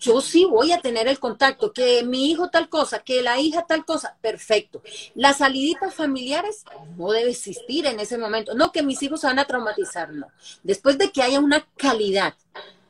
yo 0.00 0.22
sí 0.22 0.46
voy 0.46 0.72
a 0.72 0.80
tener 0.80 1.06
el 1.06 1.20
contacto, 1.20 1.72
que 1.72 2.02
mi 2.04 2.30
hijo 2.30 2.48
tal 2.48 2.70
cosa, 2.70 3.00
que 3.00 3.22
la 3.22 3.38
hija 3.38 3.66
tal 3.66 3.84
cosa, 3.84 4.16
perfecto. 4.22 4.82
Las 5.14 5.38
saliditas 5.38 5.94
familiares 5.94 6.64
no 6.96 7.12
debe 7.12 7.30
existir 7.30 7.86
en 7.86 8.00
ese 8.00 8.16
momento. 8.16 8.54
No 8.54 8.72
que 8.72 8.82
mis 8.82 9.02
hijos 9.02 9.20
se 9.20 9.26
van 9.26 9.38
a 9.38 9.44
traumatizar, 9.44 10.10
no. 10.12 10.28
Después 10.62 10.96
de 10.96 11.12
que 11.12 11.22
haya 11.22 11.38
una 11.38 11.66
calidad 11.76 12.34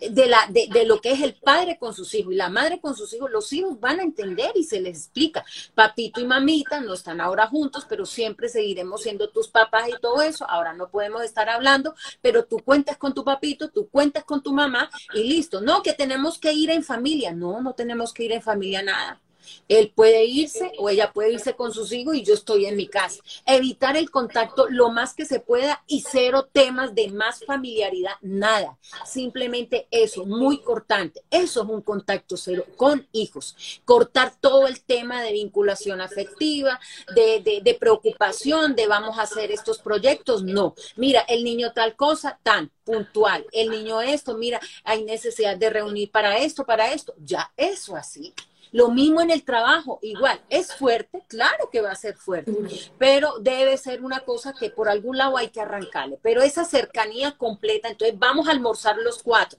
de, 0.09 0.27
la, 0.27 0.47
de, 0.49 0.69
de, 0.73 0.85
lo 0.85 1.01
que 1.01 1.13
es 1.13 1.21
el 1.21 1.35
padre 1.35 1.79
con 1.79 1.95
sus 1.95 2.15
hijos 2.15 2.33
y 2.33 2.37
la 2.37 2.49
madre 2.49 2.81
con 2.81 2.97
sus 2.97 3.13
hijos, 3.13 3.31
los 3.31 3.53
hijos 3.53 3.79
van 3.79 4.01
a 4.01 4.03
entender 4.03 4.53
y 4.55 4.65
se 4.65 4.81
les 4.81 4.99
explica. 4.99 5.45
Papito 5.75 6.21
y 6.21 6.25
mamita 6.25 6.81
no 6.81 6.95
están 6.95 7.21
ahora 7.21 7.47
juntos, 7.47 7.87
pero 7.89 8.07
siempre 8.07 8.49
seguiremos 8.49 9.03
siendo 9.03 9.31
tus 9.31 9.49
papás 9.49 9.89
y 9.89 10.01
todo 10.01 10.23
eso. 10.23 10.49
Ahora 10.49 10.73
no 10.73 10.91
podemos 10.91 11.23
estar 11.23 11.49
hablando, 11.49 11.95
pero 12.21 12.45
tú 12.45 12.59
cuentas 12.59 12.97
con 12.97 13.15
tu 13.15 13.25
papito, 13.25 13.69
tú 13.71 13.89
cuentas 13.89 14.25
con 14.25 14.43
tu 14.43 14.53
mamá 14.53 14.91
y 15.15 15.25
listo. 15.25 15.61
No, 15.61 15.83
que 15.83 15.93
tenemos 15.93 16.39
que 16.39 16.53
ir 16.53 16.71
en 16.71 16.83
familia. 16.83 17.33
No, 17.33 17.61
no 17.61 17.75
tenemos 17.75 18.13
que 18.13 18.25
ir 18.25 18.33
en 18.33 18.43
familia 18.43 18.83
nada. 18.83 19.21
Él 19.69 19.93
puede 19.95 20.25
irse 20.25 20.73
o 20.79 20.89
ella 20.89 21.13
puede 21.13 21.33
irse 21.33 21.55
con 21.55 21.73
sus 21.73 21.93
hijos 21.93 22.17
y 22.17 22.23
yo 22.23 22.35
estoy 22.35 22.67
en 22.67 22.77
mi 22.77 22.89
casa. 22.89 23.23
Evitar 23.47 23.97
el 23.97 24.11
contacto 24.11 24.67
lo 24.69 24.91
más 24.91 25.15
que 25.15 25.25
se 25.25 25.41
pueda 25.41 25.83
y 25.87 26.03
cero 26.03 26.49
temas 26.53 26.95
de 26.95 27.09
más 27.11 27.45
familiaridad, 27.45 28.15
nada. 28.21 28.79
Simplemente 29.05 29.87
eso, 29.91 30.27
muy 30.27 30.61
cortante. 30.63 31.23
Eso 31.31 31.63
es 31.63 31.69
un 31.69 31.83
contacto 31.83 32.37
cero 32.37 32.65
con 32.77 33.07
hijos. 33.13 33.81
Cortar 33.85 34.35
todo 34.41 34.67
el 34.67 34.83
tema 34.83 35.23
de 35.23 35.33
vinculación 35.33 36.01
afectiva, 36.01 36.81
de, 37.15 37.61
de 37.63 37.75
preocupación, 37.75 38.75
de 38.75 38.87
vamos 38.87 39.19
a 39.19 39.23
hacer 39.23 39.51
estos 39.53 39.79
proyectos. 39.79 40.43
No. 40.43 40.75
Mira, 40.97 41.21
el 41.23 41.45
niño 41.45 41.73
tal 41.73 41.97
cosa, 41.97 42.39
tan 42.43 42.71
puntual. 42.85 43.47
El 43.53 43.71
niño 43.71 44.01
esto, 44.01 44.37
mira, 44.37 44.61
hay 44.85 45.05
necesidad 45.05 45.57
de 45.57 45.71
reunir 45.71 46.11
para 46.11 46.39
esto, 46.39 46.65
para 46.65 46.93
esto. 46.93 47.15
Ya, 47.19 47.53
eso 47.57 47.97
así. 47.97 48.35
Lo 48.73 48.91
mismo 48.91 49.21
en 49.21 49.31
el 49.31 49.45
trabajo, 49.45 49.99
igual, 50.03 50.41
es 50.49 50.75
fuerte, 50.75 51.23
claro 51.29 51.71
que 51.71 51.81
va 51.81 51.91
a 51.91 51.97
ser 51.97 52.17
fuerte, 52.17 52.53
pero 52.99 53.39
debe 53.41 53.77
ser 53.77 54.03
una 54.05 54.21
cosa 54.21 54.55
que 54.59 54.71
por 54.71 54.89
algún 54.89 55.17
lado 55.19 55.37
hay 55.37 55.49
que 55.49 55.61
arrancarle. 55.61 56.19
Pero 56.23 56.43
esa 56.43 56.65
cercanía 56.65 57.37
completa, 57.37 57.89
entonces 57.89 58.19
vamos 58.19 58.49
a 58.49 58.53
almorzar 58.53 58.97
los 58.99 59.23
cuatro. 59.23 59.59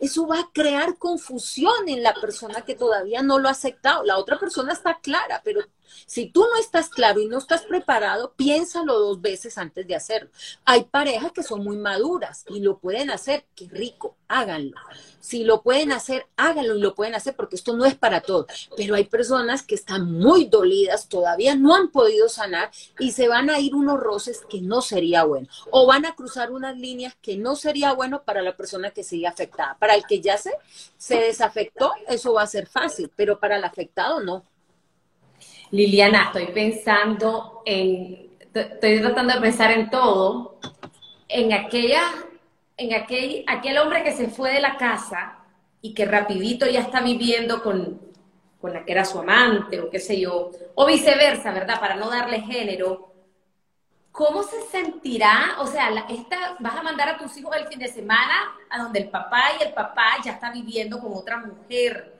Eso 0.00 0.26
va 0.26 0.40
a 0.40 0.50
crear 0.52 0.98
confusión 0.98 1.88
en 1.88 2.02
la 2.02 2.14
persona 2.14 2.62
que 2.62 2.74
todavía 2.74 3.22
no 3.22 3.38
lo 3.38 3.48
ha 3.48 3.52
aceptado. 3.52 4.04
La 4.04 4.18
otra 4.18 4.38
persona 4.38 4.72
está 4.72 4.98
clara, 5.00 5.40
pero 5.44 5.62
si 6.06 6.26
tú 6.26 6.40
no 6.40 6.58
estás 6.58 6.88
claro 6.88 7.20
y 7.20 7.26
no 7.26 7.38
estás 7.38 7.62
preparado, 7.62 8.32
piénsalo 8.34 8.98
dos 8.98 9.20
veces 9.20 9.58
antes 9.58 9.86
de 9.86 9.94
hacerlo. 9.94 10.30
Hay 10.64 10.84
parejas 10.84 11.32
que 11.32 11.42
son 11.42 11.62
muy 11.62 11.76
maduras 11.76 12.44
y 12.48 12.60
lo 12.60 12.78
pueden 12.78 13.10
hacer, 13.10 13.44
qué 13.54 13.68
rico, 13.70 14.16
háganlo. 14.28 14.76
Si 15.20 15.44
lo 15.44 15.62
pueden 15.62 15.92
hacer, 15.92 16.26
háganlo 16.36 16.76
y 16.76 16.80
lo 16.80 16.94
pueden 16.94 17.14
hacer 17.14 17.36
porque 17.36 17.56
esto 17.56 17.76
no 17.76 17.84
es 17.84 17.94
para 17.94 18.22
todos. 18.22 18.70
Pero 18.76 18.94
hay 18.94 19.04
personas 19.04 19.62
que 19.62 19.74
están 19.74 20.10
muy 20.10 20.46
dolidas, 20.46 21.08
todavía 21.08 21.54
no 21.54 21.74
han 21.74 21.90
podido 21.90 22.28
sanar 22.28 22.70
y 22.98 23.12
se 23.12 23.28
van 23.28 23.48
a 23.50 23.60
ir 23.60 23.74
unos 23.74 24.00
roces 24.00 24.42
que 24.48 24.60
no 24.60 24.82
sería 24.82 25.24
bueno. 25.24 25.48
O 25.70 25.86
van 25.86 26.06
a 26.06 26.14
cruzar 26.14 26.50
unas 26.50 26.76
líneas 26.76 27.14
que 27.22 27.36
no 27.36 27.54
sería 27.56 27.92
bueno 27.92 28.24
para 28.24 28.42
la 28.42 28.56
persona 28.56 28.90
que 28.90 29.04
sigue 29.04 29.26
afectada. 29.26 29.51
Para 29.78 29.94
el 29.94 30.04
que 30.06 30.20
ya 30.20 30.36
se, 30.36 30.52
se 30.96 31.20
desafectó, 31.20 31.92
eso 32.08 32.32
va 32.34 32.42
a 32.42 32.46
ser 32.46 32.66
fácil, 32.66 33.10
pero 33.14 33.38
para 33.38 33.56
el 33.56 33.64
afectado 33.64 34.20
no. 34.20 34.44
Liliana, 35.70 36.24
estoy 36.26 36.46
pensando 36.46 37.62
en, 37.64 38.30
estoy 38.52 39.00
tratando 39.00 39.34
de 39.34 39.40
pensar 39.40 39.70
en 39.70 39.90
todo, 39.90 40.58
en 41.28 41.52
aquella, 41.52 42.02
en 42.76 42.94
aquel, 42.94 43.44
aquel 43.46 43.78
hombre 43.78 44.04
que 44.04 44.12
se 44.12 44.28
fue 44.28 44.52
de 44.52 44.60
la 44.60 44.76
casa 44.76 45.38
y 45.80 45.94
que 45.94 46.04
rapidito 46.04 46.66
ya 46.66 46.80
está 46.80 47.00
viviendo 47.00 47.62
con, 47.62 48.00
con 48.60 48.72
la 48.72 48.84
que 48.84 48.92
era 48.92 49.04
su 49.04 49.18
amante 49.18 49.80
o 49.80 49.90
qué 49.90 49.98
sé 49.98 50.20
yo, 50.20 50.50
o 50.74 50.86
viceversa, 50.86 51.52
¿verdad? 51.52 51.80
Para 51.80 51.96
no 51.96 52.10
darle 52.10 52.40
género. 52.42 53.11
¿Cómo 54.12 54.42
se 54.42 54.60
sentirá? 54.70 55.56
O 55.58 55.66
sea, 55.66 55.88
esta, 56.10 56.56
vas 56.60 56.76
a 56.76 56.82
mandar 56.82 57.08
a 57.08 57.16
tus 57.16 57.34
hijos 57.38 57.56
el 57.56 57.66
fin 57.66 57.78
de 57.78 57.88
semana 57.88 58.54
a 58.68 58.82
donde 58.82 59.00
el 59.00 59.08
papá 59.08 59.42
y 59.58 59.64
el 59.64 59.72
papá 59.72 60.18
ya 60.22 60.32
está 60.32 60.52
viviendo 60.52 61.00
con 61.00 61.14
otra 61.14 61.38
mujer. 61.38 62.14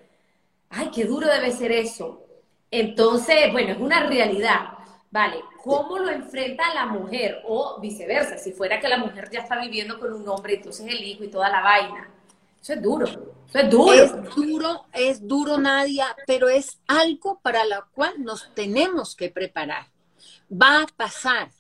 Ay, 0.71 0.91
qué 0.93 1.05
duro 1.05 1.29
debe 1.29 1.53
ser 1.53 1.71
eso. 1.71 2.25
Entonces, 2.71 3.53
bueno, 3.53 3.73
es 3.73 3.79
una 3.79 4.07
realidad. 4.07 4.79
Vale, 5.11 5.45
¿cómo 5.63 5.99
lo 5.99 6.09
enfrenta 6.09 6.73
la 6.73 6.87
mujer? 6.87 7.43
O 7.47 7.79
viceversa, 7.79 8.39
si 8.39 8.53
fuera 8.53 8.81
que 8.81 8.89
la 8.89 8.97
mujer 8.97 9.29
ya 9.31 9.41
está 9.41 9.61
viviendo 9.61 10.01
con 10.01 10.15
un 10.15 10.27
hombre, 10.27 10.55
entonces 10.55 10.87
el 10.87 11.05
hijo 11.05 11.25
y 11.25 11.29
toda 11.29 11.51
la 11.51 11.61
vaina. 11.61 12.09
Eso 12.63 12.73
es 12.73 12.81
duro. 12.81 13.07
Eso 13.07 13.59
es 13.59 13.71
duro. 13.71 13.93
Es 13.93 14.35
duro, 14.35 14.85
es 14.95 15.29
duro, 15.29 15.59
Nadia, 15.59 16.17
pero 16.27 16.49
es 16.49 16.81
algo 16.87 17.39
para 17.41 17.67
lo 17.67 17.85
cual 17.93 18.15
nos 18.25 18.55
tenemos 18.55 19.15
que 19.15 19.29
preparar. 19.29 19.89
Va 20.51 20.83
a 20.83 20.87
pasar 20.87 21.51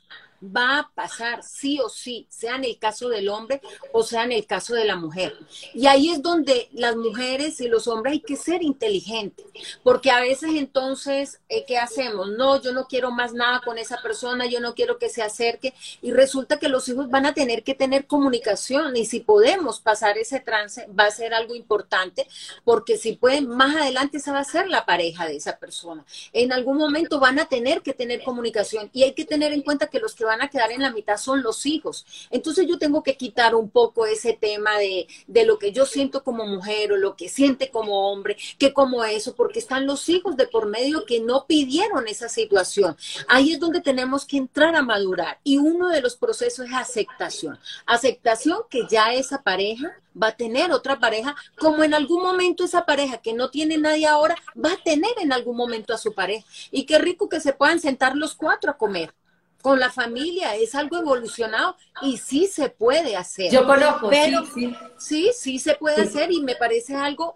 va 0.42 0.78
a 0.78 0.90
pasar 0.94 1.42
sí 1.42 1.78
o 1.80 1.88
sí, 1.88 2.26
sea 2.28 2.56
en 2.56 2.64
el 2.64 2.78
caso 2.78 3.08
del 3.08 3.28
hombre 3.28 3.60
o 3.92 4.02
sea 4.02 4.24
en 4.24 4.32
el 4.32 4.46
caso 4.46 4.74
de 4.74 4.84
la 4.84 4.96
mujer. 4.96 5.36
Y 5.74 5.86
ahí 5.86 6.10
es 6.10 6.22
donde 6.22 6.68
las 6.72 6.96
mujeres 6.96 7.60
y 7.60 7.68
los 7.68 7.86
hombres 7.88 8.12
hay 8.12 8.20
que 8.20 8.36
ser 8.36 8.62
inteligentes, 8.62 9.46
porque 9.82 10.10
a 10.10 10.20
veces 10.20 10.50
entonces, 10.54 11.40
eh, 11.48 11.64
¿qué 11.66 11.78
hacemos? 11.78 12.30
No, 12.30 12.60
yo 12.60 12.72
no 12.72 12.86
quiero 12.86 13.10
más 13.10 13.32
nada 13.32 13.60
con 13.64 13.78
esa 13.78 14.00
persona, 14.02 14.46
yo 14.46 14.60
no 14.60 14.74
quiero 14.74 14.98
que 14.98 15.08
se 15.08 15.22
acerque 15.22 15.74
y 16.00 16.12
resulta 16.12 16.58
que 16.58 16.68
los 16.68 16.88
hijos 16.88 17.08
van 17.08 17.26
a 17.26 17.34
tener 17.34 17.62
que 17.62 17.74
tener 17.74 18.06
comunicación 18.06 18.96
y 18.96 19.06
si 19.06 19.20
podemos 19.20 19.80
pasar 19.80 20.18
ese 20.18 20.40
trance 20.40 20.86
va 20.98 21.06
a 21.06 21.10
ser 21.10 21.34
algo 21.34 21.54
importante, 21.54 22.26
porque 22.64 22.98
si 22.98 23.14
pueden, 23.14 23.48
más 23.48 23.76
adelante 23.76 24.18
esa 24.18 24.32
va 24.32 24.40
a 24.40 24.44
ser 24.44 24.68
la 24.68 24.86
pareja 24.86 25.26
de 25.26 25.36
esa 25.36 25.58
persona. 25.58 26.04
En 26.32 26.52
algún 26.52 26.78
momento 26.78 27.20
van 27.20 27.38
a 27.38 27.46
tener 27.46 27.82
que 27.82 27.94
tener 27.94 28.22
comunicación 28.22 28.90
y 28.92 29.02
hay 29.02 29.12
que 29.12 29.24
tener 29.24 29.52
en 29.52 29.62
cuenta 29.62 29.88
que 29.88 30.00
los 30.00 30.14
que 30.14 30.24
van 30.24 30.31
a 30.40 30.48
quedar 30.48 30.72
en 30.72 30.82
la 30.82 30.92
mitad 30.92 31.16
son 31.16 31.42
los 31.42 31.66
hijos. 31.66 32.06
Entonces 32.30 32.66
yo 32.66 32.78
tengo 32.78 33.02
que 33.02 33.16
quitar 33.16 33.54
un 33.54 33.68
poco 33.68 34.06
ese 34.06 34.32
tema 34.32 34.78
de, 34.78 35.06
de 35.26 35.44
lo 35.44 35.58
que 35.58 35.72
yo 35.72 35.84
siento 35.84 36.24
como 36.24 36.46
mujer 36.46 36.92
o 36.92 36.96
lo 36.96 37.16
que 37.16 37.28
siente 37.28 37.70
como 37.70 38.10
hombre, 38.10 38.36
que 38.58 38.72
como 38.72 39.04
eso, 39.04 39.34
porque 39.34 39.58
están 39.58 39.86
los 39.86 40.08
hijos 40.08 40.36
de 40.36 40.46
por 40.46 40.66
medio 40.66 41.04
que 41.04 41.20
no 41.20 41.46
pidieron 41.46 42.08
esa 42.08 42.28
situación. 42.28 42.96
Ahí 43.28 43.52
es 43.52 43.60
donde 43.60 43.80
tenemos 43.80 44.24
que 44.24 44.36
entrar 44.36 44.74
a 44.76 44.82
madurar. 44.82 45.38
Y 45.44 45.58
uno 45.58 45.88
de 45.88 46.00
los 46.00 46.16
procesos 46.16 46.66
es 46.66 46.74
aceptación. 46.74 47.58
Aceptación 47.86 48.60
que 48.70 48.86
ya 48.88 49.12
esa 49.12 49.42
pareja 49.42 49.92
va 50.20 50.28
a 50.28 50.36
tener 50.36 50.72
otra 50.72 50.98
pareja, 50.98 51.34
como 51.58 51.84
en 51.84 51.94
algún 51.94 52.22
momento 52.22 52.64
esa 52.64 52.84
pareja 52.84 53.18
que 53.18 53.32
no 53.32 53.50
tiene 53.50 53.78
nadie 53.78 54.06
ahora, 54.06 54.36
va 54.62 54.72
a 54.72 54.82
tener 54.82 55.12
en 55.20 55.32
algún 55.32 55.56
momento 55.56 55.94
a 55.94 55.98
su 55.98 56.12
pareja. 56.12 56.46
Y 56.70 56.84
qué 56.84 56.98
rico 56.98 57.28
que 57.28 57.40
se 57.40 57.52
puedan 57.52 57.80
sentar 57.80 58.16
los 58.16 58.34
cuatro 58.34 58.70
a 58.70 58.76
comer 58.76 59.14
con 59.62 59.78
la 59.80 59.90
familia, 59.90 60.56
es 60.56 60.74
algo 60.74 60.98
evolucionado 60.98 61.76
y 62.02 62.18
sí 62.18 62.48
se 62.48 62.68
puede 62.68 63.16
hacer. 63.16 63.50
Yo 63.50 63.64
conozco, 63.64 64.10
pero 64.10 64.44
sí, 64.44 64.74
sí, 64.98 65.30
sí, 65.34 65.58
se 65.58 65.76
puede 65.76 66.02
hacer 66.02 66.30
y 66.32 66.42
me 66.42 66.56
parece 66.56 66.94
algo 66.94 67.34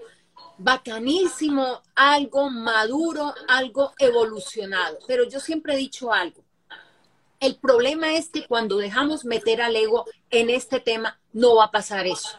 bacanísimo, 0.59 1.83
algo 1.95 2.51
maduro, 2.51 3.33
algo 3.49 3.95
evolucionado. 3.99 4.99
Pero 5.07 5.25
yo 5.25 5.41
siempre 5.41 5.75
he 5.75 5.79
dicho 5.79 6.13
algo. 6.13 6.43
El 7.39 7.57
problema 7.57 8.15
es 8.15 8.29
que 8.29 8.47
cuando 8.47 8.79
dejamos 8.79 9.25
meter 9.25 9.63
al 9.63 9.77
ego 9.77 10.05
en 10.31 10.51
este 10.51 10.81
tema, 10.81 11.21
no 11.33 11.57
va 11.57 11.67
a 11.67 11.71
pasar 11.71 12.07
eso 12.07 12.39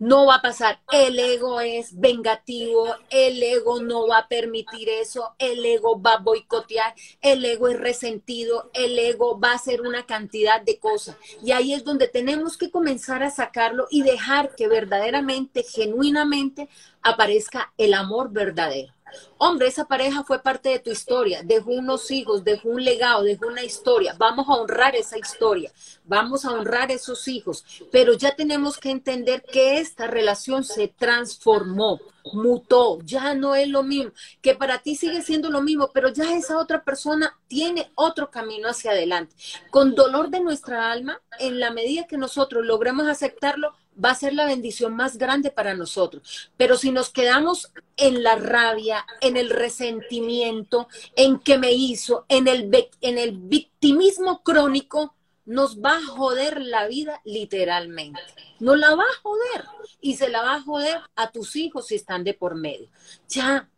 no 0.00 0.26
va 0.26 0.36
a 0.36 0.42
pasar. 0.42 0.80
El 0.90 1.18
ego 1.18 1.60
es 1.60 2.00
vengativo, 2.00 2.86
el 3.10 3.40
ego 3.42 3.80
no 3.80 4.08
va 4.08 4.18
a 4.18 4.28
permitir 4.28 4.88
eso, 4.88 5.34
el 5.38 5.64
ego 5.64 6.00
va 6.00 6.14
a 6.14 6.18
boicotear, 6.18 6.94
el 7.20 7.44
ego 7.44 7.68
es 7.68 7.78
resentido, 7.78 8.70
el 8.74 8.98
ego 8.98 9.38
va 9.38 9.52
a 9.52 9.56
hacer 9.56 9.82
una 9.82 10.06
cantidad 10.06 10.60
de 10.60 10.78
cosas. 10.78 11.16
Y 11.44 11.52
ahí 11.52 11.74
es 11.74 11.84
donde 11.84 12.08
tenemos 12.08 12.56
que 12.56 12.70
comenzar 12.70 13.22
a 13.22 13.30
sacarlo 13.30 13.86
y 13.90 14.02
dejar 14.02 14.56
que 14.56 14.68
verdaderamente, 14.68 15.62
genuinamente, 15.62 16.68
aparezca 17.02 17.72
el 17.76 17.94
amor 17.94 18.32
verdadero. 18.32 18.92
Hombre, 19.38 19.68
esa 19.68 19.86
pareja 19.86 20.24
fue 20.24 20.42
parte 20.42 20.68
de 20.68 20.78
tu 20.78 20.90
historia, 20.90 21.42
dejó 21.42 21.70
unos 21.70 22.10
hijos, 22.10 22.44
dejó 22.44 22.68
un 22.68 22.84
legado, 22.84 23.22
dejó 23.22 23.46
una 23.46 23.62
historia. 23.62 24.14
Vamos 24.18 24.48
a 24.48 24.52
honrar 24.52 24.94
esa 24.96 25.18
historia, 25.18 25.72
vamos 26.04 26.44
a 26.44 26.52
honrar 26.52 26.90
esos 26.90 27.28
hijos, 27.28 27.64
pero 27.90 28.14
ya 28.14 28.34
tenemos 28.34 28.78
que 28.78 28.90
entender 28.90 29.42
que 29.42 29.78
esta 29.78 30.06
relación 30.06 30.64
se 30.64 30.88
transformó, 30.88 32.00
mutó, 32.32 32.98
ya 33.02 33.34
no 33.34 33.54
es 33.54 33.68
lo 33.68 33.82
mismo, 33.82 34.12
que 34.42 34.54
para 34.54 34.78
ti 34.78 34.94
sigue 34.94 35.22
siendo 35.22 35.50
lo 35.50 35.62
mismo, 35.62 35.90
pero 35.92 36.10
ya 36.10 36.34
esa 36.34 36.58
otra 36.58 36.84
persona 36.84 37.38
tiene 37.48 37.90
otro 37.94 38.30
camino 38.30 38.68
hacia 38.68 38.92
adelante. 38.92 39.34
Con 39.70 39.94
dolor 39.94 40.30
de 40.30 40.40
nuestra 40.40 40.90
alma, 40.90 41.20
en 41.38 41.60
la 41.60 41.70
medida 41.70 42.06
que 42.06 42.18
nosotros 42.18 42.64
logremos 42.64 43.06
aceptarlo, 43.06 43.72
va 44.02 44.10
a 44.10 44.14
ser 44.14 44.32
la 44.32 44.46
bendición 44.46 44.94
más 44.94 45.18
grande 45.18 45.50
para 45.50 45.74
nosotros. 45.74 46.50
Pero 46.56 46.76
si 46.76 46.90
nos 46.90 47.10
quedamos 47.10 47.72
en 47.96 48.22
la 48.22 48.36
rabia, 48.36 49.04
en 49.20 49.36
el 49.36 49.50
resentimiento, 49.50 50.88
en 51.16 51.38
que 51.38 51.58
me 51.58 51.72
hizo, 51.72 52.24
en 52.28 52.48
el, 52.48 52.70
en 53.00 53.18
el 53.18 53.32
victimismo 53.32 54.42
crónico, 54.42 55.14
nos 55.44 55.80
va 55.80 55.96
a 55.96 56.06
joder 56.06 56.62
la 56.62 56.86
vida 56.86 57.20
literalmente. 57.24 58.20
Nos 58.60 58.78
la 58.78 58.94
va 58.94 59.02
a 59.02 59.20
joder 59.22 59.64
y 60.00 60.14
se 60.14 60.28
la 60.28 60.42
va 60.42 60.54
a 60.54 60.62
joder 60.62 61.00
a 61.16 61.30
tus 61.30 61.56
hijos 61.56 61.88
si 61.88 61.96
están 61.96 62.24
de 62.24 62.34
por 62.34 62.54
medio. 62.54 62.88
Ya 63.28 63.68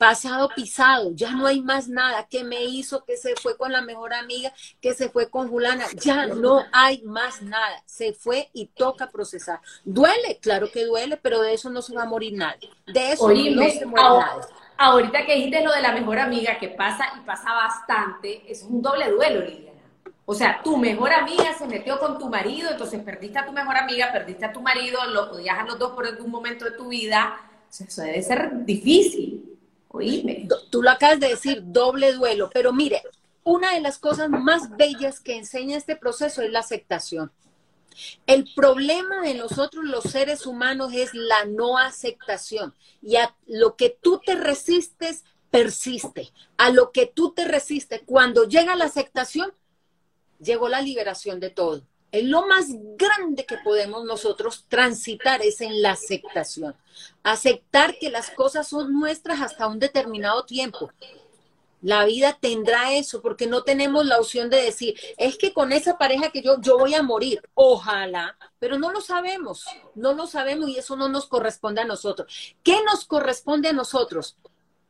pasado 0.00 0.48
pisado, 0.56 1.10
ya 1.12 1.32
no 1.32 1.46
hay 1.46 1.60
más 1.60 1.86
nada, 1.86 2.26
que 2.26 2.42
me 2.42 2.64
hizo, 2.64 3.04
que 3.04 3.18
se 3.18 3.36
fue 3.36 3.58
con 3.58 3.70
la 3.70 3.82
mejor 3.82 4.14
amiga, 4.14 4.50
que 4.80 4.94
se 4.94 5.10
fue 5.10 5.28
con 5.28 5.48
Julana, 5.50 5.84
ya 6.00 6.24
no 6.26 6.64
hay 6.72 7.02
más 7.02 7.42
nada, 7.42 7.82
se 7.84 8.14
fue 8.14 8.48
y 8.54 8.68
toca 8.68 9.10
procesar. 9.10 9.60
Duele, 9.84 10.38
claro 10.40 10.70
que 10.72 10.86
duele, 10.86 11.18
pero 11.18 11.42
de 11.42 11.52
eso 11.52 11.68
no 11.68 11.82
se 11.82 11.94
va 11.94 12.04
a 12.04 12.06
morir 12.06 12.32
nadie, 12.32 12.70
de 12.86 13.12
eso 13.12 13.28
no 13.28 13.68
se 13.68 13.84
muere 13.84 14.08
nadie. 14.08 14.42
Ahorita 14.78 15.26
que 15.26 15.34
dijiste 15.34 15.62
lo 15.62 15.70
de 15.70 15.82
la 15.82 15.92
mejor 15.92 16.18
amiga, 16.18 16.58
que 16.58 16.68
pasa 16.68 17.04
y 17.20 17.26
pasa 17.26 17.52
bastante, 17.52 18.50
es 18.50 18.62
un 18.62 18.80
doble 18.80 19.10
duelo, 19.10 19.42
Liliana. 19.42 19.82
O 20.24 20.32
sea, 20.32 20.62
tu 20.62 20.78
mejor 20.78 21.12
amiga 21.12 21.52
se 21.58 21.66
metió 21.66 21.98
con 21.98 22.18
tu 22.18 22.30
marido, 22.30 22.70
entonces 22.70 23.02
perdiste 23.02 23.38
a 23.38 23.44
tu 23.44 23.52
mejor 23.52 23.76
amiga, 23.76 24.10
perdiste 24.10 24.46
a 24.46 24.52
tu 24.52 24.62
marido, 24.62 25.04
lo 25.10 25.30
odias 25.32 25.58
a 25.58 25.64
los 25.64 25.78
dos 25.78 25.92
por 25.92 26.06
algún 26.06 26.30
momento 26.30 26.64
de 26.64 26.70
tu 26.70 26.88
vida. 26.88 27.38
eso 27.68 28.00
debe 28.00 28.22
ser 28.22 28.64
difícil. 28.64 29.50
Tú 30.70 30.82
lo 30.82 30.90
acabas 30.90 31.20
de 31.20 31.28
decir, 31.28 31.62
doble 31.64 32.12
duelo, 32.12 32.50
pero 32.52 32.72
mire, 32.72 33.02
una 33.42 33.74
de 33.74 33.80
las 33.80 33.98
cosas 33.98 34.30
más 34.30 34.76
bellas 34.76 35.20
que 35.20 35.36
enseña 35.36 35.76
este 35.76 35.96
proceso 35.96 36.42
es 36.42 36.50
la 36.50 36.60
aceptación. 36.60 37.32
El 38.26 38.48
problema 38.54 39.20
de 39.20 39.34
nosotros 39.34 39.84
los 39.84 40.04
seres 40.04 40.46
humanos 40.46 40.92
es 40.94 41.12
la 41.12 41.44
no 41.44 41.76
aceptación 41.76 42.74
y 43.02 43.16
a 43.16 43.34
lo 43.46 43.76
que 43.76 43.90
tú 44.00 44.20
te 44.24 44.36
resistes 44.36 45.24
persiste. 45.50 46.32
A 46.56 46.70
lo 46.70 46.92
que 46.92 47.06
tú 47.06 47.32
te 47.32 47.44
resistes, 47.44 48.02
cuando 48.06 48.44
llega 48.44 48.76
la 48.76 48.84
aceptación, 48.84 49.52
llegó 50.38 50.68
la 50.68 50.80
liberación 50.80 51.40
de 51.40 51.50
todo. 51.50 51.82
Es 52.12 52.24
lo 52.24 52.46
más 52.46 52.66
grande 52.96 53.46
que 53.46 53.58
podemos 53.58 54.04
nosotros 54.04 54.64
transitar 54.68 55.42
es 55.42 55.60
en 55.60 55.80
la 55.80 55.92
aceptación. 55.92 56.74
Aceptar 57.22 57.96
que 57.98 58.10
las 58.10 58.30
cosas 58.30 58.68
son 58.68 58.98
nuestras 58.98 59.40
hasta 59.40 59.68
un 59.68 59.78
determinado 59.78 60.44
tiempo. 60.44 60.90
La 61.82 62.04
vida 62.04 62.36
tendrá 62.38 62.92
eso 62.92 63.22
porque 63.22 63.46
no 63.46 63.62
tenemos 63.62 64.04
la 64.04 64.18
opción 64.18 64.50
de 64.50 64.60
decir, 64.60 65.00
es 65.16 65.38
que 65.38 65.54
con 65.54 65.72
esa 65.72 65.96
pareja 65.96 66.30
que 66.30 66.42
yo, 66.42 66.60
yo 66.60 66.76
voy 66.78 66.94
a 66.94 67.02
morir. 67.02 67.40
Ojalá, 67.54 68.36
pero 68.58 68.78
no 68.78 68.92
lo 68.92 69.00
sabemos, 69.00 69.64
no 69.94 70.12
lo 70.12 70.26
sabemos 70.26 70.68
y 70.68 70.76
eso 70.78 70.96
no 70.96 71.08
nos 71.08 71.26
corresponde 71.26 71.80
a 71.80 71.86
nosotros. 71.86 72.54
¿Qué 72.62 72.76
nos 72.84 73.06
corresponde 73.06 73.68
a 73.68 73.72
nosotros? 73.72 74.36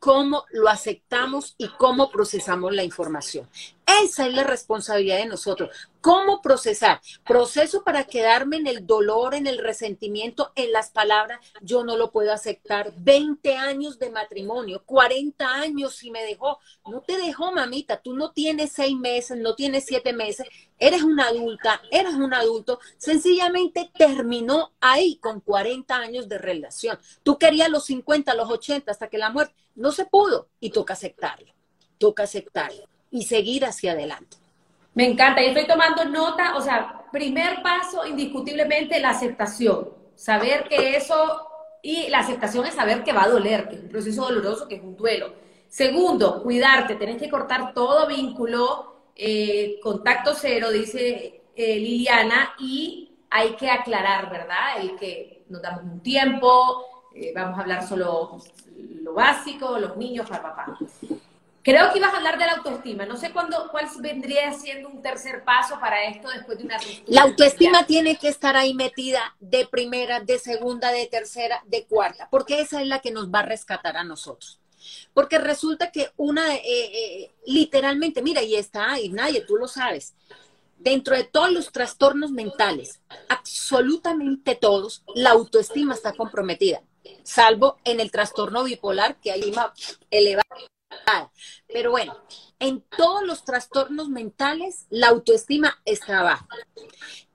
cómo 0.01 0.45
lo 0.49 0.67
aceptamos 0.67 1.53
y 1.59 1.67
cómo 1.67 2.09
procesamos 2.09 2.73
la 2.73 2.83
información. 2.83 3.47
Esa 3.99 4.25
es 4.25 4.33
la 4.33 4.43
responsabilidad 4.43 5.17
de 5.17 5.25
nosotros. 5.25 5.69
¿Cómo 5.99 6.41
procesar? 6.41 7.01
Proceso 7.25 7.83
para 7.83 8.05
quedarme 8.05 8.57
en 8.57 8.67
el 8.67 8.87
dolor, 8.87 9.35
en 9.35 9.47
el 9.47 9.57
resentimiento, 9.57 10.51
en 10.55 10.71
las 10.71 10.91
palabras. 10.91 11.39
Yo 11.61 11.83
no 11.83 11.97
lo 11.97 12.11
puedo 12.11 12.31
aceptar. 12.31 12.93
20 12.97 13.55
años 13.55 13.99
de 13.99 14.09
matrimonio, 14.09 14.83
40 14.85 15.53
años 15.53 15.95
si 15.95 16.09
me 16.09 16.23
dejó. 16.23 16.59
No 16.85 17.01
te 17.01 17.17
dejó, 17.17 17.51
mamita. 17.51 18.01
Tú 18.01 18.15
no 18.15 18.31
tienes 18.31 18.71
seis 18.71 18.95
meses, 18.95 19.37
no 19.37 19.55
tienes 19.55 19.85
siete 19.85 20.13
meses. 20.13 20.47
Eres 20.79 21.03
una 21.03 21.27
adulta, 21.27 21.81
eres 21.91 22.13
un 22.13 22.33
adulto. 22.33 22.79
Sencillamente 22.97 23.91
terminó 23.97 24.73
ahí 24.79 25.17
con 25.17 25.41
40 25.41 25.95
años 25.95 26.29
de 26.29 26.37
relación. 26.37 26.97
Tú 27.23 27.37
querías 27.37 27.69
los 27.69 27.85
50, 27.85 28.33
los 28.35 28.49
80, 28.49 28.91
hasta 28.91 29.09
que 29.09 29.17
la 29.17 29.31
muerte. 29.31 29.53
No 29.75 29.91
se 29.91 30.05
pudo 30.05 30.49
y 30.59 30.69
toca 30.69 30.93
aceptarlo. 30.93 31.53
Toca 31.97 32.23
aceptarlo 32.23 32.91
y 33.11 33.23
seguir 33.23 33.65
hacia 33.65 33.91
adelante. 33.91 34.37
Me 34.93 35.07
encanta, 35.07 35.41
y 35.41 35.47
estoy 35.47 35.67
tomando 35.67 36.03
nota, 36.05 36.55
o 36.55 36.61
sea, 36.61 37.03
primer 37.11 37.61
paso 37.61 38.05
indiscutiblemente 38.05 38.99
la 38.99 39.11
aceptación, 39.11 39.89
saber 40.15 40.67
que 40.67 40.95
eso, 40.95 41.47
y 41.81 42.09
la 42.09 42.19
aceptación 42.19 42.65
es 42.65 42.73
saber 42.73 43.03
que 43.03 43.13
va 43.13 43.23
a 43.23 43.29
doler, 43.29 43.69
que 43.69 43.75
es 43.75 43.81
un 43.81 43.89
proceso 43.89 44.23
doloroso, 44.23 44.67
que 44.67 44.75
es 44.75 44.83
un 44.83 44.95
duelo. 44.95 45.33
Segundo, 45.67 46.41
cuidarte, 46.43 46.95
tenés 46.95 47.17
que 47.17 47.29
cortar 47.29 47.73
todo 47.73 48.07
vínculo, 48.07 49.11
eh, 49.15 49.79
contacto 49.81 50.33
cero, 50.35 50.71
dice 50.71 51.43
eh, 51.55 51.75
Liliana, 51.77 52.53
y 52.59 53.11
hay 53.29 53.55
que 53.55 53.69
aclarar, 53.69 54.29
¿verdad? 54.29 54.81
El 54.81 54.97
que 54.97 55.45
nos 55.49 55.61
damos 55.61 55.83
un 55.83 56.01
tiempo, 56.01 56.85
eh, 57.15 57.31
vamos 57.33 57.57
a 57.57 57.61
hablar 57.61 57.87
solo 57.87 58.39
lo 59.01 59.13
básico, 59.13 59.79
los 59.79 59.95
niños, 59.95 60.29
papá. 60.29 60.77
Creo 61.63 61.91
que 61.91 61.99
ibas 61.99 62.13
a 62.13 62.17
hablar 62.17 62.39
de 62.39 62.45
la 62.45 62.53
autoestima. 62.53 63.05
No 63.05 63.17
sé 63.17 63.31
cuándo, 63.31 63.67
cuál 63.69 63.87
vendría 63.99 64.51
siendo 64.53 64.89
un 64.89 65.01
tercer 65.01 65.43
paso 65.43 65.79
para 65.79 66.05
esto 66.05 66.29
después 66.29 66.57
de 66.57 66.63
una 66.65 66.77
ruptura. 66.77 67.03
La 67.07 67.21
autoestima 67.21 67.85
tiene 67.85 68.17
que 68.17 68.29
estar 68.29 68.55
ahí 68.55 68.73
metida 68.73 69.35
de 69.39 69.67
primera, 69.67 70.19
de 70.19 70.39
segunda, 70.39 70.91
de 70.91 71.05
tercera, 71.05 71.61
de 71.67 71.85
cuarta, 71.85 72.27
porque 72.31 72.61
esa 72.61 72.81
es 72.81 72.87
la 72.87 72.99
que 72.99 73.11
nos 73.11 73.29
va 73.29 73.39
a 73.39 73.45
rescatar 73.45 73.97
a 73.97 74.03
nosotros. 74.03 74.59
Porque 75.13 75.37
resulta 75.37 75.91
que 75.91 76.11
una, 76.17 76.55
eh, 76.55 76.61
eh, 76.65 77.31
literalmente, 77.45 78.23
mira, 78.23 78.41
y 78.41 78.55
está 78.55 78.93
ahí, 78.93 79.09
nadie, 79.09 79.41
tú 79.41 79.57
lo 79.57 79.67
sabes, 79.67 80.15
dentro 80.79 81.15
de 81.15 81.23
todos 81.23 81.51
los 81.51 81.71
trastornos 81.71 82.31
mentales, 82.31 82.99
absolutamente 83.29 84.55
todos, 84.55 85.03
la 85.13 85.31
autoestima 85.31 85.93
está 85.93 86.13
comprometida, 86.13 86.81
salvo 87.23 87.77
en 87.83 87.99
el 87.99 88.09
trastorno 88.09 88.63
bipolar, 88.63 89.17
que 89.17 89.31
hay 89.31 89.43
una 89.43 89.71
elevada 90.09 90.47
pero 91.67 91.91
bueno, 91.91 92.17
en 92.59 92.81
todos 92.81 93.23
los 93.23 93.43
trastornos 93.43 94.09
mentales, 94.09 94.85
la 94.89 95.07
autoestima 95.09 95.81
está 95.85 96.21
baja. 96.21 96.47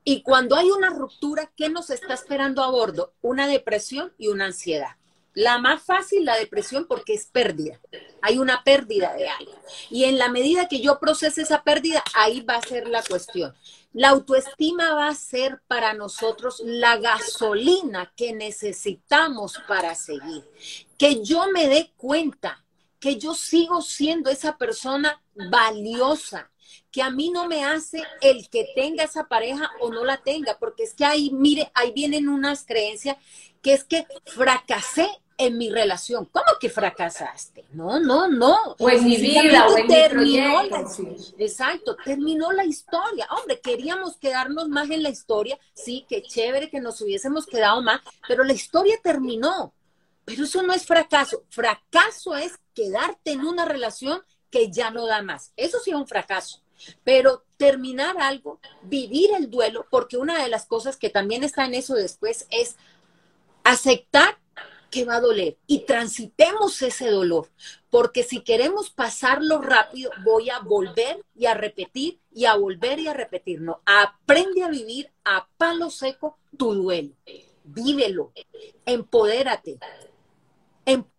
Y 0.04 0.22
cuando 0.22 0.56
hay 0.56 0.70
una 0.70 0.90
ruptura, 0.90 1.50
¿qué 1.56 1.68
nos 1.68 1.90
está 1.90 2.14
esperando 2.14 2.62
a 2.62 2.70
bordo? 2.70 3.14
Una 3.22 3.48
depresión 3.48 4.12
y 4.18 4.28
una 4.28 4.46
ansiedad. 4.46 4.96
La 5.34 5.58
más 5.58 5.82
fácil, 5.82 6.24
la 6.24 6.36
depresión, 6.36 6.86
porque 6.86 7.12
es 7.12 7.26
pérdida. 7.26 7.78
Hay 8.22 8.38
una 8.38 8.62
pérdida 8.62 9.14
de 9.14 9.28
algo. 9.28 9.52
Y 9.90 10.04
en 10.04 10.16
la 10.16 10.28
medida 10.28 10.68
que 10.68 10.80
yo 10.80 10.98
procese 10.98 11.42
esa 11.42 11.62
pérdida, 11.62 12.02
ahí 12.14 12.40
va 12.40 12.54
a 12.54 12.62
ser 12.62 12.88
la 12.88 13.02
cuestión. 13.02 13.54
La 13.92 14.10
autoestima 14.10 14.94
va 14.94 15.08
a 15.08 15.14
ser 15.14 15.60
para 15.66 15.92
nosotros 15.92 16.62
la 16.64 16.98
gasolina 16.98 18.12
que 18.16 18.32
necesitamos 18.32 19.60
para 19.66 19.94
seguir. 19.94 20.44
Que 20.96 21.22
yo 21.22 21.48
me 21.52 21.68
dé 21.68 21.92
cuenta 21.96 22.64
que 23.06 23.18
yo 23.18 23.34
sigo 23.34 23.82
siendo 23.82 24.30
esa 24.30 24.56
persona 24.58 25.22
valiosa, 25.48 26.50
que 26.90 27.02
a 27.02 27.08
mí 27.08 27.30
no 27.30 27.46
me 27.46 27.64
hace 27.64 28.02
el 28.20 28.50
que 28.50 28.66
tenga 28.74 29.04
esa 29.04 29.28
pareja 29.28 29.70
o 29.80 29.92
no 29.92 30.04
la 30.04 30.16
tenga, 30.16 30.58
porque 30.58 30.82
es 30.82 30.92
que 30.92 31.04
ahí, 31.04 31.30
mire, 31.30 31.70
ahí 31.72 31.92
vienen 31.92 32.28
unas 32.28 32.66
creencias 32.66 33.16
que 33.62 33.74
es 33.74 33.84
que 33.84 34.08
fracasé 34.24 35.08
en 35.38 35.56
mi 35.56 35.70
relación. 35.70 36.24
¿Cómo 36.32 36.46
que 36.58 36.68
fracasaste? 36.68 37.64
No, 37.74 38.00
no, 38.00 38.26
no. 38.26 38.74
Pues 38.76 39.00
mi 39.04 39.16
vida, 39.18 39.68
o 39.68 39.86
terminó 39.86 40.62
Exacto, 41.38 41.96
terminó 42.04 42.50
la 42.50 42.64
historia. 42.64 43.28
Hombre, 43.38 43.60
queríamos 43.60 44.16
quedarnos 44.16 44.68
más 44.68 44.90
en 44.90 45.04
la 45.04 45.10
historia. 45.10 45.56
Sí, 45.74 46.04
qué 46.08 46.22
chévere 46.22 46.70
que 46.70 46.80
nos 46.80 47.00
hubiésemos 47.00 47.46
quedado 47.46 47.80
más, 47.82 48.00
pero 48.26 48.42
la 48.42 48.52
historia 48.52 48.98
terminó. 49.00 49.75
Pero 50.26 50.44
eso 50.44 50.62
no 50.62 50.74
es 50.74 50.84
fracaso. 50.84 51.44
Fracaso 51.48 52.34
es 52.34 52.52
quedarte 52.74 53.30
en 53.30 53.40
una 53.40 53.64
relación 53.64 54.20
que 54.50 54.70
ya 54.70 54.90
no 54.90 55.06
da 55.06 55.22
más. 55.22 55.52
Eso 55.56 55.78
sí 55.78 55.90
es 55.90 55.96
un 55.96 56.06
fracaso. 56.06 56.60
Pero 57.04 57.44
terminar 57.56 58.16
algo, 58.20 58.60
vivir 58.82 59.30
el 59.34 59.48
duelo, 59.50 59.86
porque 59.90 60.18
una 60.18 60.42
de 60.42 60.50
las 60.50 60.66
cosas 60.66 60.98
que 60.98 61.08
también 61.08 61.42
está 61.42 61.64
en 61.64 61.74
eso 61.74 61.94
después 61.94 62.46
es 62.50 62.76
aceptar 63.64 64.38
que 64.90 65.04
va 65.04 65.16
a 65.16 65.20
doler 65.20 65.58
y 65.66 65.80
transitemos 65.80 66.80
ese 66.82 67.10
dolor, 67.10 67.48
porque 67.90 68.22
si 68.22 68.40
queremos 68.40 68.90
pasarlo 68.90 69.60
rápido, 69.60 70.10
voy 70.24 70.50
a 70.50 70.60
volver 70.60 71.24
y 71.34 71.46
a 71.46 71.54
repetir 71.54 72.20
y 72.32 72.44
a 72.44 72.54
volver 72.56 73.00
y 73.00 73.08
a 73.08 73.14
repetir. 73.14 73.60
No, 73.60 73.80
aprende 73.84 74.62
a 74.62 74.68
vivir 74.68 75.10
a 75.24 75.48
palo 75.56 75.90
seco 75.90 76.38
tu 76.56 76.74
duelo, 76.74 77.14
vívelo, 77.64 78.32
empodérate, 78.84 79.78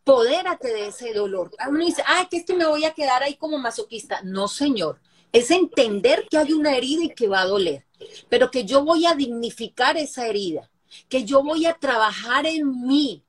empodérate 0.08 0.74
de 0.74 0.88
ese 0.88 1.14
dolor. 1.14 1.52
Uno 1.68 1.86
dice, 1.86 2.02
ah, 2.08 2.28
que 2.30 2.38
es 2.38 2.46
que 2.46 2.56
me 2.56 2.66
voy 2.66 2.86
a 2.86 2.94
quedar 2.94 3.24
ahí 3.24 3.36
como 3.36 3.58
masoquista. 3.58 4.22
No, 4.24 4.48
señor. 4.48 5.00
Es 5.34 5.52
entender 5.52 6.26
que 6.30 6.38
hay 6.38 6.54
una 6.54 6.76
herida 6.76 7.04
y 7.04 7.10
que 7.10 7.28
va 7.28 7.42
a 7.42 7.46
doler, 7.46 7.86
pero 8.30 8.50
que 8.50 8.64
yo 8.64 8.84
voy 8.86 9.06
a 9.06 9.14
dignificar 9.14 9.98
esa 9.98 10.26
herida, 10.26 10.72
que 11.10 11.26
yo 11.26 11.44
voy 11.44 11.66
a 11.66 11.74
trabajar 11.74 12.46
en 12.46 12.88
mí, 12.88 13.24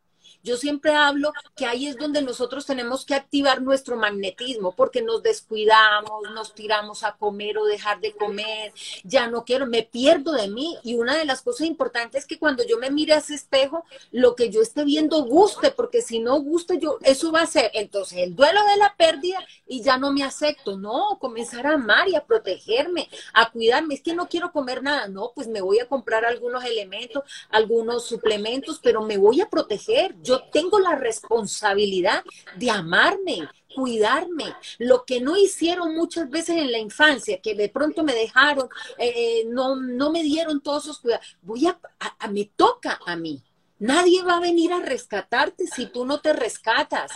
yo 0.48 0.56
siempre 0.56 0.92
hablo 0.92 1.32
que 1.54 1.66
ahí 1.66 1.86
es 1.86 1.96
donde 1.96 2.22
nosotros 2.22 2.64
tenemos 2.64 3.04
que 3.04 3.14
activar 3.14 3.60
nuestro 3.60 3.96
magnetismo, 3.96 4.72
porque 4.72 5.02
nos 5.02 5.22
descuidamos, 5.22 6.22
nos 6.32 6.54
tiramos 6.54 7.04
a 7.04 7.12
comer 7.12 7.58
o 7.58 7.66
dejar 7.66 8.00
de 8.00 8.12
comer, 8.12 8.72
ya 9.04 9.28
no 9.28 9.44
quiero, 9.44 9.66
me 9.66 9.82
pierdo 9.82 10.32
de 10.32 10.48
mí. 10.48 10.76
Y 10.82 10.94
una 10.94 11.16
de 11.16 11.26
las 11.26 11.42
cosas 11.42 11.66
importantes 11.66 12.22
es 12.22 12.26
que 12.26 12.38
cuando 12.38 12.64
yo 12.66 12.78
me 12.78 12.90
mire 12.90 13.12
a 13.12 13.18
ese 13.18 13.34
espejo, 13.34 13.84
lo 14.10 14.34
que 14.34 14.48
yo 14.50 14.62
esté 14.62 14.84
viendo 14.84 15.22
guste, 15.24 15.70
porque 15.70 16.00
si 16.00 16.18
no 16.18 16.40
guste, 16.40 16.78
yo, 16.78 16.98
eso 17.02 17.30
va 17.30 17.42
a 17.42 17.46
ser 17.46 17.70
entonces 17.74 18.18
el 18.18 18.34
duelo 18.34 18.60
de 18.64 18.76
la 18.78 18.94
pérdida 18.96 19.44
y 19.66 19.82
ya 19.82 19.98
no 19.98 20.12
me 20.12 20.24
acepto. 20.24 20.78
No, 20.78 21.18
comenzar 21.20 21.66
a 21.66 21.74
amar 21.74 22.08
y 22.08 22.16
a 22.16 22.24
protegerme, 22.24 23.08
a 23.34 23.50
cuidarme. 23.50 23.94
Es 23.94 24.02
que 24.02 24.14
no 24.14 24.28
quiero 24.28 24.50
comer 24.50 24.82
nada. 24.82 25.08
No, 25.08 25.32
pues 25.34 25.46
me 25.46 25.60
voy 25.60 25.78
a 25.78 25.88
comprar 25.88 26.24
algunos 26.24 26.64
elementos, 26.64 27.22
algunos 27.50 28.06
suplementos, 28.06 28.80
pero 28.82 29.02
me 29.02 29.18
voy 29.18 29.40
a 29.40 29.50
proteger. 29.50 30.14
Yo 30.22 30.37
tengo 30.52 30.78
la 30.78 30.96
responsabilidad 30.96 32.24
de 32.56 32.70
amarme, 32.70 33.48
cuidarme. 33.74 34.54
Lo 34.78 35.04
que 35.04 35.20
no 35.20 35.36
hicieron 35.36 35.94
muchas 35.94 36.28
veces 36.30 36.56
en 36.56 36.72
la 36.72 36.78
infancia, 36.78 37.40
que 37.40 37.54
de 37.54 37.68
pronto 37.68 38.02
me 38.02 38.14
dejaron, 38.14 38.68
eh, 38.98 39.44
no, 39.46 39.76
no 39.76 40.10
me 40.10 40.22
dieron 40.22 40.60
todos 40.60 40.84
esos 40.84 41.00
cuidados, 41.00 41.36
voy 41.42 41.66
a, 41.66 41.78
me 42.28 42.44
toca 42.56 42.98
a 43.06 43.16
mí. 43.16 43.42
Nadie 43.78 44.22
va 44.24 44.36
a 44.36 44.40
venir 44.40 44.72
a 44.72 44.80
rescatarte 44.80 45.66
si 45.66 45.86
tú 45.86 46.04
no 46.04 46.20
te 46.20 46.32
rescatas. 46.32 47.12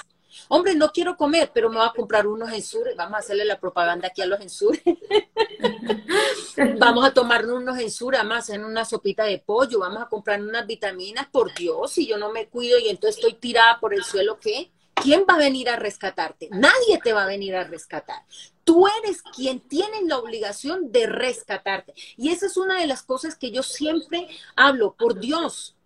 Hombre, 0.48 0.74
no 0.74 0.90
quiero 0.90 1.16
comer, 1.16 1.50
pero 1.52 1.68
me 1.70 1.76
voy 1.76 1.86
a 1.86 1.92
comprar 1.92 2.26
unos 2.26 2.52
ensures. 2.52 2.96
Vamos 2.96 3.14
a 3.14 3.18
hacerle 3.18 3.44
la 3.44 3.60
propaganda 3.60 4.08
aquí 4.08 4.22
a 4.22 4.26
los 4.26 4.40
ensures. 4.40 4.82
vamos 6.78 7.04
a 7.04 7.12
tomar 7.12 7.46
unos 7.46 7.78
ensures, 7.78 8.20
vamos 8.20 8.34
a 8.34 8.38
hacer 8.38 8.64
una 8.64 8.84
sopita 8.84 9.24
de 9.24 9.38
pollo, 9.38 9.80
vamos 9.80 10.02
a 10.02 10.08
comprar 10.08 10.40
unas 10.40 10.66
vitaminas. 10.66 11.26
Por 11.28 11.54
Dios, 11.54 11.92
si 11.92 12.06
yo 12.06 12.18
no 12.18 12.32
me 12.32 12.48
cuido 12.48 12.78
y 12.78 12.88
entonces 12.88 13.16
estoy 13.16 13.34
tirada 13.34 13.78
por 13.80 13.94
el 13.94 14.04
suelo, 14.04 14.38
¿qué? 14.38 14.70
¿Quién 14.94 15.24
va 15.28 15.34
a 15.34 15.38
venir 15.38 15.68
a 15.68 15.76
rescatarte? 15.76 16.48
Nadie 16.52 17.00
te 17.02 17.12
va 17.12 17.24
a 17.24 17.26
venir 17.26 17.56
a 17.56 17.64
rescatar. 17.64 18.22
Tú 18.62 18.86
eres 19.02 19.22
quien 19.22 19.60
tiene 19.60 20.02
la 20.02 20.18
obligación 20.18 20.92
de 20.92 21.06
rescatarte. 21.06 21.94
Y 22.16 22.30
esa 22.30 22.46
es 22.46 22.56
una 22.56 22.80
de 22.80 22.86
las 22.86 23.02
cosas 23.02 23.34
que 23.34 23.50
yo 23.50 23.62
siempre 23.62 24.28
hablo. 24.54 24.94
Por 24.96 25.18
Dios, 25.18 25.76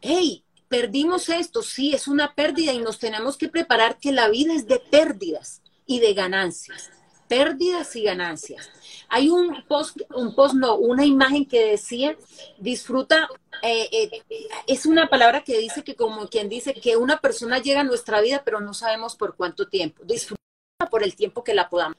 hey, 0.00 0.44
perdimos 0.70 1.28
esto, 1.28 1.62
sí, 1.62 1.92
es 1.92 2.06
una 2.06 2.32
pérdida 2.34 2.72
y 2.72 2.78
nos 2.78 3.00
tenemos 3.00 3.36
que 3.36 3.48
preparar 3.48 3.98
que 3.98 4.12
la 4.12 4.28
vida 4.28 4.54
es 4.54 4.68
de 4.68 4.78
pérdidas 4.78 5.62
y 5.84 5.98
de 5.98 6.14
ganancias. 6.14 6.90
Pérdidas 7.28 7.94
y 7.96 8.04
ganancias. 8.04 8.70
Hay 9.08 9.30
un 9.30 9.64
post, 9.66 9.96
un 10.14 10.32
post, 10.34 10.54
no, 10.54 10.76
una 10.76 11.04
imagen 11.04 11.44
que 11.44 11.72
decía, 11.72 12.16
disfruta, 12.58 13.28
eh, 13.62 13.88
eh, 13.90 14.22
es 14.68 14.86
una 14.86 15.08
palabra 15.08 15.42
que 15.42 15.58
dice 15.58 15.82
que 15.82 15.96
como 15.96 16.28
quien 16.28 16.48
dice 16.48 16.72
que 16.72 16.96
una 16.96 17.20
persona 17.20 17.58
llega 17.58 17.80
a 17.80 17.84
nuestra 17.84 18.20
vida, 18.20 18.42
pero 18.44 18.60
no 18.60 18.72
sabemos 18.72 19.16
por 19.16 19.34
cuánto 19.34 19.68
tiempo. 19.68 20.04
Disfruta 20.04 20.40
por 20.88 21.02
el 21.02 21.16
tiempo 21.16 21.42
que 21.42 21.54
la 21.54 21.68
podamos. 21.68 21.96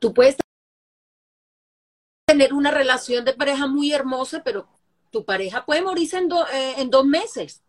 Tú 0.00 0.12
puedes 0.12 0.36
tener 2.26 2.52
una 2.52 2.72
relación 2.72 3.24
de 3.24 3.34
pareja 3.34 3.68
muy 3.68 3.92
hermosa, 3.92 4.42
pero 4.42 4.66
tu 5.12 5.24
pareja 5.24 5.64
puede 5.64 5.82
morirse 5.82 6.18
en, 6.18 6.28
eh, 6.52 6.74
en 6.78 6.90
dos 6.90 7.06
meses 7.06 7.62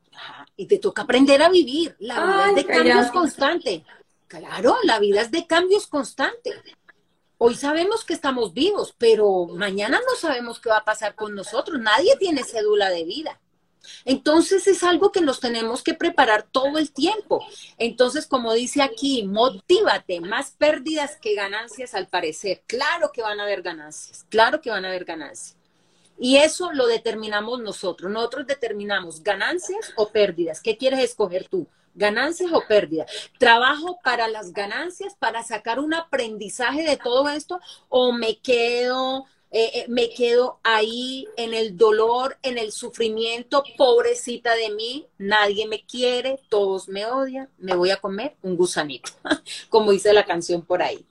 y 0.56 0.68
te 0.68 0.80
toca 0.80 1.04
aprender 1.04 1.42
a 1.42 1.50
vivir. 1.50 1.96
La 2.00 2.26
vida 2.26 2.50
es 2.50 2.56
de 2.56 2.66
cambios 2.66 3.12
constantes. 3.12 3.82
Claro, 4.28 4.78
la 4.84 5.00
vida 5.00 5.22
es 5.22 5.32
de 5.32 5.48
cambios 5.48 5.88
constantes. 5.88 6.56
Hoy 7.38 7.56
sabemos 7.56 8.04
que 8.04 8.14
estamos 8.14 8.54
vivos, 8.54 8.94
pero 8.98 9.48
mañana 9.48 10.00
no 10.06 10.16
sabemos 10.16 10.60
qué 10.60 10.70
va 10.70 10.78
a 10.78 10.86
pasar 10.86 11.16
con 11.16 11.34
nosotros. 11.36 11.80
Nadie 11.80 12.18
tiene 12.18 12.44
cédula 12.44 12.90
de 12.90 13.06
vida. 13.06 13.40
Entonces 14.06 14.68
es 14.68 14.84
algo 14.84 15.12
que 15.12 15.22
nos 15.22 15.40
tenemos 15.40 15.84
que 15.84 15.94
preparar 15.94 16.48
todo 16.52 16.78
el 16.78 16.92
tiempo. 16.92 17.44
Entonces, 17.78 18.28
como 18.28 18.54
dice 18.54 18.82
aquí, 18.82 19.24
motívate, 19.24 20.20
más 20.22 20.52
pérdidas 20.52 21.18
que 21.22 21.36
ganancias 21.36 21.96
al 21.96 22.08
parecer. 22.08 22.64
Claro 22.68 23.12
que 23.12 23.22
van 23.22 23.40
a 23.40 23.44
haber 23.44 23.62
ganancias, 23.62 24.26
claro 24.30 24.62
que 24.62 24.70
van 24.70 24.86
a 24.86 24.90
haber 24.90 25.06
ganancias. 25.06 25.59
Y 26.20 26.38
eso 26.38 26.72
lo 26.74 26.88
determinamos 26.88 27.62
nosotros. 27.62 28.12
Nosotros 28.12 28.46
determinamos 28.46 29.24
ganancias 29.24 29.94
o 29.96 30.10
pérdidas. 30.10 30.62
¿Qué 30.62 30.78
quieres 30.78 31.00
escoger 31.00 31.48
tú? 31.48 31.68
¿Ganancias 31.96 32.52
o 32.54 32.62
pérdidas? 32.68 33.10
¿Trabajo 33.38 34.00
para 34.04 34.28
las 34.28 34.52
ganancias, 34.54 35.16
para 35.18 35.44
sacar 35.44 35.80
un 35.80 35.94
aprendizaje 35.94 36.84
de 36.84 36.98
todo 36.98 37.30
esto? 37.30 37.60
¿O 37.88 38.12
me 38.12 38.38
quedo, 38.40 39.26
eh, 39.52 39.72
eh, 39.74 39.86
me 39.88 40.10
quedo 40.10 40.60
ahí 40.64 41.28
en 41.38 41.54
el 41.54 41.78
dolor, 41.78 42.38
en 42.44 42.58
el 42.58 42.74
sufrimiento, 42.74 43.64
pobrecita 43.78 44.56
de 44.56 44.70
mí? 44.72 45.08
Nadie 45.18 45.68
me 45.68 45.86
quiere, 45.86 46.40
todos 46.50 46.90
me 46.90 47.06
odian, 47.06 47.50
me 47.58 47.76
voy 47.76 47.92
a 47.92 47.98
comer 47.98 48.36
un 48.42 48.58
gusanito, 48.58 49.12
como 49.70 49.92
dice 49.92 50.14
la 50.14 50.26
canción 50.26 50.62
por 50.62 50.82
ahí. 50.82 51.06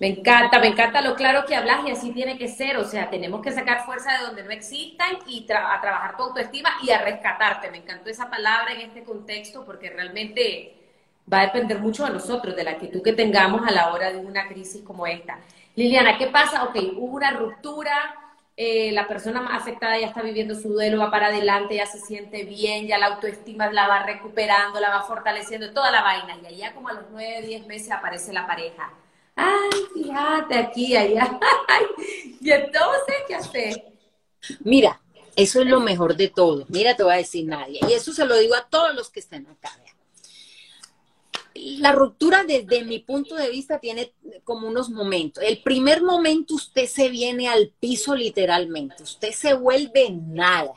Me 0.00 0.08
encanta, 0.08 0.58
me 0.58 0.66
encanta 0.66 1.00
lo 1.00 1.14
claro 1.14 1.44
que 1.46 1.54
hablas 1.54 1.86
y 1.86 1.90
así 1.90 2.12
tiene 2.12 2.36
que 2.36 2.48
ser. 2.48 2.76
O 2.78 2.84
sea, 2.84 3.10
tenemos 3.10 3.40
que 3.42 3.52
sacar 3.52 3.84
fuerza 3.84 4.12
de 4.18 4.24
donde 4.24 4.42
no 4.42 4.50
existan 4.50 5.18
y 5.26 5.44
a 5.44 5.80
trabajar 5.80 6.16
tu 6.16 6.24
autoestima 6.24 6.70
y 6.82 6.90
a 6.90 6.98
rescatarte. 6.98 7.70
Me 7.70 7.78
encantó 7.78 8.10
esa 8.10 8.28
palabra 8.28 8.72
en 8.72 8.80
este 8.80 9.04
contexto 9.04 9.64
porque 9.64 9.90
realmente 9.90 10.74
va 11.32 11.40
a 11.40 11.46
depender 11.46 11.78
mucho 11.78 12.04
de 12.04 12.10
nosotros, 12.12 12.56
de 12.56 12.64
la 12.64 12.72
actitud 12.72 13.02
que 13.02 13.12
tengamos 13.12 13.66
a 13.66 13.70
la 13.70 13.92
hora 13.92 14.12
de 14.12 14.18
una 14.18 14.48
crisis 14.48 14.82
como 14.82 15.06
esta. 15.06 15.38
Liliana, 15.76 16.18
¿qué 16.18 16.26
pasa? 16.26 16.64
Ok, 16.64 16.76
hubo 16.96 17.16
una 17.16 17.30
ruptura, 17.30 18.14
eh, 18.56 18.92
la 18.92 19.08
persona 19.08 19.40
más 19.40 19.60
afectada 19.62 19.98
ya 19.98 20.08
está 20.08 20.22
viviendo 20.22 20.54
su 20.54 20.68
duelo, 20.70 20.98
va 20.98 21.10
para 21.10 21.28
adelante, 21.28 21.76
ya 21.76 21.86
se 21.86 21.98
siente 21.98 22.44
bien, 22.44 22.86
ya 22.86 22.98
la 22.98 23.06
autoestima 23.06 23.70
la 23.72 23.88
va 23.88 24.02
recuperando, 24.04 24.80
la 24.80 24.90
va 24.90 25.02
fortaleciendo, 25.02 25.72
toda 25.72 25.90
la 25.90 26.02
vaina. 26.02 26.36
Y 26.42 26.46
allá 26.46 26.74
como 26.74 26.88
a 26.88 26.92
los 26.92 27.04
nueve, 27.10 27.46
diez 27.46 27.66
meses 27.66 27.90
aparece 27.90 28.32
la 28.32 28.46
pareja 28.46 28.92
ay, 29.36 29.70
fíjate 29.92 30.54
aquí, 30.54 30.96
allá, 30.96 31.38
y 32.40 32.50
entonces, 32.50 33.14
¿qué 33.26 33.34
hacer? 33.34 33.84
Mira, 34.60 35.00
eso 35.36 35.60
es 35.60 35.66
lo 35.66 35.80
mejor 35.80 36.16
de 36.16 36.28
todo. 36.28 36.64
Mira, 36.68 36.96
te 36.96 37.02
voy 37.02 37.14
a 37.14 37.16
decir 37.16 37.46
nadie. 37.46 37.80
Y 37.88 37.92
eso 37.92 38.12
se 38.12 38.24
lo 38.26 38.36
digo 38.36 38.54
a 38.54 38.68
todos 38.68 38.94
los 38.94 39.10
que 39.10 39.20
estén 39.20 39.46
acá. 39.46 39.70
La 41.54 41.92
ruptura 41.92 42.42
desde 42.44 42.84
mi 42.84 42.98
punto 42.98 43.36
de 43.36 43.48
vista 43.48 43.78
tiene 43.78 44.12
como 44.42 44.66
unos 44.66 44.90
momentos. 44.90 45.42
El 45.44 45.62
primer 45.62 46.02
momento 46.02 46.54
usted 46.54 46.86
se 46.86 47.08
viene 47.08 47.48
al 47.48 47.72
piso 47.78 48.14
literalmente. 48.14 49.02
Usted 49.02 49.30
se 49.32 49.54
vuelve 49.54 50.10
nada. 50.10 50.72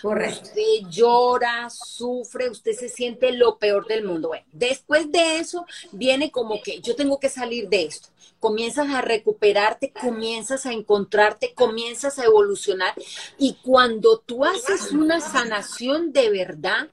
Correcto. 0.00 0.42
Usted 0.42 0.88
llora, 0.88 1.68
sufre, 1.70 2.48
usted 2.48 2.72
se 2.72 2.88
siente 2.88 3.32
lo 3.32 3.58
peor 3.58 3.86
del 3.86 4.04
mundo. 4.04 4.28
Bueno, 4.28 4.46
después 4.52 5.10
de 5.10 5.38
eso 5.38 5.66
viene 5.92 6.30
como 6.30 6.62
que 6.62 6.80
yo 6.80 6.94
tengo 6.94 7.18
que 7.18 7.28
salir 7.28 7.68
de 7.68 7.84
esto. 7.84 8.08
Comienzas 8.38 8.88
a 8.88 9.02
recuperarte, 9.02 9.92
comienzas 9.92 10.64
a 10.64 10.72
encontrarte, 10.72 11.54
comienzas 11.54 12.18
a 12.18 12.24
evolucionar. 12.24 12.94
Y 13.36 13.54
cuando 13.62 14.18
tú 14.18 14.44
haces 14.44 14.92
una 14.92 15.20
sanación 15.20 16.12
de 16.12 16.30
verdad, 16.30 16.88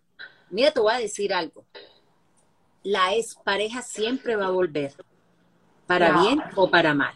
mira, 0.50 0.71
te 0.71 0.80
voy 0.80 0.93
a 0.93 1.00
decir 1.00 1.34
algo. 1.34 1.65
La 2.88 3.10
pareja 3.43 3.82
siempre 3.82 4.38
va 4.38 4.45
a 4.45 4.52
volver, 4.52 4.93
para 5.88 6.21
bien 6.21 6.41
o 6.56 6.71
para 6.71 6.93
mal. 6.93 7.13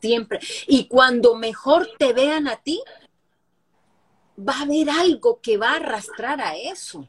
Siempre. 0.00 0.38
Y 0.68 0.86
cuando 0.86 1.34
mejor 1.34 1.88
te 1.98 2.12
vean 2.12 2.46
a 2.46 2.58
ti, 2.58 2.80
va 4.38 4.52
a 4.52 4.62
haber 4.62 4.88
algo 4.90 5.40
que 5.40 5.56
va 5.56 5.72
a 5.72 5.76
arrastrar 5.78 6.40
a 6.40 6.56
eso. 6.56 7.08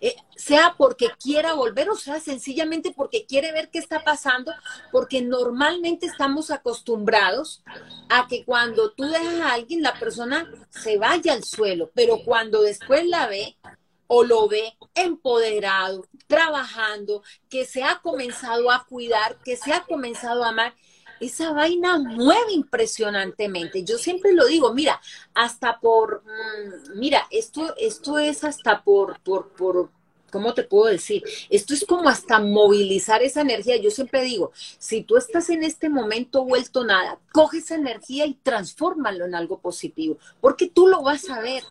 Eh, 0.00 0.16
sea 0.34 0.74
porque 0.76 1.08
quiera 1.22 1.52
volver 1.52 1.88
o 1.90 1.94
sea 1.94 2.18
sencillamente 2.18 2.90
porque 2.90 3.26
quiere 3.26 3.52
ver 3.52 3.70
qué 3.70 3.78
está 3.78 4.02
pasando, 4.02 4.52
porque 4.90 5.22
normalmente 5.22 6.06
estamos 6.06 6.50
acostumbrados 6.50 7.62
a 8.08 8.26
que 8.26 8.44
cuando 8.44 8.90
tú 8.90 9.04
dejas 9.04 9.40
a 9.40 9.52
alguien, 9.52 9.82
la 9.82 9.94
persona 10.00 10.50
se 10.68 10.98
vaya 10.98 11.32
al 11.32 11.44
suelo, 11.44 11.92
pero 11.94 12.24
cuando 12.24 12.60
después 12.62 13.06
la 13.06 13.28
ve 13.28 13.56
o 14.06 14.24
lo 14.24 14.48
ve 14.48 14.76
empoderado, 14.94 16.06
trabajando, 16.26 17.22
que 17.48 17.64
se 17.64 17.82
ha 17.82 18.00
comenzado 18.00 18.70
a 18.70 18.84
cuidar, 18.86 19.38
que 19.44 19.56
se 19.56 19.72
ha 19.72 19.84
comenzado 19.84 20.44
a 20.44 20.48
amar, 20.48 20.74
esa 21.20 21.52
vaina 21.52 21.98
mueve 21.98 22.52
impresionantemente. 22.52 23.84
Yo 23.84 23.98
siempre 23.98 24.32
lo 24.32 24.46
digo, 24.46 24.72
mira, 24.74 25.00
hasta 25.34 25.80
por, 25.80 26.22
mm, 26.24 26.98
mira, 26.98 27.26
esto, 27.30 27.74
esto 27.76 28.18
es 28.18 28.44
hasta 28.44 28.82
por, 28.82 29.20
por, 29.20 29.48
por, 29.50 29.90
¿cómo 30.30 30.54
te 30.54 30.64
puedo 30.64 30.86
decir? 30.90 31.22
Esto 31.50 31.74
es 31.74 31.84
como 31.84 32.08
hasta 32.08 32.40
movilizar 32.40 33.22
esa 33.22 33.40
energía. 33.40 33.76
Yo 33.76 33.90
siempre 33.90 34.22
digo, 34.22 34.52
si 34.78 35.02
tú 35.02 35.16
estás 35.16 35.50
en 35.50 35.62
este 35.62 35.88
momento 35.88 36.44
vuelto 36.44 36.84
nada, 36.84 37.18
coge 37.32 37.58
esa 37.58 37.76
energía 37.76 38.26
y 38.26 38.34
transfórmalo 38.34 39.24
en 39.24 39.34
algo 39.34 39.58
positivo, 39.58 40.18
porque 40.40 40.68
tú 40.68 40.86
lo 40.86 41.02
vas 41.02 41.28
a 41.30 41.40
ver. 41.40 41.62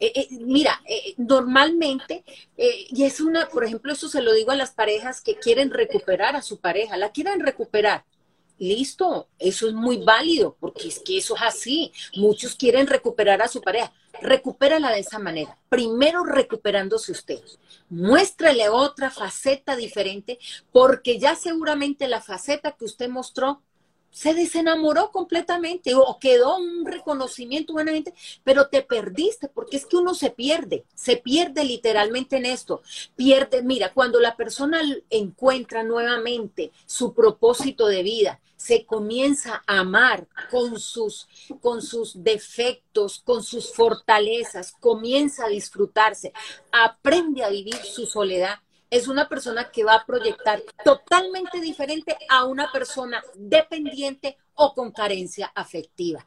Eh, 0.00 0.12
eh, 0.14 0.28
mira, 0.40 0.82
eh, 0.86 1.14
normalmente, 1.16 2.24
y 2.56 3.04
es 3.04 3.20
una, 3.20 3.48
por 3.48 3.64
ejemplo, 3.64 3.92
eso 3.92 4.08
se 4.08 4.22
lo 4.22 4.32
digo 4.32 4.50
a 4.50 4.56
las 4.56 4.72
parejas 4.72 5.20
que 5.20 5.36
quieren 5.36 5.70
recuperar 5.70 6.36
a 6.36 6.42
su 6.42 6.58
pareja, 6.58 6.96
la 6.96 7.12
quieren 7.12 7.40
recuperar. 7.40 8.04
Listo, 8.58 9.28
eso 9.38 9.66
es 9.66 9.74
muy 9.74 9.98
válido, 9.98 10.56
porque 10.60 10.88
es 10.88 11.00
que 11.00 11.18
eso 11.18 11.34
es 11.34 11.42
así. 11.42 11.92
Muchos 12.16 12.54
quieren 12.54 12.86
recuperar 12.86 13.42
a 13.42 13.48
su 13.48 13.60
pareja. 13.60 13.92
Recupérala 14.22 14.92
de 14.92 15.00
esa 15.00 15.18
manera. 15.18 15.58
Primero 15.68 16.24
recuperándose 16.24 17.10
usted. 17.10 17.40
Muéstrale 17.88 18.68
otra 18.68 19.10
faceta 19.10 19.74
diferente, 19.74 20.38
porque 20.70 21.18
ya 21.18 21.34
seguramente 21.34 22.06
la 22.06 22.20
faceta 22.20 22.72
que 22.72 22.84
usted 22.84 23.08
mostró 23.08 23.60
se 24.14 24.32
desenamoró 24.32 25.10
completamente 25.10 25.92
o 25.96 26.18
quedó 26.20 26.56
un 26.56 26.86
reconocimiento 26.86 27.72
buenamente, 27.72 28.14
pero 28.44 28.68
te 28.68 28.82
perdiste, 28.82 29.48
porque 29.48 29.76
es 29.76 29.86
que 29.86 29.96
uno 29.96 30.14
se 30.14 30.30
pierde, 30.30 30.84
se 30.94 31.16
pierde 31.16 31.64
literalmente 31.64 32.36
en 32.36 32.46
esto. 32.46 32.80
Pierde, 33.16 33.62
mira, 33.64 33.92
cuando 33.92 34.20
la 34.20 34.36
persona 34.36 34.80
encuentra 35.10 35.82
nuevamente 35.82 36.70
su 36.86 37.12
propósito 37.12 37.88
de 37.88 38.04
vida, 38.04 38.40
se 38.56 38.86
comienza 38.86 39.64
a 39.66 39.80
amar 39.80 40.28
con 40.48 40.78
sus, 40.78 41.26
con 41.60 41.82
sus 41.82 42.22
defectos, 42.22 43.18
con 43.18 43.42
sus 43.42 43.74
fortalezas, 43.74 44.72
comienza 44.78 45.46
a 45.46 45.48
disfrutarse, 45.48 46.32
aprende 46.70 47.42
a 47.42 47.50
vivir 47.50 47.76
su 47.76 48.06
soledad 48.06 48.60
es 48.94 49.08
una 49.08 49.28
persona 49.28 49.72
que 49.72 49.82
va 49.82 49.94
a 49.94 50.06
proyectar 50.06 50.62
totalmente 50.84 51.60
diferente 51.60 52.16
a 52.28 52.44
una 52.44 52.70
persona 52.70 53.20
dependiente 53.34 54.38
o 54.54 54.72
con 54.72 54.92
carencia 54.92 55.50
afectiva. 55.52 56.24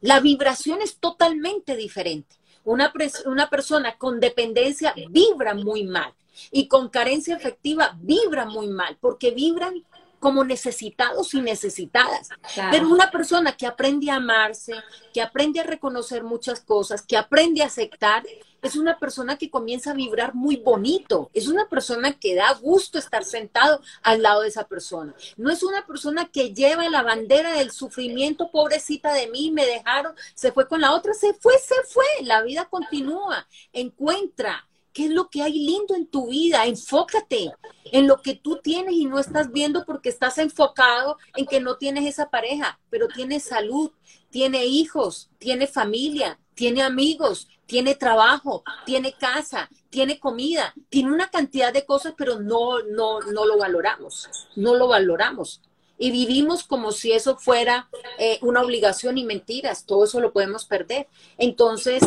La 0.00 0.18
vibración 0.18 0.82
es 0.82 0.98
totalmente 0.98 1.76
diferente. 1.76 2.34
Una, 2.64 2.92
una 3.26 3.48
persona 3.48 3.96
con 3.96 4.18
dependencia 4.18 4.94
vibra 5.10 5.54
muy 5.54 5.84
mal 5.84 6.12
y 6.50 6.66
con 6.66 6.88
carencia 6.88 7.36
afectiva 7.36 7.96
vibra 8.00 8.46
muy 8.46 8.66
mal 8.66 8.98
porque 9.00 9.30
vibran 9.30 9.84
como 10.18 10.44
necesitados 10.44 11.34
y 11.34 11.40
necesitadas. 11.40 12.28
Pero 12.70 12.88
una 12.88 13.10
persona 13.10 13.56
que 13.56 13.66
aprende 13.66 14.10
a 14.10 14.16
amarse, 14.16 14.74
que 15.12 15.22
aprende 15.22 15.60
a 15.60 15.64
reconocer 15.64 16.24
muchas 16.24 16.60
cosas, 16.60 17.02
que 17.02 17.16
aprende 17.16 17.62
a 17.62 17.66
aceptar, 17.66 18.24
es 18.62 18.76
una 18.76 18.98
persona 18.98 19.38
que 19.38 19.50
comienza 19.50 19.92
a 19.92 19.94
vibrar 19.94 20.34
muy 20.34 20.56
bonito, 20.56 21.30
es 21.32 21.46
una 21.46 21.68
persona 21.68 22.18
que 22.18 22.34
da 22.34 22.52
gusto 22.54 22.98
estar 22.98 23.24
sentado 23.24 23.80
al 24.02 24.22
lado 24.22 24.42
de 24.42 24.48
esa 24.48 24.66
persona. 24.66 25.14
No 25.36 25.50
es 25.50 25.62
una 25.62 25.86
persona 25.86 26.26
que 26.26 26.52
lleva 26.52 26.88
la 26.88 27.02
bandera 27.02 27.52
del 27.52 27.70
sufrimiento, 27.70 28.50
pobrecita 28.50 29.12
de 29.12 29.28
mí, 29.28 29.50
me 29.50 29.64
dejaron, 29.64 30.14
se 30.34 30.52
fue 30.52 30.66
con 30.66 30.80
la 30.80 30.92
otra, 30.92 31.14
se 31.14 31.34
fue, 31.34 31.56
se 31.58 31.76
fue, 31.88 32.04
la 32.22 32.42
vida 32.42 32.66
continúa, 32.66 33.46
encuentra. 33.72 34.67
¿Qué 34.98 35.04
es 35.04 35.12
lo 35.12 35.30
que 35.30 35.44
hay 35.44 35.52
lindo 35.52 35.94
en 35.94 36.08
tu 36.08 36.26
vida? 36.26 36.66
Enfócate 36.66 37.52
en 37.92 38.08
lo 38.08 38.20
que 38.20 38.34
tú 38.34 38.58
tienes 38.60 38.94
y 38.94 39.04
no 39.04 39.20
estás 39.20 39.52
viendo 39.52 39.84
porque 39.84 40.08
estás 40.08 40.38
enfocado 40.38 41.18
en 41.36 41.46
que 41.46 41.60
no 41.60 41.76
tienes 41.76 42.04
esa 42.04 42.30
pareja, 42.30 42.80
pero 42.90 43.06
tienes 43.06 43.44
salud, 43.44 43.92
tiene 44.30 44.66
hijos, 44.66 45.30
tiene 45.38 45.68
familia, 45.68 46.40
tiene 46.54 46.82
amigos, 46.82 47.46
tiene 47.66 47.94
trabajo, 47.94 48.64
tiene 48.86 49.12
casa, 49.12 49.70
tiene 49.88 50.18
comida, 50.18 50.74
tiene 50.88 51.12
una 51.12 51.30
cantidad 51.30 51.72
de 51.72 51.86
cosas, 51.86 52.14
pero 52.18 52.40
no, 52.40 52.82
no, 52.82 53.20
no 53.20 53.46
lo 53.46 53.56
valoramos, 53.56 54.28
no 54.56 54.74
lo 54.74 54.88
valoramos. 54.88 55.62
Y 55.96 56.10
vivimos 56.10 56.64
como 56.64 56.90
si 56.90 57.12
eso 57.12 57.36
fuera 57.36 57.88
eh, 58.18 58.40
una 58.42 58.62
obligación 58.62 59.16
y 59.16 59.22
mentiras, 59.22 59.86
todo 59.86 60.06
eso 60.06 60.18
lo 60.18 60.32
podemos 60.32 60.64
perder. 60.64 61.06
Entonces, 61.36 62.02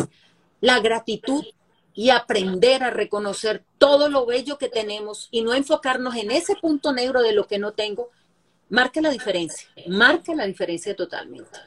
la 0.60 0.78
gratitud 0.80 1.42
y 1.94 2.10
aprender 2.10 2.82
a 2.82 2.90
reconocer 2.90 3.64
todo 3.78 4.08
lo 4.08 4.26
bello 4.26 4.58
que 4.58 4.68
tenemos 4.68 5.28
y 5.30 5.42
no 5.42 5.54
enfocarnos 5.54 6.16
en 6.16 6.30
ese 6.30 6.56
punto 6.56 6.92
negro 6.92 7.22
de 7.22 7.32
lo 7.32 7.46
que 7.46 7.58
no 7.58 7.72
tengo, 7.72 8.10
marca 8.68 9.00
la 9.00 9.10
diferencia, 9.10 9.68
marca 9.88 10.34
la 10.34 10.46
diferencia 10.46 10.96
totalmente. 10.96 11.58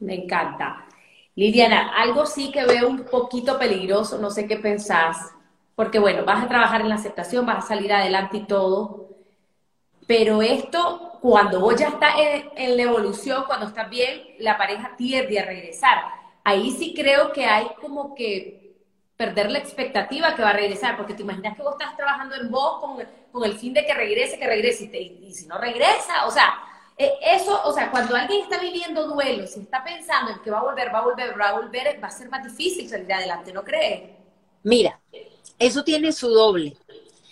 Me 0.00 0.14
encanta. 0.14 0.86
Lidiana, 1.34 1.94
algo 1.96 2.26
sí 2.26 2.50
que 2.50 2.64
veo 2.64 2.88
un 2.88 3.04
poquito 3.04 3.58
peligroso, 3.58 4.18
no 4.18 4.30
sé 4.30 4.46
qué 4.46 4.56
pensás, 4.56 5.16
porque 5.74 5.98
bueno, 5.98 6.24
vas 6.24 6.44
a 6.44 6.48
trabajar 6.48 6.80
en 6.80 6.88
la 6.88 6.96
aceptación, 6.96 7.46
vas 7.46 7.64
a 7.64 7.68
salir 7.68 7.92
adelante 7.92 8.38
y 8.38 8.46
todo, 8.46 9.08
pero 10.08 10.40
esto, 10.40 11.18
cuando 11.20 11.60
vos 11.60 11.76
ya 11.76 11.88
estás 11.88 12.14
en, 12.56 12.76
la 12.76 12.82
evolución, 12.82 13.44
cuando 13.46 13.66
estás 13.66 13.90
bien, 13.90 14.22
la 14.38 14.56
pareja 14.56 14.96
tiende 14.96 15.38
a 15.38 15.44
regresar. 15.44 15.98
Ahí 16.44 16.70
sí 16.70 16.94
creo 16.94 17.30
que 17.30 17.44
hay 17.44 17.66
como 17.80 18.14
que 18.14 18.67
perder 19.18 19.50
la 19.50 19.58
expectativa 19.58 20.36
que 20.36 20.42
va 20.42 20.50
a 20.50 20.52
regresar, 20.54 20.96
porque 20.96 21.12
te 21.12 21.22
imaginas 21.22 21.56
que 21.56 21.62
vos 21.62 21.74
estás 21.78 21.96
trabajando 21.96 22.36
en 22.36 22.50
vos 22.50 22.80
con, 23.32 23.44
el 23.44 23.58
fin 23.58 23.74
de 23.74 23.84
que 23.84 23.92
regrese, 23.92 24.38
que 24.38 24.46
regrese, 24.46 24.84
y, 24.84 25.26
y 25.26 25.34
si 25.34 25.46
no 25.46 25.58
regresa, 25.58 26.24
o 26.26 26.30
sea, 26.30 26.54
eh, 26.96 27.12
eso, 27.34 27.60
o 27.64 27.72
sea, 27.72 27.90
cuando 27.90 28.14
alguien 28.14 28.42
está 28.42 28.58
viviendo 28.58 29.08
duelo, 29.08 29.44
si 29.48 29.60
está 29.60 29.82
pensando 29.82 30.30
en 30.30 30.38
que 30.40 30.52
va 30.52 30.60
a 30.60 30.62
volver, 30.62 30.94
va 30.94 31.00
a 31.00 31.04
volver, 31.04 31.40
va 31.40 31.48
a 31.48 31.60
volver, 31.60 32.00
va 32.02 32.06
a 32.06 32.12
ser 32.12 32.28
más 32.28 32.44
difícil 32.44 32.88
salir 32.88 33.12
adelante, 33.12 33.52
¿no 33.52 33.64
crees? 33.64 34.10
Mira, 34.62 35.00
eso 35.58 35.82
tiene 35.82 36.12
su 36.12 36.28
doble. 36.28 36.76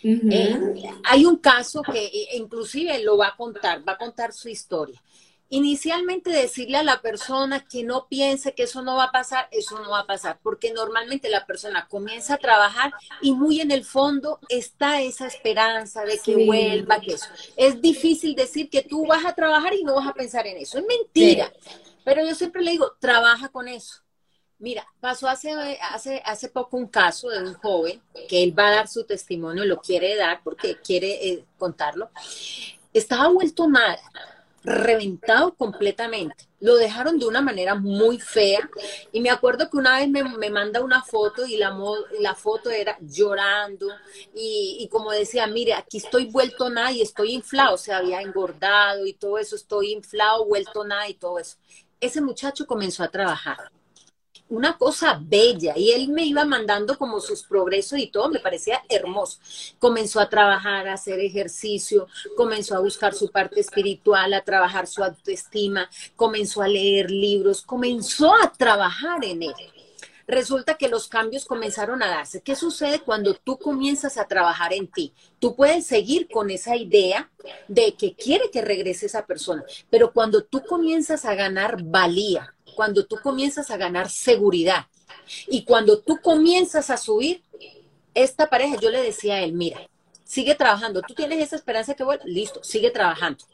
Eh, 0.02 0.84
hay 1.04 1.24
un 1.24 1.36
caso 1.36 1.82
que 1.82 2.04
eh, 2.04 2.28
inclusive 2.34 2.98
lo 3.02 3.16
va 3.16 3.28
a 3.28 3.36
contar, 3.36 3.86
va 3.88 3.92
a 3.92 3.98
contar 3.98 4.32
su 4.32 4.48
historia 4.48 5.00
inicialmente 5.48 6.30
decirle 6.30 6.78
a 6.78 6.82
la 6.82 7.00
persona 7.00 7.64
que 7.66 7.84
no 7.84 8.08
piense 8.08 8.54
que 8.54 8.64
eso 8.64 8.82
no 8.82 8.96
va 8.96 9.04
a 9.04 9.12
pasar, 9.12 9.48
eso 9.52 9.78
no 9.80 9.90
va 9.90 10.00
a 10.00 10.06
pasar, 10.06 10.38
porque 10.42 10.72
normalmente 10.72 11.28
la 11.28 11.46
persona 11.46 11.86
comienza 11.88 12.34
a 12.34 12.38
trabajar 12.38 12.92
y 13.20 13.32
muy 13.32 13.60
en 13.60 13.70
el 13.70 13.84
fondo 13.84 14.40
está 14.48 15.00
esa 15.02 15.26
esperanza 15.26 16.04
de 16.04 16.18
que 16.18 16.46
vuelva, 16.46 17.00
que 17.00 17.14
eso. 17.14 17.26
Es 17.56 17.80
difícil 17.80 18.34
decir 18.34 18.68
que 18.68 18.82
tú 18.82 19.06
vas 19.06 19.24
a 19.24 19.34
trabajar 19.34 19.74
y 19.74 19.84
no 19.84 19.94
vas 19.94 20.08
a 20.08 20.14
pensar 20.14 20.46
en 20.46 20.56
eso, 20.56 20.78
es 20.78 20.84
mentira. 20.86 21.52
Pero 22.04 22.26
yo 22.26 22.34
siempre 22.34 22.62
le 22.62 22.72
digo, 22.72 22.92
trabaja 23.00 23.48
con 23.48 23.68
eso. 23.68 24.02
Mira, 24.58 24.86
pasó 25.00 25.28
hace, 25.28 25.52
hace, 25.92 26.22
hace 26.24 26.48
poco 26.48 26.76
un 26.78 26.86
caso 26.86 27.28
de 27.28 27.40
un 27.40 27.54
joven 27.54 28.00
que 28.28 28.42
él 28.42 28.58
va 28.58 28.68
a 28.68 28.76
dar 28.76 28.88
su 28.88 29.04
testimonio, 29.04 29.64
lo 29.64 29.80
quiere 29.80 30.16
dar 30.16 30.40
porque 30.42 30.80
quiere 30.80 31.28
eh, 31.28 31.44
contarlo. 31.58 32.10
Estaba 32.94 33.28
vuelto 33.28 33.68
nada 33.68 34.00
reventado 34.66 35.54
completamente. 35.54 36.48
Lo 36.58 36.74
dejaron 36.76 37.18
de 37.18 37.26
una 37.26 37.40
manera 37.40 37.76
muy 37.76 38.18
fea. 38.18 38.68
Y 39.12 39.20
me 39.20 39.30
acuerdo 39.30 39.70
que 39.70 39.76
una 39.76 39.98
vez 39.98 40.08
me, 40.08 40.50
manda 40.50 40.80
una 40.80 41.02
foto 41.02 41.46
y 41.46 41.56
la, 41.56 41.74
la 42.20 42.34
foto 42.34 42.70
era 42.70 42.98
llorando. 43.00 43.86
Y, 44.34 44.88
como 44.90 45.12
decía, 45.12 45.46
mire, 45.46 45.74
aquí 45.74 45.98
estoy 45.98 46.26
vuelto 46.26 46.68
nada 46.68 46.90
y 46.90 47.00
estoy 47.00 47.32
inflado. 47.32 47.78
Se 47.78 47.92
había 47.92 48.20
engordado 48.20 49.06
y 49.06 49.14
todo 49.14 49.38
eso. 49.38 49.54
Estoy 49.54 49.92
inflado, 49.92 50.44
vuelto 50.44 50.84
nada 50.84 51.08
y 51.08 51.14
todo 51.14 51.38
eso. 51.38 51.56
Ese 52.00 52.20
muchacho 52.20 52.66
comenzó 52.66 53.04
a 53.04 53.08
trabajar 53.08 53.70
una 54.48 54.76
cosa 54.78 55.20
bella 55.20 55.74
y 55.76 55.90
él 55.90 56.08
me 56.08 56.24
iba 56.24 56.44
mandando 56.44 56.96
como 56.96 57.20
sus 57.20 57.42
progresos 57.42 57.98
y 57.98 58.08
todo, 58.08 58.28
me 58.28 58.38
parecía 58.38 58.82
hermoso. 58.88 59.38
Comenzó 59.78 60.20
a 60.20 60.28
trabajar, 60.28 60.88
a 60.88 60.94
hacer 60.94 61.20
ejercicio, 61.20 62.06
comenzó 62.36 62.76
a 62.76 62.80
buscar 62.80 63.14
su 63.14 63.30
parte 63.30 63.60
espiritual, 63.60 64.34
a 64.34 64.44
trabajar 64.44 64.86
su 64.86 65.02
autoestima, 65.02 65.90
comenzó 66.14 66.62
a 66.62 66.68
leer 66.68 67.10
libros, 67.10 67.62
comenzó 67.62 68.34
a 68.34 68.52
trabajar 68.52 69.24
en 69.24 69.42
él. 69.42 69.54
Resulta 70.28 70.74
que 70.74 70.88
los 70.88 71.06
cambios 71.06 71.44
comenzaron 71.44 72.02
a 72.02 72.08
darse. 72.08 72.42
¿Qué 72.42 72.56
sucede 72.56 72.98
cuando 73.00 73.34
tú 73.34 73.58
comienzas 73.58 74.18
a 74.18 74.26
trabajar 74.26 74.72
en 74.72 74.88
ti? 74.88 75.12
Tú 75.38 75.54
puedes 75.54 75.86
seguir 75.86 76.28
con 76.28 76.50
esa 76.50 76.74
idea 76.74 77.30
de 77.68 77.94
que 77.94 78.14
quiere 78.14 78.50
que 78.50 78.60
regrese 78.60 79.06
esa 79.06 79.24
persona, 79.24 79.64
pero 79.88 80.12
cuando 80.12 80.42
tú 80.42 80.64
comienzas 80.64 81.24
a 81.24 81.36
ganar 81.36 81.80
valía, 81.84 82.55
cuando 82.76 83.06
tú 83.06 83.16
comienzas 83.22 83.70
a 83.70 83.76
ganar 83.76 84.10
seguridad 84.10 84.86
y 85.48 85.64
cuando 85.64 85.98
tú 85.98 86.20
comienzas 86.22 86.90
a 86.90 86.96
subir, 86.96 87.42
esta 88.14 88.48
pareja, 88.48 88.76
yo 88.80 88.90
le 88.90 89.02
decía 89.02 89.34
a 89.34 89.40
él, 89.40 89.52
mira, 89.52 89.80
sigue 90.24 90.54
trabajando, 90.54 91.02
tú 91.02 91.12
tienes 91.14 91.42
esa 91.42 91.56
esperanza 91.56 91.94
que 91.94 92.04
vuelva, 92.04 92.24
listo, 92.24 92.62
sigue 92.62 92.90
trabajando. 92.90 93.44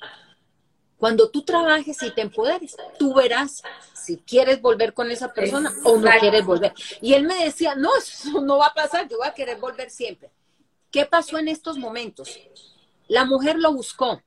Cuando 0.99 1.31
tú 1.31 1.43
trabajes 1.43 2.01
y 2.03 2.13
te 2.13 2.21
empoderes, 2.21 2.77
tú 2.97 3.13
verás 3.13 3.63
si 3.93 4.19
quieres 4.19 4.63
volver 4.63 4.95
con 4.95 5.11
esa 5.11 5.33
persona 5.33 5.75
o 5.85 5.97
no 5.97 6.09
quieres 6.21 6.45
volver. 6.45 6.73
Y 7.01 7.15
él 7.15 7.25
me 7.25 7.45
decía, 7.45 7.75
no, 7.75 7.91
eso 7.97 8.41
no 8.41 8.59
va 8.59 8.67
a 8.67 8.75
pasar, 8.75 9.09
yo 9.09 9.19
voy 9.19 9.27
a 9.27 9.35
querer 9.35 9.59
volver 9.59 9.91
siempre. 9.91 10.31
¿Qué 10.93 11.05
pasó 11.07 11.39
en 11.39 11.49
estos 11.49 11.77
momentos? 11.77 12.39
La 13.09 13.25
mujer 13.25 13.59
lo 13.59 13.73
buscó, 13.73 14.23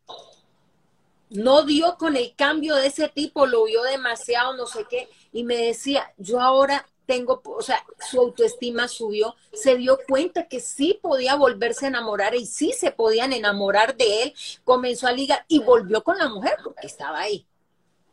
no 1.30 1.64
dio 1.64 1.98
con 1.98 2.16
el 2.16 2.36
cambio 2.36 2.76
de 2.76 2.88
ese 2.88 3.10
tipo, 3.10 3.46
lo 3.46 3.66
vio 3.66 3.84
demasiado, 3.84 4.56
no 4.56 4.66
sé 4.66 4.86
qué, 4.90 5.10
y 5.32 5.44
me 5.44 5.58
decía, 5.58 6.14
yo 6.18 6.40
ahora 6.40 6.86
tengo, 7.06 7.42
o 7.46 7.62
sea, 7.62 7.84
su 8.10 8.20
autoestima 8.20 8.88
subió, 8.88 9.36
se 9.54 9.76
dio 9.78 10.00
cuenta 10.08 10.48
que 10.48 10.60
sí 10.60 11.00
podía 11.02 11.36
volverse 11.36 11.86
a 11.86 11.90
enamorar 11.90 12.36
y 12.36 12.46
sí 12.46 12.72
se 12.72 12.92
podían 12.92 13.34
enamorar 13.34 13.96
de 13.96 14.24
él, 14.24 14.34
comenzó 14.64 15.08
a 15.08 15.12
ligar 15.12 15.46
y 15.48 15.60
volvió 15.60 16.04
con 16.04 16.18
la 16.18 16.30
mujer 16.30 16.58
porque 16.64 16.88
estaba 16.88 17.20
ahí. 17.20 17.46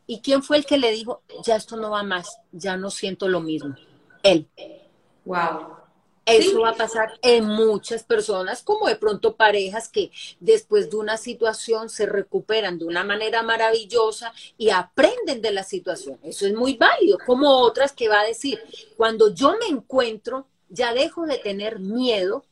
¿Y 0.05 0.21
quién 0.21 0.43
fue 0.43 0.57
el 0.57 0.65
que 0.65 0.77
le 0.77 0.91
dijo, 0.91 1.21
ya 1.43 1.55
esto 1.55 1.77
no 1.77 1.91
va 1.91 2.03
más, 2.03 2.37
ya 2.51 2.77
no 2.77 2.89
siento 2.89 3.27
lo 3.27 3.39
mismo? 3.39 3.75
Él. 4.21 4.47
Wow. 5.25 5.82
Eso 6.25 6.61
va 6.61 6.69
a 6.69 6.75
pasar 6.75 7.19
en 7.21 7.45
muchas 7.45 8.03
personas, 8.03 8.63
como 8.63 8.87
de 8.87 8.95
pronto 8.95 9.35
parejas 9.35 9.89
que 9.89 10.11
después 10.39 10.89
de 10.89 10.95
una 10.95 11.17
situación 11.17 11.89
se 11.89 12.05
recuperan 12.05 12.79
de 12.79 12.85
una 12.85 13.03
manera 13.03 13.43
maravillosa 13.43 14.33
y 14.57 14.69
aprenden 14.69 15.41
de 15.41 15.51
la 15.51 15.63
situación. 15.63 16.17
Eso 16.23 16.47
es 16.47 16.53
muy 16.53 16.77
válido, 16.77 17.17
como 17.25 17.59
otras 17.59 17.91
que 17.91 18.07
va 18.07 18.21
a 18.21 18.25
decir, 18.25 18.61
cuando 18.95 19.33
yo 19.33 19.57
me 19.59 19.67
encuentro, 19.67 20.47
ya 20.69 20.93
dejo 20.93 21.25
de 21.25 21.39
tener 21.39 21.79
miedo 21.79 22.45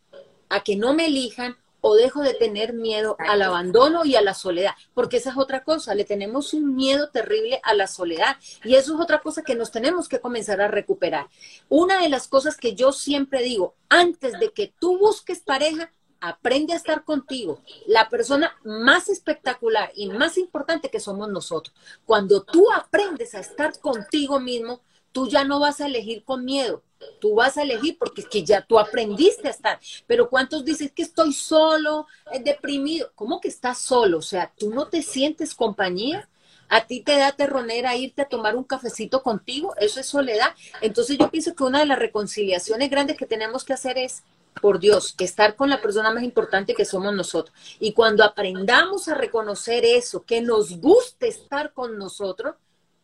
a 0.50 0.64
que 0.64 0.76
no 0.76 0.94
me 0.94 1.06
elijan 1.06 1.56
o 1.82 1.96
dejo 1.96 2.22
de 2.22 2.34
tener 2.34 2.74
miedo 2.74 3.16
al 3.20 3.42
abandono 3.42 4.06
y 4.06 4.16
a 4.16 4.22
la 4.22 4.34
soledad, 4.34 4.74
porque 4.94 5.18
esa 5.18 5.32
es 5.32 5.38
otra 5.38 5.64
cosa, 5.64 5.96
le 5.96 6.06
tenemos 6.06 6.54
un 6.54 6.76
miedo 6.76 7.10
terrible 7.10 7.60
a 7.64 7.74
la 7.74 7.88
soledad 7.88 8.38
y 8.64 8.76
eso 8.76 8.96
es 8.96 9.02
otra 9.02 9.20
cosa 9.20 9.42
que 9.42 9.56
nos 9.56 9.72
tenemos 9.72 10.08
que 10.08 10.20
comenzar 10.20 10.62
a 10.62 10.68
recuperar. 10.68 11.28
Una 11.70 12.02
de 12.02 12.10
las 12.10 12.28
cosas 12.28 12.56
que 12.56 12.76
yo 12.76 12.92
siempre 12.92 13.42
digo, 13.42 13.76
antes 13.90 14.40
de 14.40 14.52
que 14.52 14.74
tú 14.80 14.98
busques 14.98 15.42
pareja, 15.42 15.92
aprende 16.22 16.74
a 16.74 16.76
estar 16.76 17.04
contigo, 17.04 17.62
la 17.88 18.08
persona 18.08 18.56
más 18.64 19.10
espectacular 19.10 19.92
y 19.96 20.08
más 20.08 20.38
importante 20.38 20.90
que 20.90 21.00
somos 21.00 21.30
nosotros. 21.30 21.76
Cuando 22.06 22.44
tú 22.44 22.72
aprendes 22.72 23.34
a 23.34 23.40
estar 23.40 23.78
contigo 23.80 24.40
mismo, 24.40 24.82
tú 25.12 25.28
ya 25.28 25.44
no 25.44 25.60
vas 25.60 25.82
a 25.82 25.88
elegir 25.88 26.24
con 26.24 26.46
miedo, 26.46 26.84
tú 27.20 27.36
vas 27.36 27.58
a 27.58 27.64
elegir 27.64 27.98
porque 27.98 28.22
es 28.22 28.28
que 28.28 28.44
ya 28.44 28.62
tú 28.62 28.80
aprendiste 28.80 29.48
a 29.48 29.52
estar. 29.52 29.80
Pero 30.08 30.30
¿cuántos 30.30 30.66
dices 30.66 30.92
que 30.92 31.04
estoy 31.04 31.34
solo, 31.34 32.08
eh, 32.32 32.42
deprimido? 32.44 33.12
¿Cómo 33.16 33.40
que 33.40 33.48
estás 33.48 33.80
solo? 33.80 34.20
O 34.20 34.24
sea, 34.24 34.52
tú 34.58 34.70
no 34.72 34.88
te 34.88 35.02
sientes 35.02 35.56
compañía. 35.56 36.28
A 36.70 36.88
ti 36.88 37.02
te 37.02 37.18
da 37.18 37.34
terronera 37.34 37.98
irte 37.98 38.22
a 38.22 38.30
tomar 38.30 38.56
un 38.56 38.64
cafecito 38.64 39.22
contigo, 39.24 39.74
eso 39.78 40.00
es 40.00 40.06
soledad. 40.06 40.56
Entonces 40.80 41.18
yo 41.18 41.30
pienso 41.30 41.54
que 41.54 41.66
una 41.66 41.80
de 41.80 41.86
las 41.86 42.00
reconciliaciones 42.00 42.90
grandes 42.90 43.18
que 43.18 43.26
tenemos 43.26 43.66
que 43.66 43.74
hacer 43.74 43.98
es, 43.98 44.24
por 44.62 44.80
Dios, 44.80 45.14
estar 45.20 45.58
con 45.58 45.70
la 45.70 45.82
persona 45.82 46.12
más 46.12 46.24
importante 46.24 46.74
que 46.74 46.86
somos 46.86 47.14
nosotros. 47.14 47.54
Y 47.82 47.92
cuando 47.92 48.24
aprendamos 48.24 49.10
a 49.10 49.16
reconocer 49.16 49.84
eso, 49.84 50.24
que 50.24 50.40
nos 50.42 50.80
guste 50.80 51.28
estar 51.28 51.74
con 51.74 51.98
nosotros, 51.98 52.56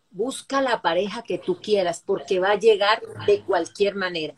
busca 0.10 0.62
la 0.62 0.82
pareja 0.82 1.22
que 1.22 1.38
tú 1.38 1.60
quieras, 1.62 2.02
porque 2.06 2.40
va 2.40 2.52
a 2.52 2.60
llegar 2.60 3.02
de 3.26 3.42
cualquier 3.42 3.96
manera, 3.96 4.34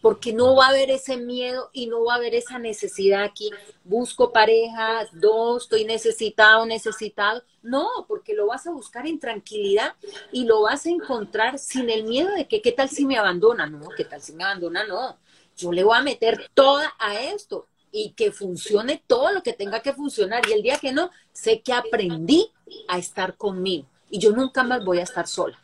porque 0.00 0.32
no 0.32 0.56
va 0.56 0.66
a 0.66 0.70
haber 0.70 0.90
ese 0.90 1.16
miedo 1.16 1.70
y 1.72 1.86
no 1.86 2.04
va 2.04 2.14
a 2.14 2.16
haber 2.16 2.34
esa 2.34 2.58
necesidad 2.58 3.22
aquí. 3.22 3.50
Busco 3.84 4.32
pareja, 4.32 5.06
dos, 5.12 5.64
estoy 5.64 5.84
necesitado, 5.84 6.66
necesitado. 6.66 7.42
No, 7.62 7.88
porque 8.06 8.34
lo 8.34 8.46
vas 8.46 8.66
a 8.66 8.72
buscar 8.72 9.06
en 9.06 9.18
tranquilidad 9.18 9.94
y 10.32 10.44
lo 10.44 10.62
vas 10.62 10.86
a 10.86 10.90
encontrar 10.90 11.58
sin 11.58 11.88
el 11.90 12.04
miedo 12.04 12.30
de 12.32 12.46
que, 12.46 12.60
¿qué 12.60 12.72
tal 12.72 12.88
si 12.88 13.06
me 13.06 13.16
abandona? 13.16 13.66
No, 13.66 13.88
¿qué 13.96 14.04
tal 14.04 14.20
si 14.20 14.32
me 14.32 14.44
abandona? 14.44 14.86
No, 14.86 15.18
yo 15.56 15.72
le 15.72 15.82
voy 15.82 15.96
a 15.96 16.02
meter 16.02 16.50
toda 16.54 16.94
a 16.98 17.20
esto 17.20 17.66
y 17.90 18.10
que 18.10 18.30
funcione 18.30 19.02
todo 19.06 19.32
lo 19.32 19.42
que 19.42 19.52
tenga 19.52 19.80
que 19.80 19.92
funcionar. 19.92 20.42
Y 20.48 20.52
el 20.52 20.62
día 20.62 20.78
que 20.78 20.92
no, 20.92 21.10
sé 21.32 21.62
que 21.62 21.72
aprendí 21.72 22.52
a 22.88 22.98
estar 22.98 23.36
conmigo 23.36 23.86
y 24.10 24.18
yo 24.18 24.32
nunca 24.32 24.62
más 24.62 24.84
voy 24.84 24.98
a 24.98 25.02
estar 25.02 25.26
sola. 25.26 25.58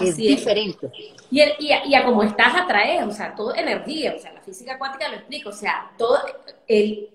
Es 0.00 0.16
diferente. 0.16 0.90
Y, 1.30 1.42
y, 1.58 1.94
a, 1.94 2.04
como 2.04 2.22
estás 2.22 2.54
atraes, 2.54 3.06
o 3.06 3.10
sea, 3.10 3.34
todo 3.34 3.54
energía, 3.54 4.14
o 4.16 4.18
sea, 4.18 4.32
la 4.32 4.40
física 4.40 4.78
cuántica 4.78 5.08
lo 5.08 5.16
explica, 5.16 5.48
o 5.48 5.52
sea, 5.52 5.90
todo 5.98 6.18
el, 6.66 7.10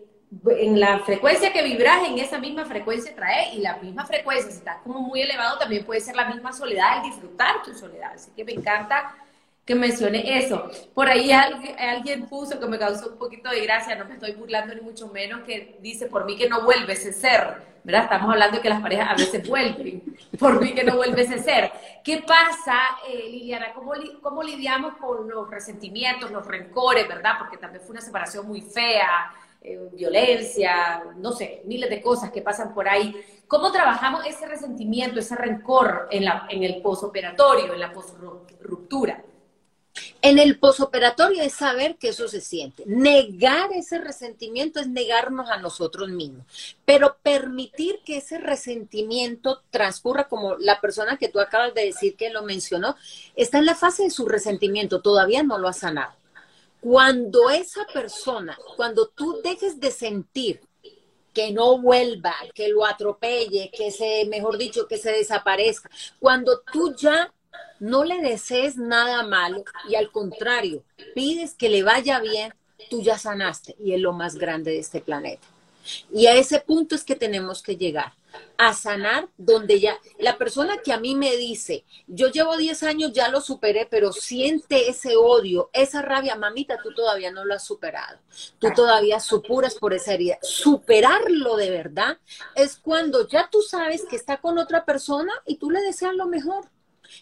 en 0.50 0.80
la 0.80 1.00
frecuencia 1.00 1.52
que 1.52 1.64
vibras, 1.64 2.08
en 2.08 2.20
esa 2.20 2.38
misma 2.38 2.66
frecuencia 2.66 3.16
trae 3.16 3.56
y 3.56 3.60
la 3.60 3.78
misma 3.78 4.06
frecuencia, 4.06 4.52
si 4.52 4.58
estás 4.58 4.78
como 4.84 5.00
muy 5.00 5.22
elevado, 5.22 5.58
también 5.58 5.86
puede 5.86 6.02
ser 6.02 6.16
la 6.16 6.26
misma 6.26 6.54
soledad, 6.54 6.98
el 6.98 7.12
disfrutar 7.12 7.64
tu 7.64 7.74
soledad. 7.74 8.12
Así 8.14 8.32
que 8.36 8.44
me 8.44 8.54
encanta 8.54 9.16
que 9.68 9.76
mencione 9.76 10.40
eso. 10.40 10.72
Por 10.94 11.10
ahí 11.10 11.30
alguien, 11.32 12.26
puso 12.28 12.58
que 12.58 12.66
me 12.68 12.80
causó 12.80 13.10
un 13.10 13.18
poquito 13.18 13.50
de 13.50 13.60
gracia, 13.60 13.96
no 13.96 14.06
me 14.06 14.14
estoy 14.14 14.32
burlando 14.32 14.74
ni 14.74 14.80
mucho 14.80 15.10
menos, 15.10 15.42
que 15.42 15.78
dice, 15.82 16.08
por 16.08 16.24
mí 16.26 16.38
que 16.38 16.48
no 16.48 16.64
vuelve 16.64 16.94
ese 16.94 17.12
ser, 17.12 17.58
¿verdad? 17.84 18.04
Estamos 18.04 18.32
hablando 18.32 18.56
de 18.56 18.64
que 18.64 18.70
las 18.70 18.82
parejas 18.82 19.10
a 19.10 19.16
veces 19.16 19.46
vuelven, 19.48 20.18
por 20.40 20.62
mí 20.62 20.74
que 20.74 20.86
no 20.86 20.96
vuelve 20.96 21.24
ese 21.24 21.40
ser. 21.40 21.70
¿Qué 22.02 22.24
pasa, 22.26 22.80
eh, 23.10 23.30
Liliana? 23.30 23.74
¿Cómo, 23.74 23.92
¿Cómo 24.22 24.42
lidiamos 24.42 24.96
con 24.96 25.28
los 25.28 25.50
resentimientos, 25.50 26.32
los 26.32 26.48
rencores, 26.48 27.06
verdad? 27.06 27.34
Porque 27.38 27.58
también 27.58 27.84
fue 27.84 27.92
una 27.92 28.02
separación 28.02 28.48
muy 28.48 28.62
fea, 28.62 29.34
eh, 29.62 29.90
violencia, 29.92 31.04
no 31.18 31.34
sé, 31.34 31.64
miles 31.66 31.90
de 31.90 32.02
cosas 32.02 32.32
que 32.32 32.42
pasan 32.42 32.74
por 32.74 32.88
ahí. 32.88 33.14
¿Cómo 33.50 33.70
trabajamos 33.74 34.26
ese 34.26 34.48
resentimiento, 34.48 35.20
ese 35.20 35.36
rencor 35.36 36.08
en, 36.10 36.24
la, 36.24 36.48
en 36.50 36.64
el 36.64 36.82
posoperatorio, 36.82 37.74
en 37.74 37.82
la 37.82 37.92
posruptura? 37.92 39.22
En 40.22 40.40
el 40.40 40.58
posoperatorio 40.58 41.44
es 41.44 41.54
saber 41.54 41.98
que 41.98 42.10
eso 42.10 42.28
se 42.28 42.42
siente. 42.42 42.84
Negar 42.86 43.72
ese 43.74 44.00
resentimiento 44.00 44.80
es 44.80 44.88
negarnos 44.88 45.50
a 45.50 45.58
nosotros 45.58 46.10
mismos. 46.10 46.46
Pero 46.86 47.18
permitir 47.22 48.00
que 48.04 48.18
ese 48.18 48.40
resentimiento 48.40 49.62
transcurra 49.70 50.28
como 50.28 50.56
la 50.58 50.82
persona 50.82 51.18
que 51.18 51.30
tú 51.30 51.40
acabas 51.40 51.74
de 51.74 51.86
decir 51.86 52.16
que 52.16 52.32
lo 52.32 52.44
mencionó, 52.44 52.96
está 53.36 53.60
en 53.60 53.66
la 53.66 53.76
fase 53.76 54.04
de 54.04 54.10
su 54.10 54.26
resentimiento, 54.28 55.02
todavía 55.02 55.44
no 55.44 55.58
lo 55.60 55.68
ha 55.68 55.74
sanado. 55.74 56.14
Cuando 56.82 57.50
esa 57.50 57.86
persona, 57.94 58.58
cuando 58.76 59.08
tú 59.08 59.42
dejes 59.44 59.80
de 59.80 59.92
sentir 59.92 60.62
que 61.34 61.52
no 61.52 61.78
vuelva, 61.80 62.34
que 62.56 62.68
lo 62.70 62.84
atropelle, 62.84 63.70
que 63.72 63.92
se, 63.92 64.26
mejor 64.26 64.58
dicho, 64.58 64.88
que 64.88 64.98
se 64.98 65.12
desaparezca, 65.12 65.90
cuando 66.20 66.62
tú 66.72 66.96
ya 66.96 67.32
no 67.80 68.04
le 68.04 68.22
desees 68.22 68.78
nada 68.78 69.24
malo 69.24 69.64
y 69.90 69.96
al 69.96 70.12
contrario, 70.12 70.84
pides 71.14 71.54
que 71.54 71.70
le 71.70 71.84
vaya 71.84 72.20
bien, 72.20 72.54
tú 72.90 73.02
ya 73.02 73.18
sanaste 73.18 73.76
y 73.80 73.94
es 73.94 74.00
lo 74.00 74.14
más 74.14 74.36
grande 74.36 74.72
de 74.72 74.80
este 74.80 75.02
planeta. 75.02 75.48
Y 76.12 76.28
a 76.28 76.36
ese 76.36 76.60
punto 76.60 76.96
es 76.96 77.04
que 77.04 77.16
tenemos 77.16 77.62
que 77.62 77.78
llegar, 77.78 78.14
a 78.58 78.74
sanar 78.74 79.30
donde 79.38 79.80
ya 79.80 79.98
la 80.20 80.38
persona 80.38 80.78
que 80.84 80.92
a 80.92 81.00
mí 81.00 81.16
me 81.16 81.36
dice, 81.38 81.86
yo 82.08 82.30
llevo 82.30 82.58
10 82.58 82.84
años, 82.84 83.14
ya 83.14 83.30
lo 83.30 83.42
superé, 83.42 83.88
pero 83.90 84.12
siente 84.12 84.90
ese 84.90 85.16
odio, 85.16 85.70
esa 85.74 86.02
rabia, 86.02 86.36
mamita, 86.36 86.78
tú 86.82 86.94
todavía 86.94 87.32
no 87.32 87.46
lo 87.46 87.54
has 87.54 87.64
superado. 87.64 88.20
Tú 88.60 88.70
todavía 88.76 89.20
supuras 89.20 89.76
por 89.76 89.94
esa 89.94 90.14
herida. 90.14 90.38
Superarlo 90.42 91.56
de 91.56 91.70
verdad 91.70 92.18
es 92.56 92.78
cuando 92.78 93.28
ya 93.28 93.50
tú 93.50 93.62
sabes 93.62 94.06
que 94.10 94.16
está 94.16 94.38
con 94.38 94.58
otra 94.58 94.86
persona 94.86 95.34
y 95.46 95.56
tú 95.56 95.72
le 95.72 95.82
deseas 95.82 96.16
lo 96.16 96.26
mejor 96.26 96.66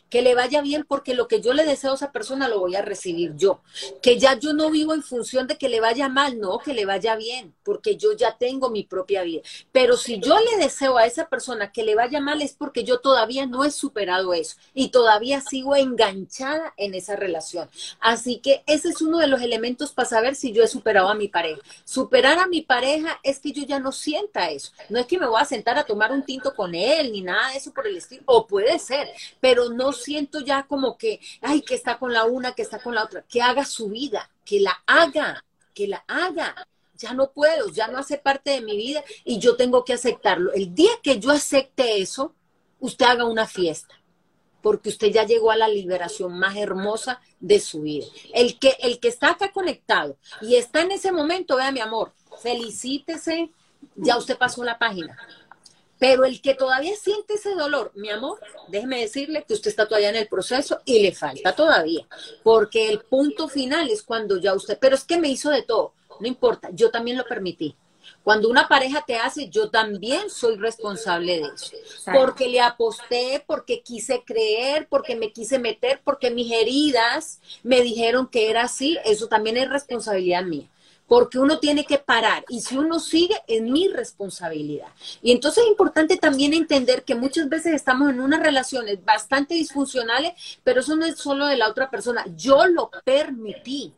que 0.09 0.21
le 0.21 0.36
vaya 0.36 0.61
bien 0.61 0.86
porque 0.88 1.13
lo 1.13 1.27
que 1.27 1.41
yo 1.41 1.53
le 1.53 1.65
deseo 1.65 1.91
a 1.91 1.95
esa 1.95 2.11
persona 2.11 2.47
lo 2.47 2.59
voy 2.59 2.75
a 2.75 2.81
recibir 2.81 3.36
yo. 3.36 3.61
Que 4.01 4.17
ya 4.17 4.38
yo 4.38 4.53
no 4.53 4.69
vivo 4.69 4.93
en 4.93 5.03
función 5.03 5.47
de 5.47 5.57
que 5.57 5.69
le 5.69 5.79
vaya 5.79 6.09
mal, 6.09 6.39
no, 6.39 6.59
que 6.59 6.73
le 6.73 6.86
vaya 6.86 7.15
bien, 7.15 7.53
porque 7.63 7.97
yo 7.97 8.13
ya 8.13 8.38
tengo 8.38 8.69
mi 8.69 8.83
propia 8.83 9.23
vida. 9.23 9.41
Pero 9.71 9.97
si 9.97 10.19
yo 10.19 10.38
le 10.39 10.57
deseo 10.57 10.97
a 10.97 11.05
esa 11.05 11.27
persona 11.27 11.71
que 11.71 11.83
le 11.83 11.95
vaya 11.95 12.19
mal 12.19 12.41
es 12.41 12.53
porque 12.53 12.83
yo 12.83 12.99
todavía 12.99 13.45
no 13.45 13.63
he 13.63 13.71
superado 13.71 14.33
eso 14.33 14.55
y 14.73 14.89
todavía 14.89 15.41
sigo 15.41 15.75
enganchada 15.75 16.73
en 16.77 16.93
esa 16.93 17.15
relación. 17.15 17.69
Así 17.99 18.39
que 18.39 18.63
ese 18.67 18.89
es 18.89 19.01
uno 19.01 19.19
de 19.19 19.27
los 19.27 19.41
elementos 19.41 19.91
para 19.91 20.09
saber 20.09 20.36
si 20.36 20.51
yo 20.51 20.63
he 20.63 20.67
superado 20.67 21.09
a 21.09 21.15
mi 21.15 21.27
pareja. 21.27 21.61
Superar 21.83 22.39
a 22.39 22.47
mi 22.47 22.61
pareja 22.61 23.19
es 23.23 23.39
que 23.39 23.51
yo 23.51 23.63
ya 23.63 23.79
no 23.79 23.91
sienta 23.91 24.49
eso. 24.49 24.71
No 24.89 24.99
es 24.99 25.05
que 25.05 25.19
me 25.19 25.27
voy 25.27 25.41
a 25.41 25.45
sentar 25.45 25.77
a 25.77 25.86
tomar 25.86 26.11
un 26.11 26.23
tinto 26.23 26.53
con 26.53 26.75
él 26.75 27.11
ni 27.11 27.21
nada 27.21 27.51
de 27.51 27.57
eso 27.57 27.73
por 27.73 27.88
el 27.88 27.97
estilo, 27.97 28.23
o 28.25 28.47
puede 28.47 28.79
ser, 28.79 29.07
pero 29.39 29.69
no 29.76 29.91
siento 29.91 30.39
ya 30.41 30.63
como 30.63 30.97
que, 30.97 31.19
ay, 31.41 31.61
que 31.61 31.76
está 31.76 31.99
con 31.99 32.13
la 32.13 32.26
una, 32.26 32.53
que 32.53 32.61
está 32.61 32.80
con 32.80 32.95
la 32.95 33.03
otra, 33.03 33.23
que 33.23 33.41
haga 33.41 33.65
su 33.65 33.89
vida, 33.89 34.30
que 34.43 34.59
la 34.59 34.84
haga, 34.86 35.43
que 35.73 35.88
la 35.88 36.03
haga. 36.07 36.67
Ya 36.97 37.13
no 37.13 37.32
puedo, 37.32 37.69
ya 37.69 37.88
no 37.88 37.97
hace 37.97 38.17
parte 38.17 38.51
de 38.51 38.61
mi 38.61 38.78
vida 38.78 39.03
y 39.26 39.38
yo 39.39 39.57
tengo 39.57 39.84
que 39.84 39.93
aceptarlo. 39.93 40.53
El 40.53 40.73
día 40.73 40.91
que 41.03 41.19
yo 41.19 41.32
acepte 41.32 42.01
eso, 42.01 42.34
usted 42.80 43.05
haga 43.05 43.26
una 43.26 43.47
fiesta, 43.47 43.99
porque 44.61 44.89
usted 44.89 45.07
ya 45.11 45.26
llegó 45.26 45.51
a 45.51 45.57
la 45.57 45.67
liberación 45.67 46.39
más 46.39 46.55
hermosa 46.55 47.19
de 47.41 47.59
su 47.59 47.82
vida. 47.82 48.05
El 48.34 48.57
que, 48.59 48.78
el 48.80 48.99
que 48.99 49.09
está 49.09 49.32
acá 49.32 49.51
conectado 49.51 50.17
y 50.41 50.55
está 50.55 50.82
en 50.82 50.91
ese 50.91 51.11
momento, 51.11 51.57
vea 51.57 51.73
mi 51.73 51.82
amor, 51.82 52.13
felicítese, 52.41 53.51
ya 53.95 54.17
usted 54.17 54.38
pasó 54.38 54.63
la 54.63 54.80
página 54.80 55.17
pero 55.99 56.25
el 56.25 56.41
que 56.41 56.55
todavía 56.55 56.95
siente 56.95 57.35
ese 57.35 57.53
dolor, 57.55 57.91
mi 57.95 58.09
amor, 58.09 58.39
déjeme 58.67 58.99
decirle 58.99 59.45
que 59.47 59.53
usted 59.53 59.69
está 59.69 59.87
todavía 59.87 60.09
en 60.09 60.15
el 60.17 60.27
proceso 60.27 60.81
y 60.85 61.01
le 61.01 61.13
falta 61.13 61.55
todavía, 61.55 62.05
porque 62.43 62.89
el 62.89 62.99
punto 62.99 63.47
final 63.47 63.89
es 63.89 64.03
cuando 64.03 64.37
ya 64.37 64.53
usted, 64.53 64.77
pero 64.79 64.95
es 64.95 65.03
que 65.03 65.17
me 65.17 65.29
hizo 65.29 65.49
de 65.49 65.63
todo, 65.63 65.93
no 66.19 66.27
importa, 66.27 66.69
yo 66.73 66.91
también 66.91 67.17
lo 67.17 67.25
permití. 67.25 67.75
Cuando 68.23 68.49
una 68.49 68.67
pareja 68.67 69.03
te 69.05 69.15
hace, 69.15 69.49
yo 69.49 69.69
también 69.69 70.29
soy 70.29 70.57
responsable 70.57 71.39
de 71.39 71.47
eso. 71.53 71.75
Porque 72.11 72.47
le 72.47 72.59
aposté, 72.59 73.43
porque 73.45 73.81
quise 73.81 74.23
creer, 74.23 74.87
porque 74.89 75.15
me 75.15 75.31
quise 75.31 75.59
meter, 75.59 76.01
porque 76.03 76.31
mis 76.31 76.51
heridas 76.51 77.39
me 77.63 77.81
dijeron 77.81 78.27
que 78.27 78.49
era 78.49 78.63
así. 78.63 78.97
Eso 79.05 79.27
también 79.27 79.57
es 79.57 79.69
responsabilidad 79.69 80.43
mía. 80.43 80.67
Porque 81.08 81.39
uno 81.39 81.60
tiene 81.60 81.86
que 81.86 81.97
parar 81.97 82.45
y 82.49 82.62
si 82.62 82.78
uno 82.78 82.99
sigue 82.99 83.36
es 83.47 83.62
mi 83.62 83.88
responsabilidad. 83.88 84.88
Y 85.22 85.32
entonces 85.32 85.64
es 85.64 85.70
importante 85.70 86.18
también 86.18 86.53
entender 86.53 87.03
que 87.03 87.16
muchas 87.16 87.49
veces 87.49 87.74
estamos 87.74 88.10
en 88.10 88.20
unas 88.20 88.41
relaciones 88.41 89.03
bastante 89.03 89.53
disfuncionales, 89.53 90.34
pero 90.64 90.82
eso 90.82 90.95
no 90.95 91.06
es 91.06 91.18
solo 91.18 91.45
de 91.47 91.58
la 91.58 91.70
otra 91.70 91.89
persona, 91.89 92.26
yo 92.36 92.66
lo 92.66 92.89
permití. 93.03 93.93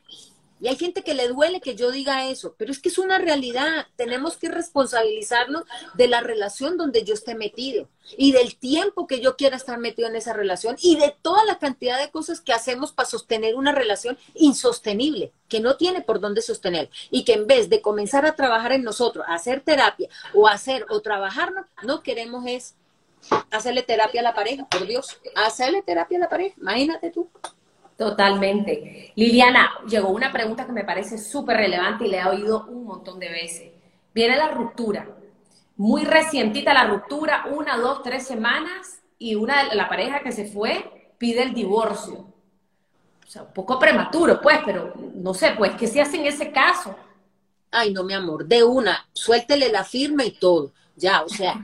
Y 0.60 0.68
hay 0.68 0.76
gente 0.76 1.03
que 1.03 1.14
le 1.14 1.28
duele 1.28 1.62
que 1.62 1.76
yo 1.76 1.91
diga 1.91 2.30
eso, 2.30 2.55
pero 2.58 2.72
es 2.72 2.80
que 2.80 2.89
es 2.89 2.97
una 2.97 3.18
realidad. 3.18 3.88
Tenemos 3.95 4.38
que 4.38 4.49
responsabilizarnos 4.49 5.64
de 5.95 6.08
la 6.08 6.22
relación 6.22 6.78
donde 6.78 7.03
yo 7.03 7.14
esté 7.14 7.36
metido 7.36 7.88
y 8.18 8.32
del 8.32 8.58
tiempo 8.58 9.08
que 9.08 9.20
yo 9.20 9.36
quiera 9.36 9.55
estar 9.55 9.78
metido 9.78 10.08
en 10.08 10.16
esa 10.16 10.34
relación 10.34 10.76
y 10.82 10.95
de 10.97 11.16
toda 11.22 11.45
la 11.45 11.60
cantidad 11.60 11.99
de 11.99 12.10
cosas 12.10 12.41
que 12.41 12.53
hacemos 12.53 12.91
para 12.91 13.10
sostener 13.10 13.55
una 13.55 13.72
relación 13.72 14.18
insostenible, 14.34 15.32
que 15.47 15.60
no 15.60 15.78
tiene 15.78 16.01
por 16.01 16.20
dónde 16.20 16.41
sostener 16.41 16.89
y 17.12 17.24
que 17.24 17.34
en 17.34 17.47
vez 17.47 17.70
de 17.70 17.82
comenzar 17.82 18.26
a 18.26 18.36
trabajar 18.36 18.72
en 18.72 18.84
nosotros, 18.84 19.26
a 19.28 19.36
hacer 19.36 19.62
terapia 19.62 20.10
o 20.34 20.47
hacer 20.47 20.86
o 20.89 21.01
trabajarnos, 21.01 21.66
no 21.84 22.01
queremos 22.01 22.45
es 22.47 22.76
hacerle 23.51 23.84
terapia 23.84 24.22
a 24.22 24.24
la 24.24 24.34
pareja, 24.34 24.66
por 24.68 24.88
Dios, 24.88 25.20
hacerle 25.36 25.82
terapia 25.82 26.18
a 26.18 26.22
la 26.22 26.30
pareja, 26.30 26.55
imagínate 26.60 27.12
tú. 27.12 27.30
Totalmente. 27.97 29.11
Liliana, 29.15 29.71
llegó 29.89 30.09
una 30.09 30.31
pregunta 30.31 30.65
que 30.65 30.71
me 30.71 30.83
parece 30.83 31.17
súper 31.17 31.57
relevante 31.57 32.05
y 32.05 32.09
le 32.09 32.19
he 32.19 32.25
oído 32.25 32.65
un 32.67 32.85
montón 32.85 33.19
de 33.19 33.29
veces. 33.29 33.71
Viene 34.13 34.37
la 34.37 34.49
ruptura. 34.49 35.09
Muy 35.75 36.05
recientita 36.05 36.73
la 36.73 36.87
ruptura, 36.87 37.47
una, 37.51 37.77
dos, 37.77 38.03
tres 38.03 38.25
semanas, 38.25 39.01
y 39.19 39.35
una 39.35 39.73
la 39.73 39.89
pareja 39.89 40.21
que 40.21 40.31
se 40.31 40.45
fue 40.45 41.11
pide 41.17 41.41
el 41.43 41.53
divorcio. 41.53 42.13
O 43.25 43.29
sea, 43.29 43.43
un 43.43 43.53
poco 43.53 43.77
prematuro, 43.79 44.39
pues, 44.41 44.59
pero 44.65 44.93
no 45.15 45.33
sé, 45.33 45.53
pues, 45.57 45.75
¿qué 45.75 45.87
se 45.87 45.99
hace 45.99 46.17
en 46.17 46.27
ese 46.27 46.51
caso? 46.51 46.95
Ay, 47.71 47.91
no, 47.91 48.03
mi 48.03 48.13
amor, 48.13 48.45
de 48.45 48.63
una, 48.63 49.07
suéltele 49.11 49.69
la 49.69 49.83
firma 49.83 50.23
y 50.23 50.31
todo 50.31 50.71
ya, 50.97 51.23
o 51.23 51.29
sea, 51.29 51.63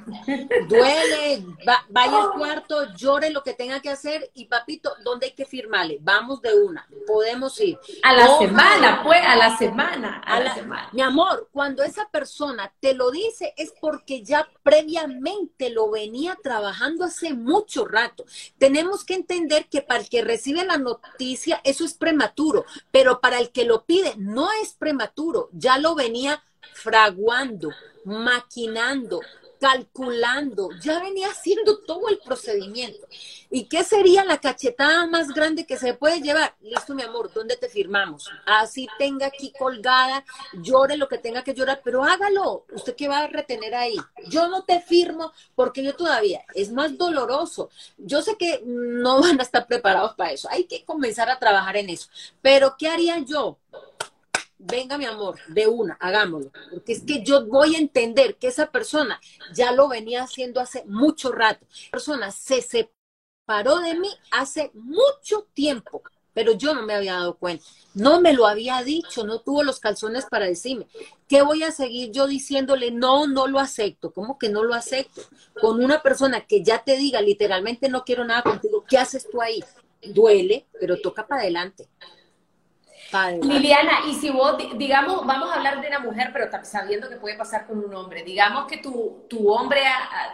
duele, 0.67 1.43
vaya 1.89 2.21
al 2.21 2.31
cuarto, 2.33 2.93
llore 2.93 3.31
lo 3.31 3.41
que 3.41 3.53
tenga 3.53 3.79
que 3.81 3.89
hacer 3.89 4.29
y 4.35 4.45
papito, 4.45 4.93
¿dónde 5.03 5.25
hay 5.25 5.31
que 5.31 5.45
firmarle? 5.45 5.97
Vamos 6.01 6.39
de 6.43 6.53
una, 6.53 6.87
podemos 7.07 7.59
ir. 7.59 7.79
A 8.03 8.13
la 8.13 8.37
semana, 8.37 9.01
pues, 9.03 9.19
a 9.25 9.35
la 9.35 9.57
semana, 9.57 10.21
a, 10.23 10.39
la, 10.39 10.53
semana. 10.53 10.89
Mi 10.91 11.01
amor, 11.01 11.49
cuando 11.51 11.83
esa 11.83 12.07
persona 12.09 12.71
te 12.79 12.93
lo 12.93 13.09
dice 13.09 13.55
es 13.57 13.73
porque 13.81 14.21
ya 14.21 14.47
previamente 14.61 15.71
lo 15.71 15.89
venía 15.89 16.37
trabajando 16.43 17.03
hace 17.03 17.33
mucho 17.33 17.87
rato. 17.87 18.25
Tenemos 18.59 19.03
que 19.03 19.15
entender 19.15 19.65
que 19.65 19.81
para 19.81 20.01
el 20.01 20.09
que 20.09 20.21
recibe 20.21 20.63
la 20.63 20.77
noticia 20.77 21.59
eso 21.63 21.85
es 21.85 21.95
prematuro, 21.95 22.65
pero 22.91 23.19
para 23.19 23.39
el 23.39 23.49
que 23.49 23.65
lo 23.65 23.83
pide 23.85 24.13
no 24.17 24.49
es 24.61 24.73
prematuro, 24.73 25.49
ya 25.53 25.79
lo 25.79 25.95
venía 25.95 26.43
fraguando 26.73 27.69
maquinando, 28.05 29.21
calculando, 29.59 30.69
ya 30.81 30.99
venía 30.99 31.29
haciendo 31.29 31.79
todo 31.79 32.09
el 32.09 32.19
procedimiento. 32.19 33.07
¿Y 33.49 33.65
qué 33.65 33.83
sería 33.83 34.25
la 34.25 34.39
cachetada 34.39 35.05
más 35.07 35.29
grande 35.29 35.65
que 35.65 35.77
se 35.77 35.93
puede 35.93 36.21
llevar? 36.21 36.53
Listo, 36.59 36.93
mi 36.93 37.03
amor, 37.03 37.31
¿dónde 37.31 37.55
te 37.55 37.69
firmamos? 37.69 38.29
Así 38.45 38.89
tenga 38.97 39.27
aquí 39.27 39.53
colgada, 39.57 40.25
llore 40.53 40.97
lo 40.97 41.07
que 41.07 41.17
tenga 41.17 41.43
que 41.43 41.53
llorar, 41.53 41.81
pero 41.83 42.03
hágalo. 42.03 42.65
¿Usted 42.73 42.95
qué 42.95 43.07
va 43.07 43.19
a 43.19 43.27
retener 43.27 43.73
ahí? 43.73 43.95
Yo 44.27 44.49
no 44.49 44.63
te 44.65 44.81
firmo 44.81 45.31
porque 45.55 45.83
yo 45.83 45.95
todavía, 45.95 46.43
es 46.55 46.71
más 46.71 46.97
doloroso. 46.97 47.69
Yo 47.97 48.21
sé 48.21 48.35
que 48.37 48.61
no 48.65 49.21
van 49.21 49.39
a 49.39 49.43
estar 49.43 49.65
preparados 49.65 50.13
para 50.15 50.31
eso. 50.31 50.49
Hay 50.51 50.65
que 50.65 50.83
comenzar 50.83 51.29
a 51.29 51.39
trabajar 51.39 51.77
en 51.77 51.89
eso. 51.89 52.09
Pero 52.41 52.75
¿qué 52.77 52.89
haría 52.89 53.19
yo? 53.19 53.59
Venga 54.57 54.97
mi 54.97 55.05
amor, 55.05 55.39
de 55.47 55.67
una, 55.67 55.95
hagámoslo. 55.99 56.51
Porque 56.71 56.93
es 56.93 57.03
que 57.03 57.23
yo 57.23 57.45
voy 57.45 57.75
a 57.75 57.79
entender 57.79 58.37
que 58.37 58.47
esa 58.47 58.71
persona 58.71 59.19
ya 59.53 59.71
lo 59.71 59.87
venía 59.87 60.23
haciendo 60.23 60.59
hace 60.59 60.83
mucho 60.85 61.31
rato. 61.31 61.65
La 61.85 61.91
persona 61.91 62.31
se 62.31 62.61
separó 62.61 63.79
de 63.79 63.95
mí 63.95 64.09
hace 64.31 64.71
mucho 64.73 65.47
tiempo, 65.53 66.01
pero 66.33 66.53
yo 66.53 66.73
no 66.73 66.83
me 66.83 66.93
había 66.93 67.13
dado 67.13 67.37
cuenta. 67.37 67.65
No 67.93 68.19
me 68.21 68.33
lo 68.33 68.47
había 68.47 68.81
dicho, 68.83 69.23
no 69.23 69.39
tuvo 69.39 69.63
los 69.63 69.79
calzones 69.79 70.25
para 70.25 70.45
decirme. 70.45 70.87
¿Qué 71.27 71.41
voy 71.41 71.63
a 71.63 71.71
seguir 71.71 72.11
yo 72.11 72.27
diciéndole? 72.27 72.91
No, 72.91 73.27
no 73.27 73.47
lo 73.47 73.59
acepto. 73.59 74.11
¿Cómo 74.13 74.39
que 74.39 74.49
no 74.49 74.63
lo 74.63 74.73
acepto? 74.73 75.21
Con 75.61 75.83
una 75.83 76.01
persona 76.01 76.41
que 76.41 76.63
ya 76.63 76.83
te 76.83 76.97
diga 76.97 77.21
literalmente 77.21 77.89
no 77.89 78.03
quiero 78.03 78.25
nada 78.25 78.41
contigo, 78.41 78.83
¿qué 78.87 78.97
haces 78.97 79.29
tú 79.29 79.41
ahí? 79.41 79.63
Duele, 80.01 80.65
pero 80.79 80.99
toca 80.99 81.27
para 81.27 81.41
adelante. 81.41 81.87
Liliana, 83.41 84.07
y 84.07 84.15
si 84.15 84.29
vos, 84.29 84.57
digamos, 84.75 85.25
vamos 85.25 85.51
a 85.51 85.55
hablar 85.55 85.81
de 85.81 85.87
una 85.87 85.99
mujer, 85.99 86.31
pero 86.33 86.49
sabiendo 86.63 87.09
que 87.09 87.17
puede 87.17 87.35
pasar 87.35 87.67
con 87.67 87.83
un 87.83 87.93
hombre, 87.93 88.23
digamos 88.23 88.65
que 88.65 88.77
tu, 88.77 89.25
tu 89.29 89.51
hombre, 89.51 89.81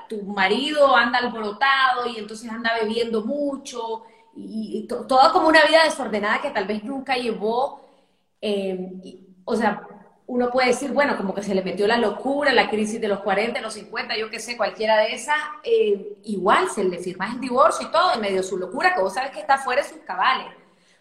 tu 0.08 0.24
marido 0.24 0.96
anda 0.96 1.20
alborotado 1.20 2.08
y 2.08 2.18
entonces 2.18 2.50
anda 2.50 2.74
bebiendo 2.80 3.24
mucho 3.24 4.04
y, 4.36 4.88
todo 4.88 5.34
como 5.34 5.48
una 5.48 5.64
vida 5.66 5.84
desordenada 5.84 6.42
que 6.42 6.52
tal 6.52 6.66
vez 6.66 6.84
nunca 6.84 7.16
llevó, 7.16 7.82
eh, 8.42 8.78
o 9.44 9.56
sea, 9.56 9.86
uno 10.28 10.52
puede 10.52 10.68
decir, 10.68 10.92
bueno, 10.92 11.18
como 11.18 11.34
que 11.34 11.42
se 11.42 11.56
le 11.56 11.64
metió 11.64 11.88
la 11.88 11.98
locura, 11.98 12.54
la 12.54 12.70
crisis 12.70 13.02
de 13.02 13.08
los 13.08 13.22
40, 13.22 13.60
los 13.62 13.74
50, 13.74 14.16
yo 14.16 14.30
qué 14.30 14.40
sé, 14.40 14.56
cualquiera 14.56 14.98
de 14.98 15.14
esas, 15.16 15.36
eh, 15.64 16.20
igual 16.24 16.70
se 16.70 16.84
le 16.84 17.00
firma 17.00 17.32
el 17.34 17.40
divorcio 17.40 17.88
y 17.88 17.92
todo 17.92 18.14
en 18.14 18.22
medio 18.22 18.38
de 18.38 18.44
su 18.44 18.56
locura, 18.56 18.94
que 18.94 19.02
vos 19.02 19.14
sabes 19.14 19.32
que 19.32 19.40
está 19.40 19.58
fuera 19.58 19.82
de 19.82 19.90
sus 19.90 19.98
cabales. 20.00 20.46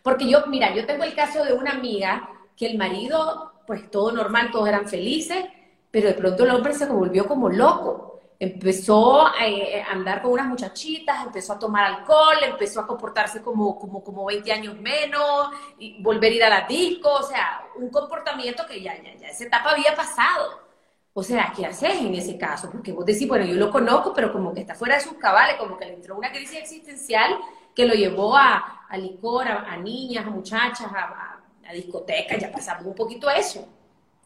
Porque 0.03 0.29
yo, 0.29 0.47
mira, 0.47 0.75
yo 0.75 0.87
tengo 0.87 1.05
el 1.05 1.15
caso 1.15 1.45
de 1.45 1.53
una 1.53 1.73
amiga 1.73 2.29
que 2.57 2.67
el 2.67 2.79
marido, 2.79 3.53
pues 3.67 3.91
todo 3.91 4.13
normal, 4.13 4.51
todos 4.51 4.69
eran 4.69 4.89
felices, 4.89 5.45
pero 5.91 6.09
de 6.09 6.15
pronto 6.15 6.45
el 6.45 6.51
hombre 6.51 6.75
se 6.75 6.87
volvió 6.87 7.27
como 7.27 7.49
loco. 7.49 8.21
Empezó 8.41 9.29
eh, 9.41 9.83
a 9.83 9.93
andar 9.93 10.23
con 10.23 10.33
unas 10.33 10.47
muchachitas, 10.47 11.27
empezó 11.27 11.55
a 11.55 11.59
tomar 11.59 11.85
alcohol, 11.85 12.37
empezó 12.43 12.81
a 12.81 12.87
comportarse 12.87 13.43
como, 13.43 13.77
como, 13.77 14.03
como 14.05 14.25
20 14.27 14.53
años 14.53 14.77
menos, 14.79 15.51
y 15.79 16.01
volver 16.03 16.33
a 16.33 16.35
ir 16.37 16.45
a 16.45 16.49
la 16.49 16.67
disco, 16.67 17.11
o 17.11 17.23
sea, 17.23 17.65
un 17.77 17.91
comportamiento 17.91 18.65
que 18.67 18.81
ya, 18.81 18.97
ya, 19.03 19.17
ya 19.17 19.29
esa 19.29 19.45
etapa 19.45 19.71
había 19.71 19.95
pasado. 19.95 20.69
O 21.13 21.23
sea, 21.25 21.53
¿qué 21.57 21.67
haces 21.67 22.01
en 22.01 22.15
ese 22.15 22.39
caso? 22.39 22.71
Porque 22.71 22.93
vos 22.93 23.05
decís, 23.05 23.27
bueno, 23.27 23.45
yo 23.45 23.55
lo 23.57 23.73
conozco, 23.73 24.13
pero 24.15 24.33
como 24.33 24.55
que 24.55 24.61
está 24.61 24.77
fuera 24.77 24.95
de 24.95 25.01
sus 25.01 25.15
cabales, 25.15 25.57
como 25.57 25.77
que 25.77 25.87
le 25.87 25.95
entró 25.95 26.17
una 26.17 26.31
crisis 26.31 26.59
existencial 26.59 27.37
que 27.79 27.87
lo 27.87 27.95
llevó 27.95 28.37
a, 28.37 28.89
licor, 29.01 29.47
a, 29.47 29.77
niñas, 29.77 30.27
a 30.27 30.31
muchachas, 30.31 30.89
a, 30.93 31.41
a, 31.65 31.73
discotecas, 31.73 32.37
ya 32.37 32.51
pasamos 32.51 32.87
un 32.87 32.95
poquito 32.97 33.31
eso. 33.31 33.69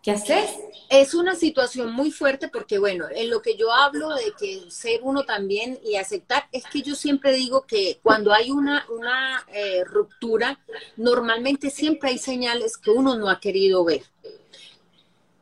¿Qué 0.02 0.12
haces? 0.12 0.56
Es 0.88 1.12
una 1.12 1.34
situación 1.34 1.92
muy 1.92 2.10
fuerte 2.10 2.48
porque, 2.48 2.78
bueno, 2.78 3.04
en 3.14 3.28
lo 3.28 3.42
que 3.42 3.54
yo 3.54 3.70
hablo 3.70 4.08
de 4.14 4.32
que 4.38 4.70
ser 4.70 5.00
uno 5.02 5.24
también 5.24 5.78
y 5.84 5.96
aceptar, 5.96 6.48
es 6.50 6.64
que 6.64 6.80
yo 6.80 6.94
siempre 6.94 7.32
digo 7.32 7.66
que 7.66 8.00
cuando 8.02 8.32
hay 8.32 8.50
una, 8.50 8.86
una 8.88 9.44
eh, 9.52 9.84
ruptura, 9.84 10.58
normalmente 10.96 11.68
siempre 11.68 12.08
hay 12.08 12.18
señales 12.18 12.78
que 12.78 12.90
uno 12.90 13.16
no 13.16 13.28
ha 13.28 13.38
querido 13.38 13.84
ver 13.84 14.00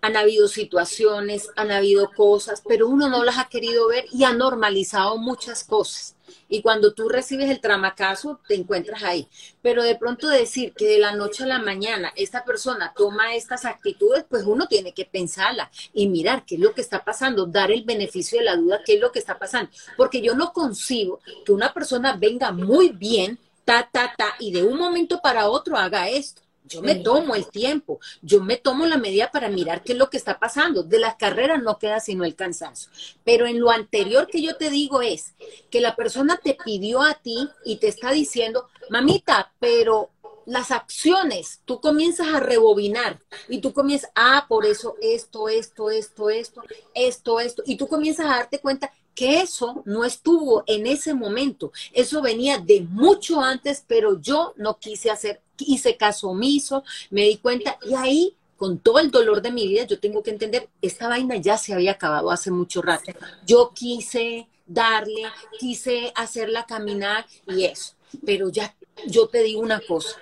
han 0.02 0.16
habido 0.16 0.48
situaciones, 0.48 1.50
han 1.56 1.70
habido 1.70 2.11
cosas, 2.12 2.62
pero 2.66 2.88
uno 2.88 3.08
no 3.08 3.22
las 3.24 3.38
ha 3.38 3.48
querido 3.48 3.88
ver 3.88 4.06
y 4.12 4.24
ha 4.24 4.32
normalizado 4.32 5.18
muchas 5.18 5.64
cosas. 5.64 6.16
Y 6.48 6.62
cuando 6.62 6.92
tú 6.92 7.08
recibes 7.08 7.50
el 7.50 7.60
tramacazo, 7.60 8.40
te 8.46 8.54
encuentras 8.54 9.02
ahí. 9.02 9.28
Pero 9.62 9.82
de 9.82 9.96
pronto 9.96 10.28
decir 10.28 10.72
que 10.74 10.86
de 10.86 10.98
la 10.98 11.12
noche 11.12 11.44
a 11.44 11.46
la 11.46 11.58
mañana 11.58 12.12
esta 12.16 12.44
persona 12.44 12.92
toma 12.96 13.34
estas 13.34 13.64
actitudes, 13.64 14.24
pues 14.28 14.44
uno 14.44 14.66
tiene 14.66 14.92
que 14.92 15.04
pensarla 15.04 15.70
y 15.92 16.08
mirar 16.08 16.44
qué 16.44 16.56
es 16.56 16.60
lo 16.60 16.74
que 16.74 16.80
está 16.80 17.04
pasando, 17.04 17.46
dar 17.46 17.70
el 17.70 17.84
beneficio 17.84 18.38
de 18.38 18.44
la 18.44 18.56
duda, 18.56 18.80
qué 18.84 18.94
es 18.94 19.00
lo 19.00 19.12
que 19.12 19.18
está 19.18 19.38
pasando. 19.38 19.70
Porque 19.96 20.20
yo 20.20 20.34
no 20.34 20.52
concibo 20.52 21.20
que 21.44 21.52
una 21.52 21.72
persona 21.72 22.16
venga 22.16 22.52
muy 22.52 22.90
bien, 22.90 23.38
ta, 23.64 23.88
ta, 23.90 24.14
ta, 24.16 24.34
y 24.38 24.52
de 24.52 24.62
un 24.62 24.78
momento 24.78 25.20
para 25.20 25.48
otro 25.48 25.76
haga 25.76 26.08
esto. 26.08 26.39
Yo 26.64 26.82
me 26.82 26.94
tomo 26.94 27.34
el 27.34 27.46
tiempo, 27.48 27.98
yo 28.22 28.42
me 28.42 28.56
tomo 28.56 28.86
la 28.86 28.96
medida 28.96 29.30
para 29.30 29.48
mirar 29.48 29.82
qué 29.82 29.92
es 29.92 29.98
lo 29.98 30.08
que 30.08 30.16
está 30.16 30.38
pasando. 30.38 30.82
De 30.82 30.98
las 30.98 31.16
carreras 31.16 31.62
no 31.62 31.78
queda 31.78 32.00
sino 32.00 32.24
el 32.24 32.36
cansancio. 32.36 32.90
Pero 33.24 33.46
en 33.46 33.58
lo 33.58 33.70
anterior 33.70 34.28
que 34.28 34.40
yo 34.42 34.56
te 34.56 34.70
digo 34.70 35.02
es 35.02 35.34
que 35.70 35.80
la 35.80 35.96
persona 35.96 36.36
te 36.42 36.56
pidió 36.64 37.02
a 37.02 37.14
ti 37.14 37.48
y 37.64 37.76
te 37.76 37.88
está 37.88 38.12
diciendo, 38.12 38.68
mamita, 38.88 39.52
pero 39.58 40.11
las 40.46 40.70
acciones, 40.70 41.61
tú 41.64 41.80
comienzas 41.80 42.28
a 42.28 42.40
rebobinar 42.40 43.20
y 43.48 43.61
tú 43.61 43.72
comienzas, 43.72 44.11
ah, 44.14 44.46
por 44.48 44.66
eso 44.66 44.96
esto, 45.00 45.48
esto, 45.48 45.90
esto, 45.90 46.30
esto, 46.30 46.62
esto, 46.94 47.40
esto, 47.40 47.62
y 47.66 47.76
tú 47.76 47.86
comienzas 47.86 48.26
a 48.26 48.36
darte 48.36 48.58
cuenta 48.58 48.92
que 49.14 49.40
eso 49.40 49.82
no 49.86 50.04
estuvo 50.04 50.64
en 50.66 50.86
ese 50.86 51.14
momento, 51.14 51.72
eso 51.92 52.22
venía 52.22 52.58
de 52.58 52.80
mucho 52.80 53.40
antes, 53.40 53.84
pero 53.86 54.20
yo 54.20 54.54
no 54.56 54.78
quise 54.78 55.11
hacer 55.11 55.40
hice 55.66 55.96
caso 55.96 56.28
omiso, 56.28 56.84
me 57.11 57.22
di 57.22 57.36
cuenta 57.36 57.78
y 57.88 57.94
ahí 57.94 58.36
con 58.56 58.78
todo 58.78 58.98
el 58.98 59.11
dolor 59.11 59.40
de 59.40 59.52
mi 59.52 59.66
vida, 59.66 59.84
yo 59.84 59.98
tengo 59.98 60.22
que 60.22 60.30
entender, 60.30 60.68
esta 60.82 61.08
vaina 61.08 61.36
ya 61.36 61.56
se 61.56 61.72
había 61.72 61.92
acabado 61.92 62.30
hace 62.30 62.50
mucho 62.50 62.82
rato. 62.82 63.11
Yo 63.46 63.72
quise 63.74 64.48
darle, 64.66 65.22
quise 65.58 66.12
hacerla 66.14 66.66
caminar 66.66 67.26
y 67.46 67.64
eso. 67.64 67.94
Pero 68.26 68.50
ya, 68.50 68.76
yo 69.06 69.28
te 69.28 69.42
digo 69.42 69.62
una 69.62 69.80
cosa, 69.80 70.18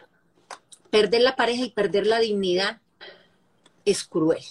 perder 0.90 1.22
la 1.22 1.34
pareja 1.34 1.64
y 1.64 1.70
perder 1.70 2.06
la 2.06 2.20
dignidad 2.20 2.80
es 3.84 4.04
cruel. 4.04 4.44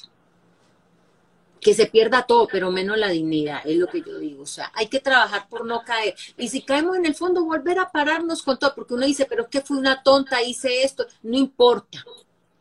Que 1.59 1.73
se 1.73 1.87
pierda 1.87 2.25
todo, 2.25 2.47
pero 2.47 2.71
menos 2.71 2.97
la 2.97 3.09
dignidad, 3.09 3.61
es 3.65 3.77
lo 3.77 3.87
que 3.87 4.01
yo 4.01 4.19
digo. 4.19 4.43
O 4.43 4.47
sea, 4.47 4.71
hay 4.73 4.87
que 4.87 4.99
trabajar 4.99 5.47
por 5.49 5.65
no 5.65 5.81
caer. 5.83 6.15
Y 6.37 6.49
si 6.49 6.61
caemos 6.61 6.97
en 6.97 7.05
el 7.05 7.15
fondo, 7.15 7.43
volver 7.43 7.79
a 7.79 7.91
pararnos 7.91 8.43
con 8.43 8.57
todo, 8.57 8.73
porque 8.75 8.93
uno 8.93 9.05
dice, 9.05 9.25
pero 9.25 9.43
es 9.43 9.49
que 9.49 9.61
fui 9.61 9.77
una 9.77 10.03
tonta, 10.03 10.41
hice 10.41 10.83
esto. 10.83 11.05
No 11.23 11.37
importa. 11.37 12.03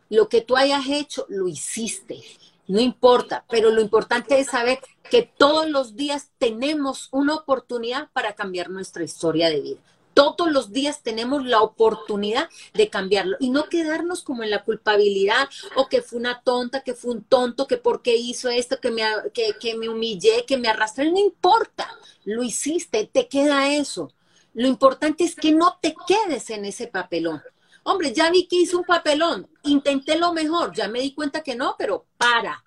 Lo 0.08 0.28
que 0.28 0.40
tú 0.40 0.56
hayas 0.56 0.86
hecho, 0.88 1.26
lo 1.28 1.48
hiciste. 1.48 2.22
No 2.68 2.80
importa, 2.80 3.44
pero 3.48 3.70
lo 3.70 3.80
importante 3.80 4.38
es 4.40 4.48
saber 4.48 4.78
que 5.08 5.22
todos 5.22 5.68
los 5.68 5.94
días 5.94 6.30
tenemos 6.38 7.08
una 7.12 7.34
oportunidad 7.34 8.08
para 8.12 8.34
cambiar 8.34 8.70
nuestra 8.70 9.04
historia 9.04 9.48
de 9.48 9.60
vida. 9.60 9.80
Todos 10.16 10.50
los 10.50 10.72
días 10.72 11.02
tenemos 11.02 11.44
la 11.44 11.60
oportunidad 11.60 12.48
de 12.72 12.88
cambiarlo 12.88 13.36
y 13.38 13.50
no 13.50 13.68
quedarnos 13.68 14.22
como 14.22 14.44
en 14.44 14.48
la 14.48 14.64
culpabilidad 14.64 15.50
o 15.74 15.90
que 15.90 16.00
fue 16.00 16.18
una 16.18 16.40
tonta, 16.40 16.82
que 16.82 16.94
fue 16.94 17.10
un 17.10 17.22
tonto, 17.22 17.66
que 17.66 17.76
por 17.76 18.00
qué 18.00 18.16
hizo 18.16 18.48
esto, 18.48 18.80
que 18.80 18.90
me, 18.90 19.02
que, 19.34 19.56
que 19.60 19.76
me 19.76 19.90
humillé, 19.90 20.46
que 20.46 20.56
me 20.56 20.68
arrastré. 20.68 21.12
No 21.12 21.18
importa, 21.18 21.86
lo 22.24 22.42
hiciste, 22.42 23.04
te 23.12 23.28
queda 23.28 23.74
eso. 23.74 24.10
Lo 24.54 24.66
importante 24.66 25.22
es 25.22 25.36
que 25.36 25.52
no 25.52 25.78
te 25.82 25.94
quedes 26.08 26.48
en 26.48 26.64
ese 26.64 26.86
papelón. 26.86 27.42
Hombre, 27.82 28.14
ya 28.14 28.30
vi 28.30 28.46
que 28.46 28.56
hice 28.56 28.74
un 28.74 28.84
papelón, 28.84 29.46
intenté 29.64 30.16
lo 30.16 30.32
mejor, 30.32 30.74
ya 30.74 30.88
me 30.88 31.02
di 31.02 31.12
cuenta 31.12 31.42
que 31.42 31.56
no, 31.56 31.74
pero 31.76 32.06
para, 32.16 32.64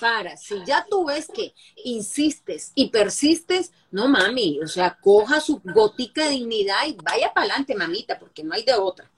para. 0.00 0.36
Si 0.36 0.64
ya 0.64 0.86
tú 0.88 1.06
ves 1.06 1.28
que 1.32 1.52
insistes 1.84 2.72
y 2.74 2.90
persistes, 2.90 3.72
no 3.90 4.08
mami, 4.08 4.60
o 4.62 4.66
sea, 4.66 4.96
coja 5.00 5.40
su 5.40 5.60
gótica 5.64 6.24
de 6.24 6.30
dignidad 6.30 6.86
y 6.86 6.96
vaya 7.02 7.32
para 7.32 7.46
adelante, 7.46 7.74
mamita, 7.74 8.18
porque 8.18 8.42
no 8.42 8.54
hay 8.54 8.64
de 8.64 8.74
otra. 8.74 9.10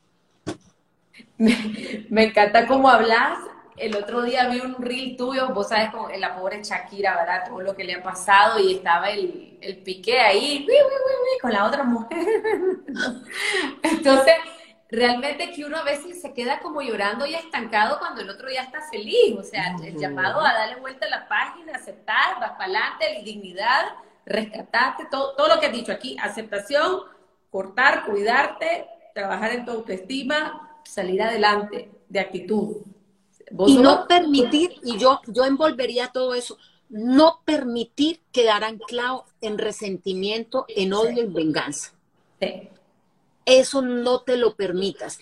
Me, 1.39 2.25
encanta 2.25 2.67
cómo 2.67 2.89
hablas. 2.89 3.39
El 3.77 3.97
otro 3.97 4.23
día 4.23 4.49
vi 4.49 4.61
un 4.61 4.77
reel 4.77 5.17
tuyo, 5.17 5.49
vos 5.55 5.69
sabes, 5.69 5.91
con 5.91 6.11
la 6.21 6.37
pobre 6.37 6.63
Shakira, 6.63 7.17
¿verdad? 7.17 7.45
Todo 7.49 7.63
lo 7.63 7.75
que 7.75 7.85
le 7.85 7.95
ha 7.95 8.03
pasado 8.03 8.59
y 8.59 8.75
estaba 8.75 9.09
el, 9.11 9.57
el 9.63 9.79
piqué 9.79 10.21
ahí, 10.21 10.67
con 11.41 11.51
la 11.51 11.65
otra 11.65 11.85
mujer. 11.85 12.19
Entonces, 13.83 14.35
realmente 14.91 15.53
que 15.53 15.65
uno 15.65 15.77
a 15.77 15.85
veces 15.85 16.21
se 16.21 16.33
queda 16.33 16.61
como 16.61 16.83
llorando 16.83 17.27
y 17.27 17.35
estancado 17.35 17.99
cuando 17.99 18.21
el 18.23 18.31
otro 18.31 18.49
ya 18.51 18.63
está 18.63 18.81
feliz. 18.91 19.37
O 19.39 19.43
sea, 19.43 19.77
el 19.83 19.97
llamado 19.97 20.41
a 20.41 20.53
darle 20.53 20.81
vuelta 20.81 21.07
a 21.07 21.11
la 21.11 21.29
página, 21.29 21.75
aceptar, 21.75 22.41
vas 22.41 22.53
para 22.53 22.65
adelante, 22.65 23.23
dignidad, 23.25 23.87
rescatarte, 24.27 25.07
todo, 25.11 25.35
todo 25.37 25.49
lo 25.49 25.61
que 25.61 25.67
has 25.67 25.73
dicho 25.73 25.93
aquí, 25.93 26.17
aceptación, 26.21 27.03
cortar, 27.51 28.05
cuidarte, 28.05 28.87
trabajar 29.15 29.53
en 29.53 29.65
tu 29.65 29.73
autoestima, 29.73 30.81
salir 30.85 31.23
adelante, 31.23 31.91
de 32.09 32.21
actitud. 32.21 32.79
y 33.67 33.77
no 33.77 34.07
permitir, 34.09 34.75
y 34.83 34.99
yo, 34.99 35.21
yo 35.27 35.45
envolvería 35.45 36.09
todo 36.09 36.35
eso, 36.35 36.59
no 36.89 37.41
permitir 37.45 38.21
quedar 38.33 38.65
anclado 38.65 39.27
en 39.41 39.59
resentimiento, 39.59 40.67
en 40.69 40.93
odio 40.93 41.23
y 41.23 41.27
venganza. 41.27 41.93
Sí 42.41 42.69
eso 43.59 43.83
no 43.83 44.21
te 44.21 44.37
lo 44.37 44.55
permitas. 44.55 45.19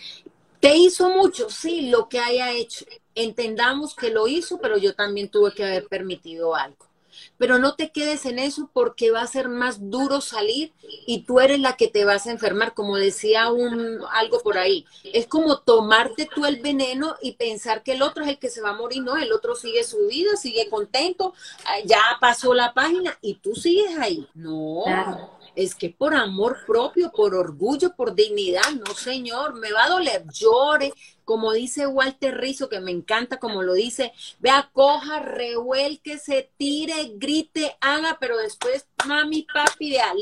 ¿Te 0.61 0.77
hizo 0.77 1.11
mucho? 1.11 1.49
Sí, 1.51 1.89
lo 1.89 2.09
que 2.09 2.19
haya 2.19 2.53
hecho. 2.53 2.85
Entendamos 3.15 3.95
que 3.95 4.11
lo 4.11 4.29
hizo, 4.29 4.59
pero 4.61 4.77
yo 4.77 4.95
también 4.95 5.29
tuve 5.29 5.53
que 5.53 5.65
haber 5.65 5.87
permitido 5.87 6.55
algo. 6.55 6.89
Pero 7.37 7.59
no 7.59 7.75
te 7.75 7.91
quedes 7.91 8.27
en 8.27 8.39
eso 8.39 8.71
porque 8.73 9.11
va 9.11 9.23
a 9.23 9.27
ser 9.27 9.49
más 9.49 9.91
duro 9.91 10.21
salir 10.21 10.73
y 11.07 11.23
tú 11.23 11.41
eres 11.41 11.59
la 11.61 11.77
que 11.77 11.89
te 11.89 12.05
vas 12.05 12.27
a 12.27 12.33
enfermar, 12.33 12.75
como 12.75 12.97
decía 12.97 13.51
un 13.51 14.01
algo 14.13 14.41
por 14.41 14.59
ahí. 14.59 14.85
Es 15.13 15.27
como 15.27 15.59
tomarte 15.59 16.29
tú 16.33 16.47
el 16.47 16.61
veneno 16.61 17.17
y 17.23 17.33
pensar 17.33 17.83
que 17.83 17.93
el 17.93 18.03
otro 18.03 18.25
es 18.25 18.31
el 18.31 18.39
que 18.39 18.51
se 18.51 18.61
va 18.61 18.71
a 18.71 18.77
morir, 18.77 19.03
no, 19.03 19.17
el 19.17 19.33
otro 19.33 19.55
sigue 19.55 19.83
su 19.85 20.07
vida, 20.09 20.37
sigue 20.37 20.69
contento, 20.69 21.35
ah, 21.65 21.79
ya 21.85 22.03
pasó 22.21 22.55
la 22.55 22.75
página 22.75 23.17
y 23.21 23.35
tú 23.35 23.55
sigues 23.55 23.97
ahí. 23.99 24.29
No 24.35 25.38
es 25.59 25.75
que 25.75 25.91
por 25.91 26.15
amor 26.15 26.59
propio, 26.65 27.11
por 27.11 27.35
orgullo, 27.35 27.97
por 27.97 28.15
dignidad, 28.15 28.71
no 28.75 28.95
señor, 28.95 29.55
me 29.55 29.73
va 29.73 29.87
a 29.87 29.89
doler, 29.89 30.23
llore, 30.33 30.93
como 31.25 31.53
dice 31.53 31.85
Walter 31.89 32.39
Rizzo, 32.39 32.69
que 32.69 32.79
me 32.79 32.93
encanta 32.93 33.41
como 33.41 33.65
lo 33.65 33.75
dice, 33.75 34.13
vea, 34.39 34.71
coja, 34.73 35.19
revuelque, 35.19 36.17
se 36.19 36.53
tire, 36.57 37.11
grite, 37.17 37.77
haga, 37.81 38.19
pero 38.21 38.37
después, 38.37 38.87
mami, 39.05 39.49
papi, 39.53 39.91
vea, 39.91 40.13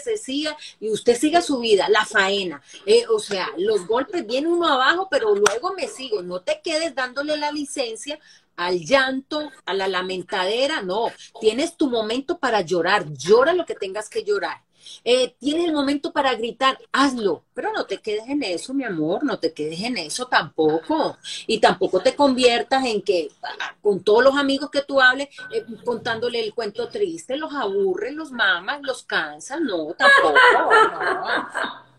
se 0.00 0.16
siga, 0.16 0.56
y 0.80 0.90
usted 0.90 1.16
siga 1.16 1.40
su 1.40 1.60
vida, 1.60 1.88
la 1.88 2.04
faena. 2.04 2.60
Eh, 2.84 3.04
o 3.14 3.20
sea, 3.20 3.48
los 3.58 3.86
golpes 3.86 4.26
vienen 4.26 4.50
uno 4.50 4.66
abajo, 4.66 5.06
pero 5.08 5.36
luego 5.36 5.72
me 5.72 5.86
sigo, 5.86 6.20
no 6.22 6.40
te 6.40 6.60
quedes 6.64 6.96
dándole 6.96 7.36
la 7.36 7.52
licencia 7.52 8.18
al 8.56 8.80
llanto, 8.80 9.52
a 9.66 9.72
la 9.72 9.86
lamentadera, 9.86 10.82
no, 10.82 11.12
tienes 11.40 11.76
tu 11.76 11.88
momento 11.88 12.38
para 12.38 12.62
llorar, 12.62 13.06
llora 13.12 13.52
lo 13.54 13.64
que 13.64 13.76
tengas 13.76 14.10
que 14.10 14.24
llorar 14.24 14.60
eh, 15.04 15.34
tienes 15.38 15.66
el 15.66 15.72
momento 15.72 16.12
para 16.12 16.34
gritar, 16.34 16.78
hazlo, 16.92 17.44
pero 17.54 17.72
no 17.72 17.86
te 17.86 17.98
quedes 17.98 18.28
en 18.28 18.42
eso, 18.42 18.74
mi 18.74 18.84
amor, 18.84 19.24
no 19.24 19.38
te 19.38 19.52
quedes 19.52 19.80
en 19.80 19.98
eso 19.98 20.26
tampoco. 20.26 21.18
Y 21.46 21.58
tampoco 21.58 22.00
te 22.00 22.14
conviertas 22.14 22.84
en 22.84 23.02
que 23.02 23.30
ah, 23.42 23.74
con 23.80 24.02
todos 24.02 24.24
los 24.24 24.36
amigos 24.36 24.70
que 24.70 24.82
tú 24.82 25.00
hables, 25.00 25.28
eh, 25.52 25.64
contándole 25.84 26.40
el 26.40 26.54
cuento 26.54 26.88
triste, 26.88 27.36
los 27.36 27.54
aburres, 27.54 28.14
los 28.14 28.30
mamas, 28.30 28.80
los 28.82 29.02
cansas, 29.02 29.60
no, 29.60 29.94
tampoco. 29.94 30.34
No, 30.52 31.89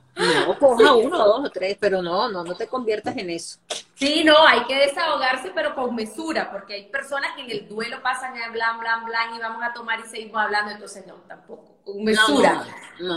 coja 0.59 0.93
uno, 0.93 1.17
dos 1.17 1.45
o 1.45 1.49
tres, 1.49 1.77
pero 1.79 2.01
no, 2.01 2.29
no, 2.29 2.43
no 2.43 2.55
te 2.55 2.67
conviertas 2.67 3.15
en 3.17 3.29
eso. 3.29 3.59
Sí, 3.95 4.23
no, 4.23 4.35
hay 4.45 4.65
que 4.65 4.75
desahogarse, 4.75 5.51
pero 5.53 5.75
con 5.75 5.95
mesura, 5.95 6.51
porque 6.51 6.73
hay 6.73 6.83
personas 6.89 7.31
que 7.35 7.43
en 7.43 7.51
el 7.51 7.67
duelo 7.67 8.01
pasan 8.01 8.35
en 8.35 8.51
blan, 8.51 8.79
blan, 8.79 9.05
blan 9.05 9.35
y 9.35 9.39
vamos 9.39 9.63
a 9.63 9.73
tomar 9.73 9.99
y 9.99 10.09
seguimos 10.09 10.41
hablando, 10.41 10.71
entonces 10.71 11.05
no, 11.05 11.15
tampoco, 11.27 11.77
con 11.85 12.03
mesura. 12.03 12.65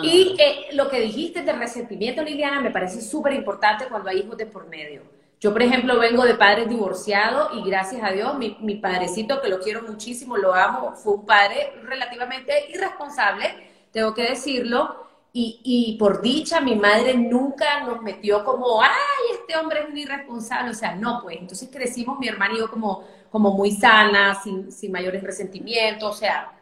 y 0.03 0.37
eh, 0.39 0.69
lo 0.73 0.89
que 0.89 1.01
dijiste 1.01 1.43
de 1.43 1.53
resentimiento, 1.53 2.23
Liliana, 2.23 2.61
me 2.61 2.71
parece 2.71 3.01
súper 3.01 3.33
importante 3.33 3.87
cuando 3.87 4.11
hay 4.11 4.21
hijos 4.21 4.37
de 4.37 4.47
por 4.47 4.67
medio. 4.67 5.03
Yo, 5.41 5.53
por 5.53 5.63
ejemplo, 5.63 5.99
vengo 5.99 6.25
de 6.25 6.35
padres 6.35 6.69
divorciados 6.69 7.51
y 7.55 7.69
gracias 7.69 8.03
a 8.03 8.13
Dios, 8.13 8.39
mi, 8.39 8.57
mi 8.61 8.77
padrecito, 8.77 9.43
que 9.43 9.51
lo 9.51 9.61
quiero 9.61 9.83
muchísimo, 9.83 10.39
lo 10.39 10.55
amo, 10.55 10.93
fue 10.93 11.15
un 11.15 11.27
padre 11.27 11.73
relativamente 11.83 12.71
irresponsable, 12.71 13.71
tengo 13.93 14.15
que 14.15 14.23
decirlo, 14.23 15.05
y, 15.37 15.97
por 15.99 16.23
dicha, 16.23 16.61
mi 16.61 16.77
madre 16.77 17.15
nunca 17.15 17.83
nos 17.83 18.01
metió 18.03 18.45
como, 18.45 18.81
ay, 18.81 18.91
este 19.33 19.57
hombre 19.57 19.81
es 19.81 19.89
un 19.89 19.99
irresponsable. 19.99 20.71
O 20.71 20.75
sea, 20.75 20.95
no, 20.95 21.21
pues. 21.25 21.39
Entonces 21.41 21.69
crecimos, 21.73 22.21
mi 22.21 22.29
hermano 22.29 22.55
y 22.55 22.59
yo, 22.59 22.71
como, 22.71 23.03
como 23.31 23.51
muy 23.51 23.73
sana, 23.73 24.41
sin, 24.41 24.71
sin 24.71 24.93
mayores 24.93 25.25
resentimientos. 25.25 26.09
O 26.09 26.17
sea, 26.17 26.53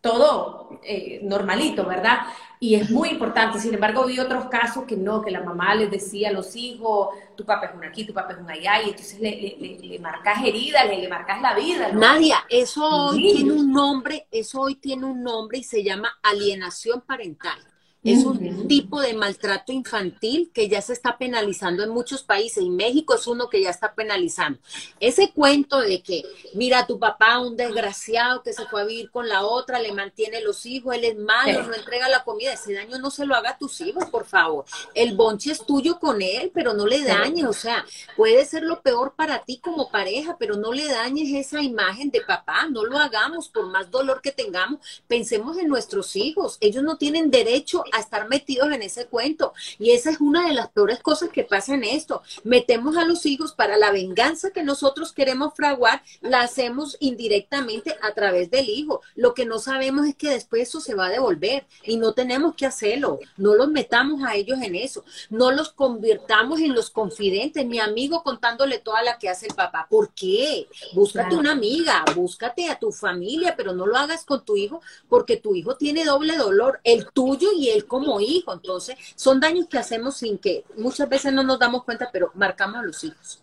todo 0.00 0.80
eh, 0.82 1.20
normalito, 1.22 1.84
¿verdad? 1.84 2.20
Y 2.58 2.74
es 2.76 2.90
muy 2.90 3.10
importante. 3.10 3.58
Sin 3.58 3.74
embargo, 3.74 4.06
vi 4.06 4.18
otros 4.18 4.46
casos 4.46 4.84
que 4.84 4.96
no, 4.96 5.20
que 5.20 5.30
la 5.30 5.42
mamá 5.42 5.74
les 5.74 5.90
decía 5.90 6.30
a 6.30 6.32
los 6.32 6.56
hijos, 6.56 7.10
tu 7.36 7.44
papá 7.44 7.66
es 7.66 7.74
un 7.74 7.84
aquí, 7.84 8.06
tu 8.06 8.14
papá 8.14 8.32
es 8.32 8.38
un 8.38 8.50
allá, 8.50 8.80
y 8.82 8.90
entonces 8.90 9.20
le, 9.20 9.58
le, 9.60 9.78
le, 9.78 9.98
marcas 9.98 10.42
heridas, 10.42 10.86
le, 10.86 11.02
le 11.02 11.08
marcas 11.08 11.42
la 11.42 11.54
vida. 11.54 11.92
Nadia, 11.92 12.38
eso 12.48 12.82
hoy 12.82 13.34
tiene 13.34 13.52
un 13.52 13.70
nombre, 13.70 14.26
eso 14.30 14.62
hoy 14.62 14.76
tiene 14.76 15.04
un 15.04 15.22
nombre 15.22 15.58
y 15.58 15.64
se 15.64 15.84
llama 15.84 16.18
alienación 16.22 17.02
parental. 17.02 17.58
Es 18.04 18.24
un 18.24 18.66
tipo 18.66 19.00
de 19.00 19.14
maltrato 19.14 19.70
infantil 19.70 20.50
que 20.52 20.68
ya 20.68 20.82
se 20.82 20.92
está 20.92 21.18
penalizando 21.18 21.84
en 21.84 21.90
muchos 21.90 22.24
países 22.24 22.64
y 22.64 22.68
México 22.68 23.14
es 23.14 23.28
uno 23.28 23.48
que 23.48 23.62
ya 23.62 23.70
está 23.70 23.94
penalizando. 23.94 24.58
Ese 24.98 25.30
cuento 25.30 25.78
de 25.78 26.02
que, 26.02 26.24
mira, 26.54 26.84
tu 26.84 26.98
papá, 26.98 27.38
un 27.38 27.56
desgraciado 27.56 28.42
que 28.42 28.52
se 28.52 28.66
fue 28.66 28.80
a 28.80 28.84
vivir 28.86 29.12
con 29.12 29.28
la 29.28 29.44
otra, 29.44 29.78
le 29.78 29.92
mantiene 29.92 30.40
los 30.40 30.66
hijos, 30.66 30.96
él 30.96 31.04
es 31.04 31.16
malo, 31.16 31.62
no 31.62 31.74
entrega 31.74 32.08
la 32.08 32.24
comida, 32.24 32.54
ese 32.54 32.74
daño 32.74 32.98
no 32.98 33.08
se 33.12 33.24
lo 33.24 33.36
haga 33.36 33.50
a 33.50 33.58
tus 33.58 33.80
hijos, 33.80 34.06
por 34.06 34.26
favor. 34.26 34.64
El 34.94 35.14
bonche 35.14 35.52
es 35.52 35.64
tuyo 35.64 36.00
con 36.00 36.22
él, 36.22 36.50
pero 36.52 36.74
no 36.74 36.88
le 36.88 37.04
dañes, 37.04 37.44
o 37.44 37.52
sea, 37.52 37.84
puede 38.16 38.44
ser 38.46 38.64
lo 38.64 38.82
peor 38.82 39.14
para 39.14 39.44
ti 39.44 39.58
como 39.58 39.92
pareja, 39.92 40.36
pero 40.40 40.56
no 40.56 40.72
le 40.72 40.88
dañes 40.88 41.32
esa 41.32 41.62
imagen 41.62 42.10
de 42.10 42.22
papá, 42.22 42.66
no 42.68 42.84
lo 42.84 42.98
hagamos 42.98 43.48
por 43.48 43.68
más 43.68 43.92
dolor 43.92 44.20
que 44.20 44.32
tengamos, 44.32 44.80
pensemos 45.06 45.56
en 45.56 45.68
nuestros 45.68 46.16
hijos, 46.16 46.58
ellos 46.60 46.82
no 46.82 46.96
tienen 46.96 47.30
derecho 47.30 47.84
a 47.92 48.00
estar 48.00 48.28
metidos 48.28 48.72
en 48.72 48.82
ese 48.82 49.06
cuento. 49.06 49.52
Y 49.78 49.92
esa 49.92 50.10
es 50.10 50.20
una 50.20 50.46
de 50.46 50.54
las 50.54 50.70
peores 50.70 51.00
cosas 51.00 51.30
que 51.30 51.44
pasa 51.44 51.74
en 51.74 51.84
esto. 51.84 52.22
Metemos 52.44 52.96
a 52.96 53.04
los 53.04 53.26
hijos 53.26 53.52
para 53.52 53.76
la 53.76 53.92
venganza 53.92 54.50
que 54.50 54.62
nosotros 54.62 55.12
queremos 55.12 55.54
fraguar, 55.54 56.02
la 56.20 56.40
hacemos 56.40 56.96
indirectamente 57.00 57.96
a 58.02 58.12
través 58.12 58.50
del 58.50 58.68
hijo. 58.68 59.02
Lo 59.14 59.34
que 59.34 59.46
no 59.46 59.58
sabemos 59.58 60.06
es 60.06 60.16
que 60.16 60.30
después 60.30 60.68
eso 60.68 60.80
se 60.80 60.94
va 60.94 61.06
a 61.06 61.10
devolver 61.10 61.66
y 61.84 61.96
no 61.96 62.12
tenemos 62.12 62.54
que 62.54 62.66
hacerlo. 62.66 63.18
No 63.36 63.54
los 63.54 63.68
metamos 63.68 64.22
a 64.24 64.34
ellos 64.34 64.60
en 64.62 64.74
eso. 64.74 65.04
No 65.30 65.50
los 65.50 65.72
convirtamos 65.72 66.60
en 66.60 66.74
los 66.74 66.90
confidentes. 66.90 67.66
Mi 67.66 67.78
amigo 67.78 68.22
contándole 68.22 68.78
toda 68.78 69.02
la 69.02 69.18
que 69.18 69.28
hace 69.28 69.46
el 69.46 69.54
papá. 69.54 69.86
¿Por 69.88 70.10
qué? 70.14 70.66
Búscate 70.94 71.36
una 71.36 71.52
amiga, 71.52 72.04
búscate 72.14 72.68
a 72.68 72.78
tu 72.78 72.92
familia, 72.92 73.54
pero 73.56 73.72
no 73.72 73.86
lo 73.86 73.96
hagas 73.96 74.24
con 74.24 74.44
tu 74.44 74.56
hijo 74.56 74.80
porque 75.08 75.36
tu 75.36 75.54
hijo 75.54 75.76
tiene 75.76 76.04
doble 76.04 76.36
dolor, 76.36 76.80
el 76.84 77.10
tuyo 77.12 77.50
y 77.56 77.70
el 77.70 77.81
como 77.84 78.20
hijo. 78.20 78.52
Entonces, 78.52 78.96
son 79.14 79.40
daños 79.40 79.66
que 79.68 79.78
hacemos 79.78 80.16
sin 80.16 80.38
que 80.38 80.64
muchas 80.76 81.08
veces 81.08 81.32
no 81.32 81.42
nos 81.42 81.58
damos 81.58 81.84
cuenta, 81.84 82.10
pero 82.12 82.30
marcamos 82.34 82.80
a 82.80 82.82
los 82.82 83.04
hijos. 83.04 83.42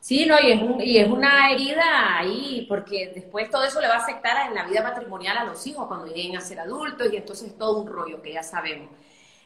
Sí, 0.00 0.24
no, 0.24 0.36
y 0.40 0.52
es, 0.52 0.86
y 0.86 0.98
es 0.98 1.08
una 1.08 1.50
herida 1.52 2.18
ahí, 2.18 2.64
porque 2.68 3.12
después 3.14 3.50
todo 3.50 3.64
eso 3.64 3.80
le 3.80 3.88
va 3.88 3.96
a 3.96 4.02
afectar 4.02 4.48
en 4.48 4.54
la 4.54 4.64
vida 4.64 4.82
matrimonial 4.82 5.36
a 5.36 5.44
los 5.44 5.66
hijos 5.66 5.86
cuando 5.86 6.06
lleguen 6.06 6.38
a 6.38 6.40
ser 6.40 6.58
adultos, 6.58 7.12
y 7.12 7.16
entonces 7.16 7.48
es 7.48 7.58
todo 7.58 7.80
un 7.80 7.86
rollo 7.86 8.22
que 8.22 8.32
ya 8.32 8.42
sabemos. 8.42 8.88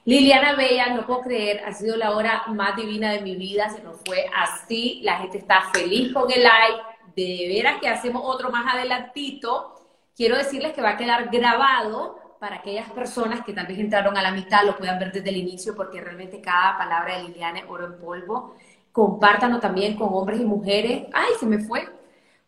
Liliana 0.05 0.55
Bella, 0.55 0.95
no 0.95 1.07
puedo 1.07 1.23
creer, 1.23 1.65
ha 1.65 1.73
sido 1.73 1.97
la 1.97 2.13
hora 2.13 2.45
más 2.49 2.77
divina 2.77 3.11
de 3.11 3.23
mi 3.23 3.35
vida, 3.35 3.69
se 3.71 3.83
nos 3.83 3.97
fue 4.05 4.31
así, 4.37 5.01
la 5.03 5.17
gente 5.19 5.39
está 5.39 5.71
feliz 5.73 6.13
con 6.13 6.31
el 6.31 6.43
like, 6.43 6.83
de 7.17 7.47
veras 7.49 7.81
que 7.81 7.89
hacemos 7.89 8.23
otro 8.25 8.51
más 8.51 8.73
adelantito. 8.75 9.75
Quiero 10.17 10.37
decirles 10.37 10.73
que 10.73 10.83
va 10.83 10.91
a 10.91 10.97
quedar 10.97 11.31
grabado 11.31 12.19
para 12.39 12.57
aquellas 12.57 12.91
personas 12.91 13.45
que 13.45 13.53
tal 13.53 13.67
vez 13.67 13.79
entraron 13.79 14.17
a 14.17 14.23
la 14.23 14.33
mitad, 14.33 14.65
lo 14.65 14.77
puedan 14.77 14.99
ver 14.99 15.13
desde 15.13 15.31
el 15.31 15.37
inicio, 15.37 15.75
porque 15.75 16.01
realmente 16.01 16.41
cada 16.41 16.77
palabra 16.77 17.17
de 17.17 17.25
Liliana 17.25 17.61
es 17.61 17.65
oro 17.69 17.87
en 17.87 17.99
polvo 17.99 18.55
compártanlo 18.95 19.59
también 19.59 19.97
con 19.97 20.15
hombres 20.15 20.41
y 20.41 20.45
mujeres, 20.45 21.09
ay, 21.13 21.33
se 21.41 21.47
me 21.47 21.59
fue, 21.59 21.89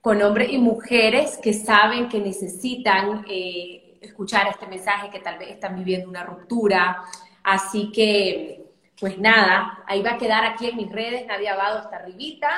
con 0.01 0.23
hombres 0.23 0.53
y 0.53 0.59
mujeres 0.59 1.41
que 1.43 1.53
saben 1.53 2.09
que 2.09 2.21
necesitan 2.21 3.25
eh, 3.29 3.99
escuchar 4.01 4.47
este 4.47 4.69
mensaje, 4.69 5.11
que 5.11 5.19
tal 5.19 5.41
vez 5.41 5.51
están 5.51 5.75
viviendo 5.75 6.09
una 6.09 6.23
ruptura. 6.23 7.03
Así 7.43 7.91
que, 7.91 8.65
pues 9.01 9.19
nada, 9.19 9.83
ahí 9.89 10.03
va 10.03 10.13
a 10.13 10.19
quedar 10.19 10.45
aquí 10.45 10.69
en 10.69 10.77
mis 10.77 10.93
redes, 10.93 11.27
Nadia 11.27 11.55
Abado 11.55 11.81
está 11.81 11.97
arribita. 11.97 12.49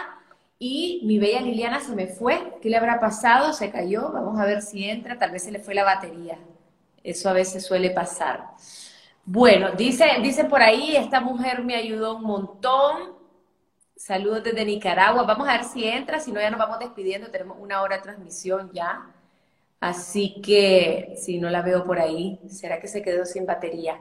Y 0.58 1.00
mi 1.04 1.18
bella 1.18 1.40
Liliana 1.40 1.80
se 1.80 1.94
me 1.94 2.08
fue. 2.08 2.58
¿Qué 2.60 2.68
le 2.68 2.76
habrá 2.76 3.00
pasado? 3.00 3.54
Se 3.54 3.70
cayó. 3.70 4.10
Vamos 4.12 4.38
a 4.38 4.44
ver 4.44 4.60
si 4.60 4.84
entra. 4.84 5.18
Tal 5.18 5.30
vez 5.30 5.44
se 5.44 5.52
le 5.52 5.60
fue 5.60 5.72
la 5.74 5.84
batería. 5.84 6.36
Eso 7.02 7.28
a 7.28 7.32
veces 7.32 7.64
suele 7.64 7.90
pasar. 7.90 8.50
Bueno, 9.24 9.72
dice, 9.72 10.06
dice 10.22 10.44
por 10.44 10.62
ahí, 10.62 10.96
esta 10.96 11.20
mujer 11.20 11.62
me 11.62 11.76
ayudó 11.76 12.16
un 12.16 12.24
montón. 12.24 13.16
Saludos 13.94 14.44
desde 14.44 14.64
Nicaragua. 14.64 15.24
Vamos 15.24 15.48
a 15.48 15.52
ver 15.52 15.64
si 15.64 15.86
entra, 15.86 16.20
si 16.20 16.32
no 16.32 16.40
ya 16.40 16.50
nos 16.50 16.58
vamos 16.58 16.78
despidiendo. 16.78 17.30
Tenemos 17.30 17.58
una 17.60 17.82
hora 17.82 17.96
de 17.96 18.02
transmisión 18.02 18.70
ya. 18.72 19.12
Así 19.80 20.40
que 20.42 21.14
si 21.16 21.38
no 21.38 21.50
la 21.50 21.62
veo 21.62 21.84
por 21.84 21.98
ahí, 21.98 22.40
¿será 22.48 22.80
que 22.80 22.88
se 22.88 23.02
quedó 23.02 23.24
sin 23.24 23.46
batería? 23.46 24.00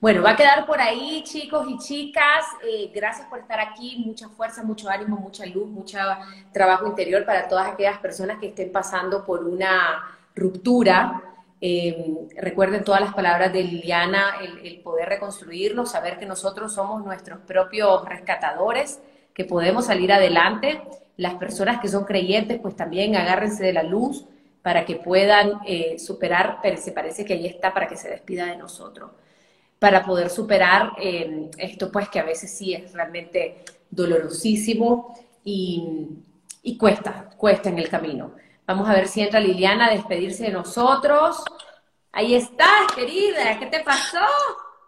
Bueno, 0.00 0.22
va 0.22 0.30
a 0.30 0.36
quedar 0.36 0.64
por 0.64 0.80
ahí, 0.80 1.24
chicos 1.24 1.66
y 1.68 1.76
chicas. 1.78 2.44
Eh, 2.64 2.92
gracias 2.94 3.26
por 3.26 3.40
estar 3.40 3.58
aquí. 3.58 4.04
Mucha 4.06 4.28
fuerza, 4.28 4.62
mucho 4.62 4.88
ánimo, 4.88 5.16
mucha 5.16 5.44
luz, 5.44 5.66
mucho 5.68 5.98
trabajo 6.52 6.86
interior 6.86 7.24
para 7.24 7.48
todas 7.48 7.66
aquellas 7.66 7.98
personas 7.98 8.38
que 8.38 8.48
estén 8.48 8.70
pasando 8.70 9.24
por 9.26 9.44
una 9.44 10.04
ruptura. 10.36 11.27
Eh, 11.60 12.28
recuerden 12.36 12.84
todas 12.84 13.00
las 13.00 13.14
palabras 13.14 13.52
de 13.52 13.64
Liliana, 13.64 14.36
el, 14.62 14.80
poder 14.80 15.08
reconstruirlo, 15.08 15.86
saber 15.86 16.18
que 16.18 16.26
nosotros 16.26 16.72
somos 16.72 17.04
nuestros 17.04 17.40
propios 17.40 18.04
rescatadores 18.08 19.00
que 19.34 19.44
podemos 19.44 19.86
salir 19.86 20.12
adelante. 20.12 20.80
Las 21.16 21.34
personas 21.34 21.80
que 21.80 21.88
son 21.88 22.04
creyentes, 22.04 22.60
pues 22.60 22.76
también 22.76 23.16
agárrense 23.16 23.64
de 23.64 23.72
la 23.72 23.82
luz 23.82 24.24
para 24.62 24.84
que 24.84 24.96
puedan 24.96 25.60
eh, 25.66 25.98
superar, 25.98 26.58
pero 26.62 26.76
se 26.76 26.92
parece 26.92 27.24
que 27.24 27.34
ahí 27.34 27.46
está 27.46 27.74
para 27.74 27.88
que 27.88 27.96
se 27.96 28.08
despida 28.08 28.46
de 28.46 28.56
nosotros, 28.56 29.10
para 29.78 30.04
poder 30.04 30.30
superar 30.30 30.92
eh, 31.00 31.50
esto, 31.58 31.90
pues 31.90 32.08
que 32.08 32.20
a 32.20 32.24
veces 32.24 32.50
sí 32.56 32.74
es 32.74 32.92
realmente 32.92 33.64
dolorosísimo 33.90 35.14
y 35.44 36.76
cuesta, 36.78 37.30
cuesta 37.36 37.70
en 37.70 37.78
el 37.78 37.88
camino. 37.88 38.32
Vamos 38.68 38.86
a 38.86 38.92
ver 38.92 39.08
si 39.08 39.22
entra 39.22 39.40
Liliana 39.40 39.86
a 39.86 39.90
despedirse 39.92 40.42
de 40.42 40.50
nosotros. 40.50 41.42
Ahí 42.12 42.34
estás, 42.34 42.92
querida, 42.94 43.58
¿qué 43.58 43.64
te 43.64 43.80
pasó? 43.80 44.18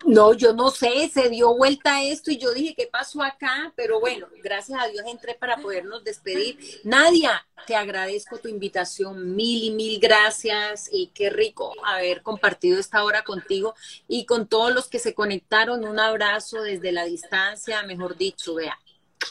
No, 0.05 0.35
yo 0.35 0.53
no 0.53 0.71
sé, 0.71 1.09
se 1.09 1.31
dio 1.31 1.57
vuelta 1.57 2.03
esto 2.03 2.31
y 2.31 2.37
yo 2.37 2.53
dije, 2.53 2.75
¿qué 2.77 2.89
pasó 2.93 3.23
acá? 3.23 3.73
Pero 3.77 3.99
bueno, 3.99 4.27
gracias 4.45 4.79
a 4.79 4.87
Dios 4.89 5.07
entré 5.07 5.35
para 5.35 5.57
podernos 5.57 6.05
despedir. 6.05 6.59
Nadia, 6.85 7.47
te 7.67 7.75
agradezco 7.75 8.37
tu 8.37 8.49
invitación, 8.49 9.35
mil 9.35 9.65
y 9.65 9.71
mil 9.71 9.99
gracias 9.99 10.91
y 10.93 11.07
qué 11.15 11.31
rico 11.31 11.73
haber 11.83 12.23
compartido 12.23 12.79
esta 12.79 13.03
hora 13.03 13.25
contigo 13.25 13.75
y 14.07 14.27
con 14.27 14.47
todos 14.47 14.75
los 14.75 14.89
que 14.89 14.99
se 14.99 15.15
conectaron. 15.15 15.87
Un 15.87 15.99
abrazo 15.99 16.61
desde 16.61 16.93
la 16.93 17.05
distancia, 17.05 17.83
mejor 17.85 18.19
dicho, 18.19 18.57
vea. 18.57 18.79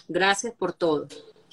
Gracias 0.08 0.54
por 0.54 0.74
todo. 0.74 1.08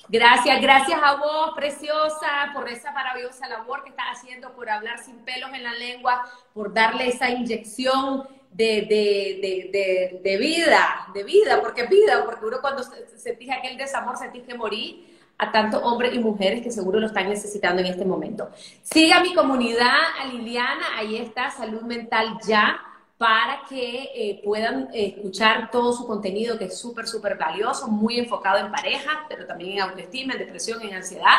Gracias, 0.08 0.62
gracias 0.62 1.00
a 1.02 1.16
vos, 1.16 1.52
preciosa, 1.56 2.50
por 2.54 2.68
esa 2.68 2.92
maravillosa 2.92 3.48
labor 3.48 3.82
que 3.82 3.90
estás 3.90 4.06
haciendo, 4.12 4.52
por 4.52 4.70
hablar 4.70 4.98
sin 4.98 5.16
pelos 5.18 5.50
en 5.52 5.64
la 5.64 5.74
lengua, 5.74 6.22
por 6.54 6.72
darle 6.72 7.08
esa 7.08 7.28
inyección 7.28 8.24
de, 8.52 8.86
de, 8.88 10.20
de, 10.22 10.36
vida, 10.38 11.08
de 11.12 11.24
vida, 11.24 11.60
porque 11.60 11.86
vida, 11.86 12.24
porque 12.24 12.46
uno 12.46 12.60
cuando 12.60 12.82
sentís 12.82 13.50
aquel 13.50 13.76
desamor 13.76 14.16
sentís 14.16 14.44
que 14.44 14.54
morir 14.54 15.18
a 15.38 15.52
tantos 15.52 15.82
hombres 15.82 16.14
y 16.14 16.18
mujeres 16.18 16.62
que 16.62 16.70
seguro 16.70 16.98
lo 16.98 17.08
están 17.08 17.28
necesitando 17.28 17.80
en 17.82 17.88
este 17.88 18.04
momento. 18.04 18.50
Siga 18.82 19.20
mi 19.20 19.34
comunidad, 19.34 19.98
a 20.20 20.26
Liliana, 20.26 20.96
ahí 20.96 21.16
está, 21.16 21.50
Salud 21.50 21.82
Mental 21.82 22.38
Ya, 22.46 22.80
para 23.18 23.62
que 23.66 24.10
eh, 24.14 24.40
puedan 24.44 24.90
escuchar 24.92 25.70
todo 25.70 25.92
su 25.92 26.06
contenido 26.06 26.58
que 26.58 26.66
es 26.66 26.78
súper, 26.78 27.06
súper 27.06 27.38
valioso, 27.38 27.88
muy 27.88 28.18
enfocado 28.18 28.58
en 28.58 28.70
pareja, 28.70 29.24
pero 29.28 29.46
también 29.46 29.72
en 29.72 29.80
autoestima, 29.80 30.34
en 30.34 30.40
depresión, 30.40 30.82
en 30.82 30.94
ansiedad. 30.94 31.38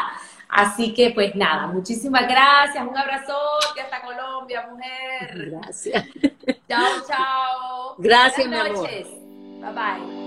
Así 0.49 0.93
que, 0.93 1.11
pues 1.11 1.35
nada, 1.35 1.67
muchísimas 1.67 2.27
gracias. 2.27 2.83
Un 2.87 2.97
abrazote 2.97 3.81
hasta 3.81 4.01
Colombia, 4.01 4.67
mujer. 4.71 5.51
Gracias. 5.51 6.05
Chao, 6.67 7.01
chao. 7.07 7.95
Gracias, 7.97 8.47
Buenas 8.47 8.71
noches. 8.71 9.07
Bye 9.59 9.73
bye. 9.73 10.26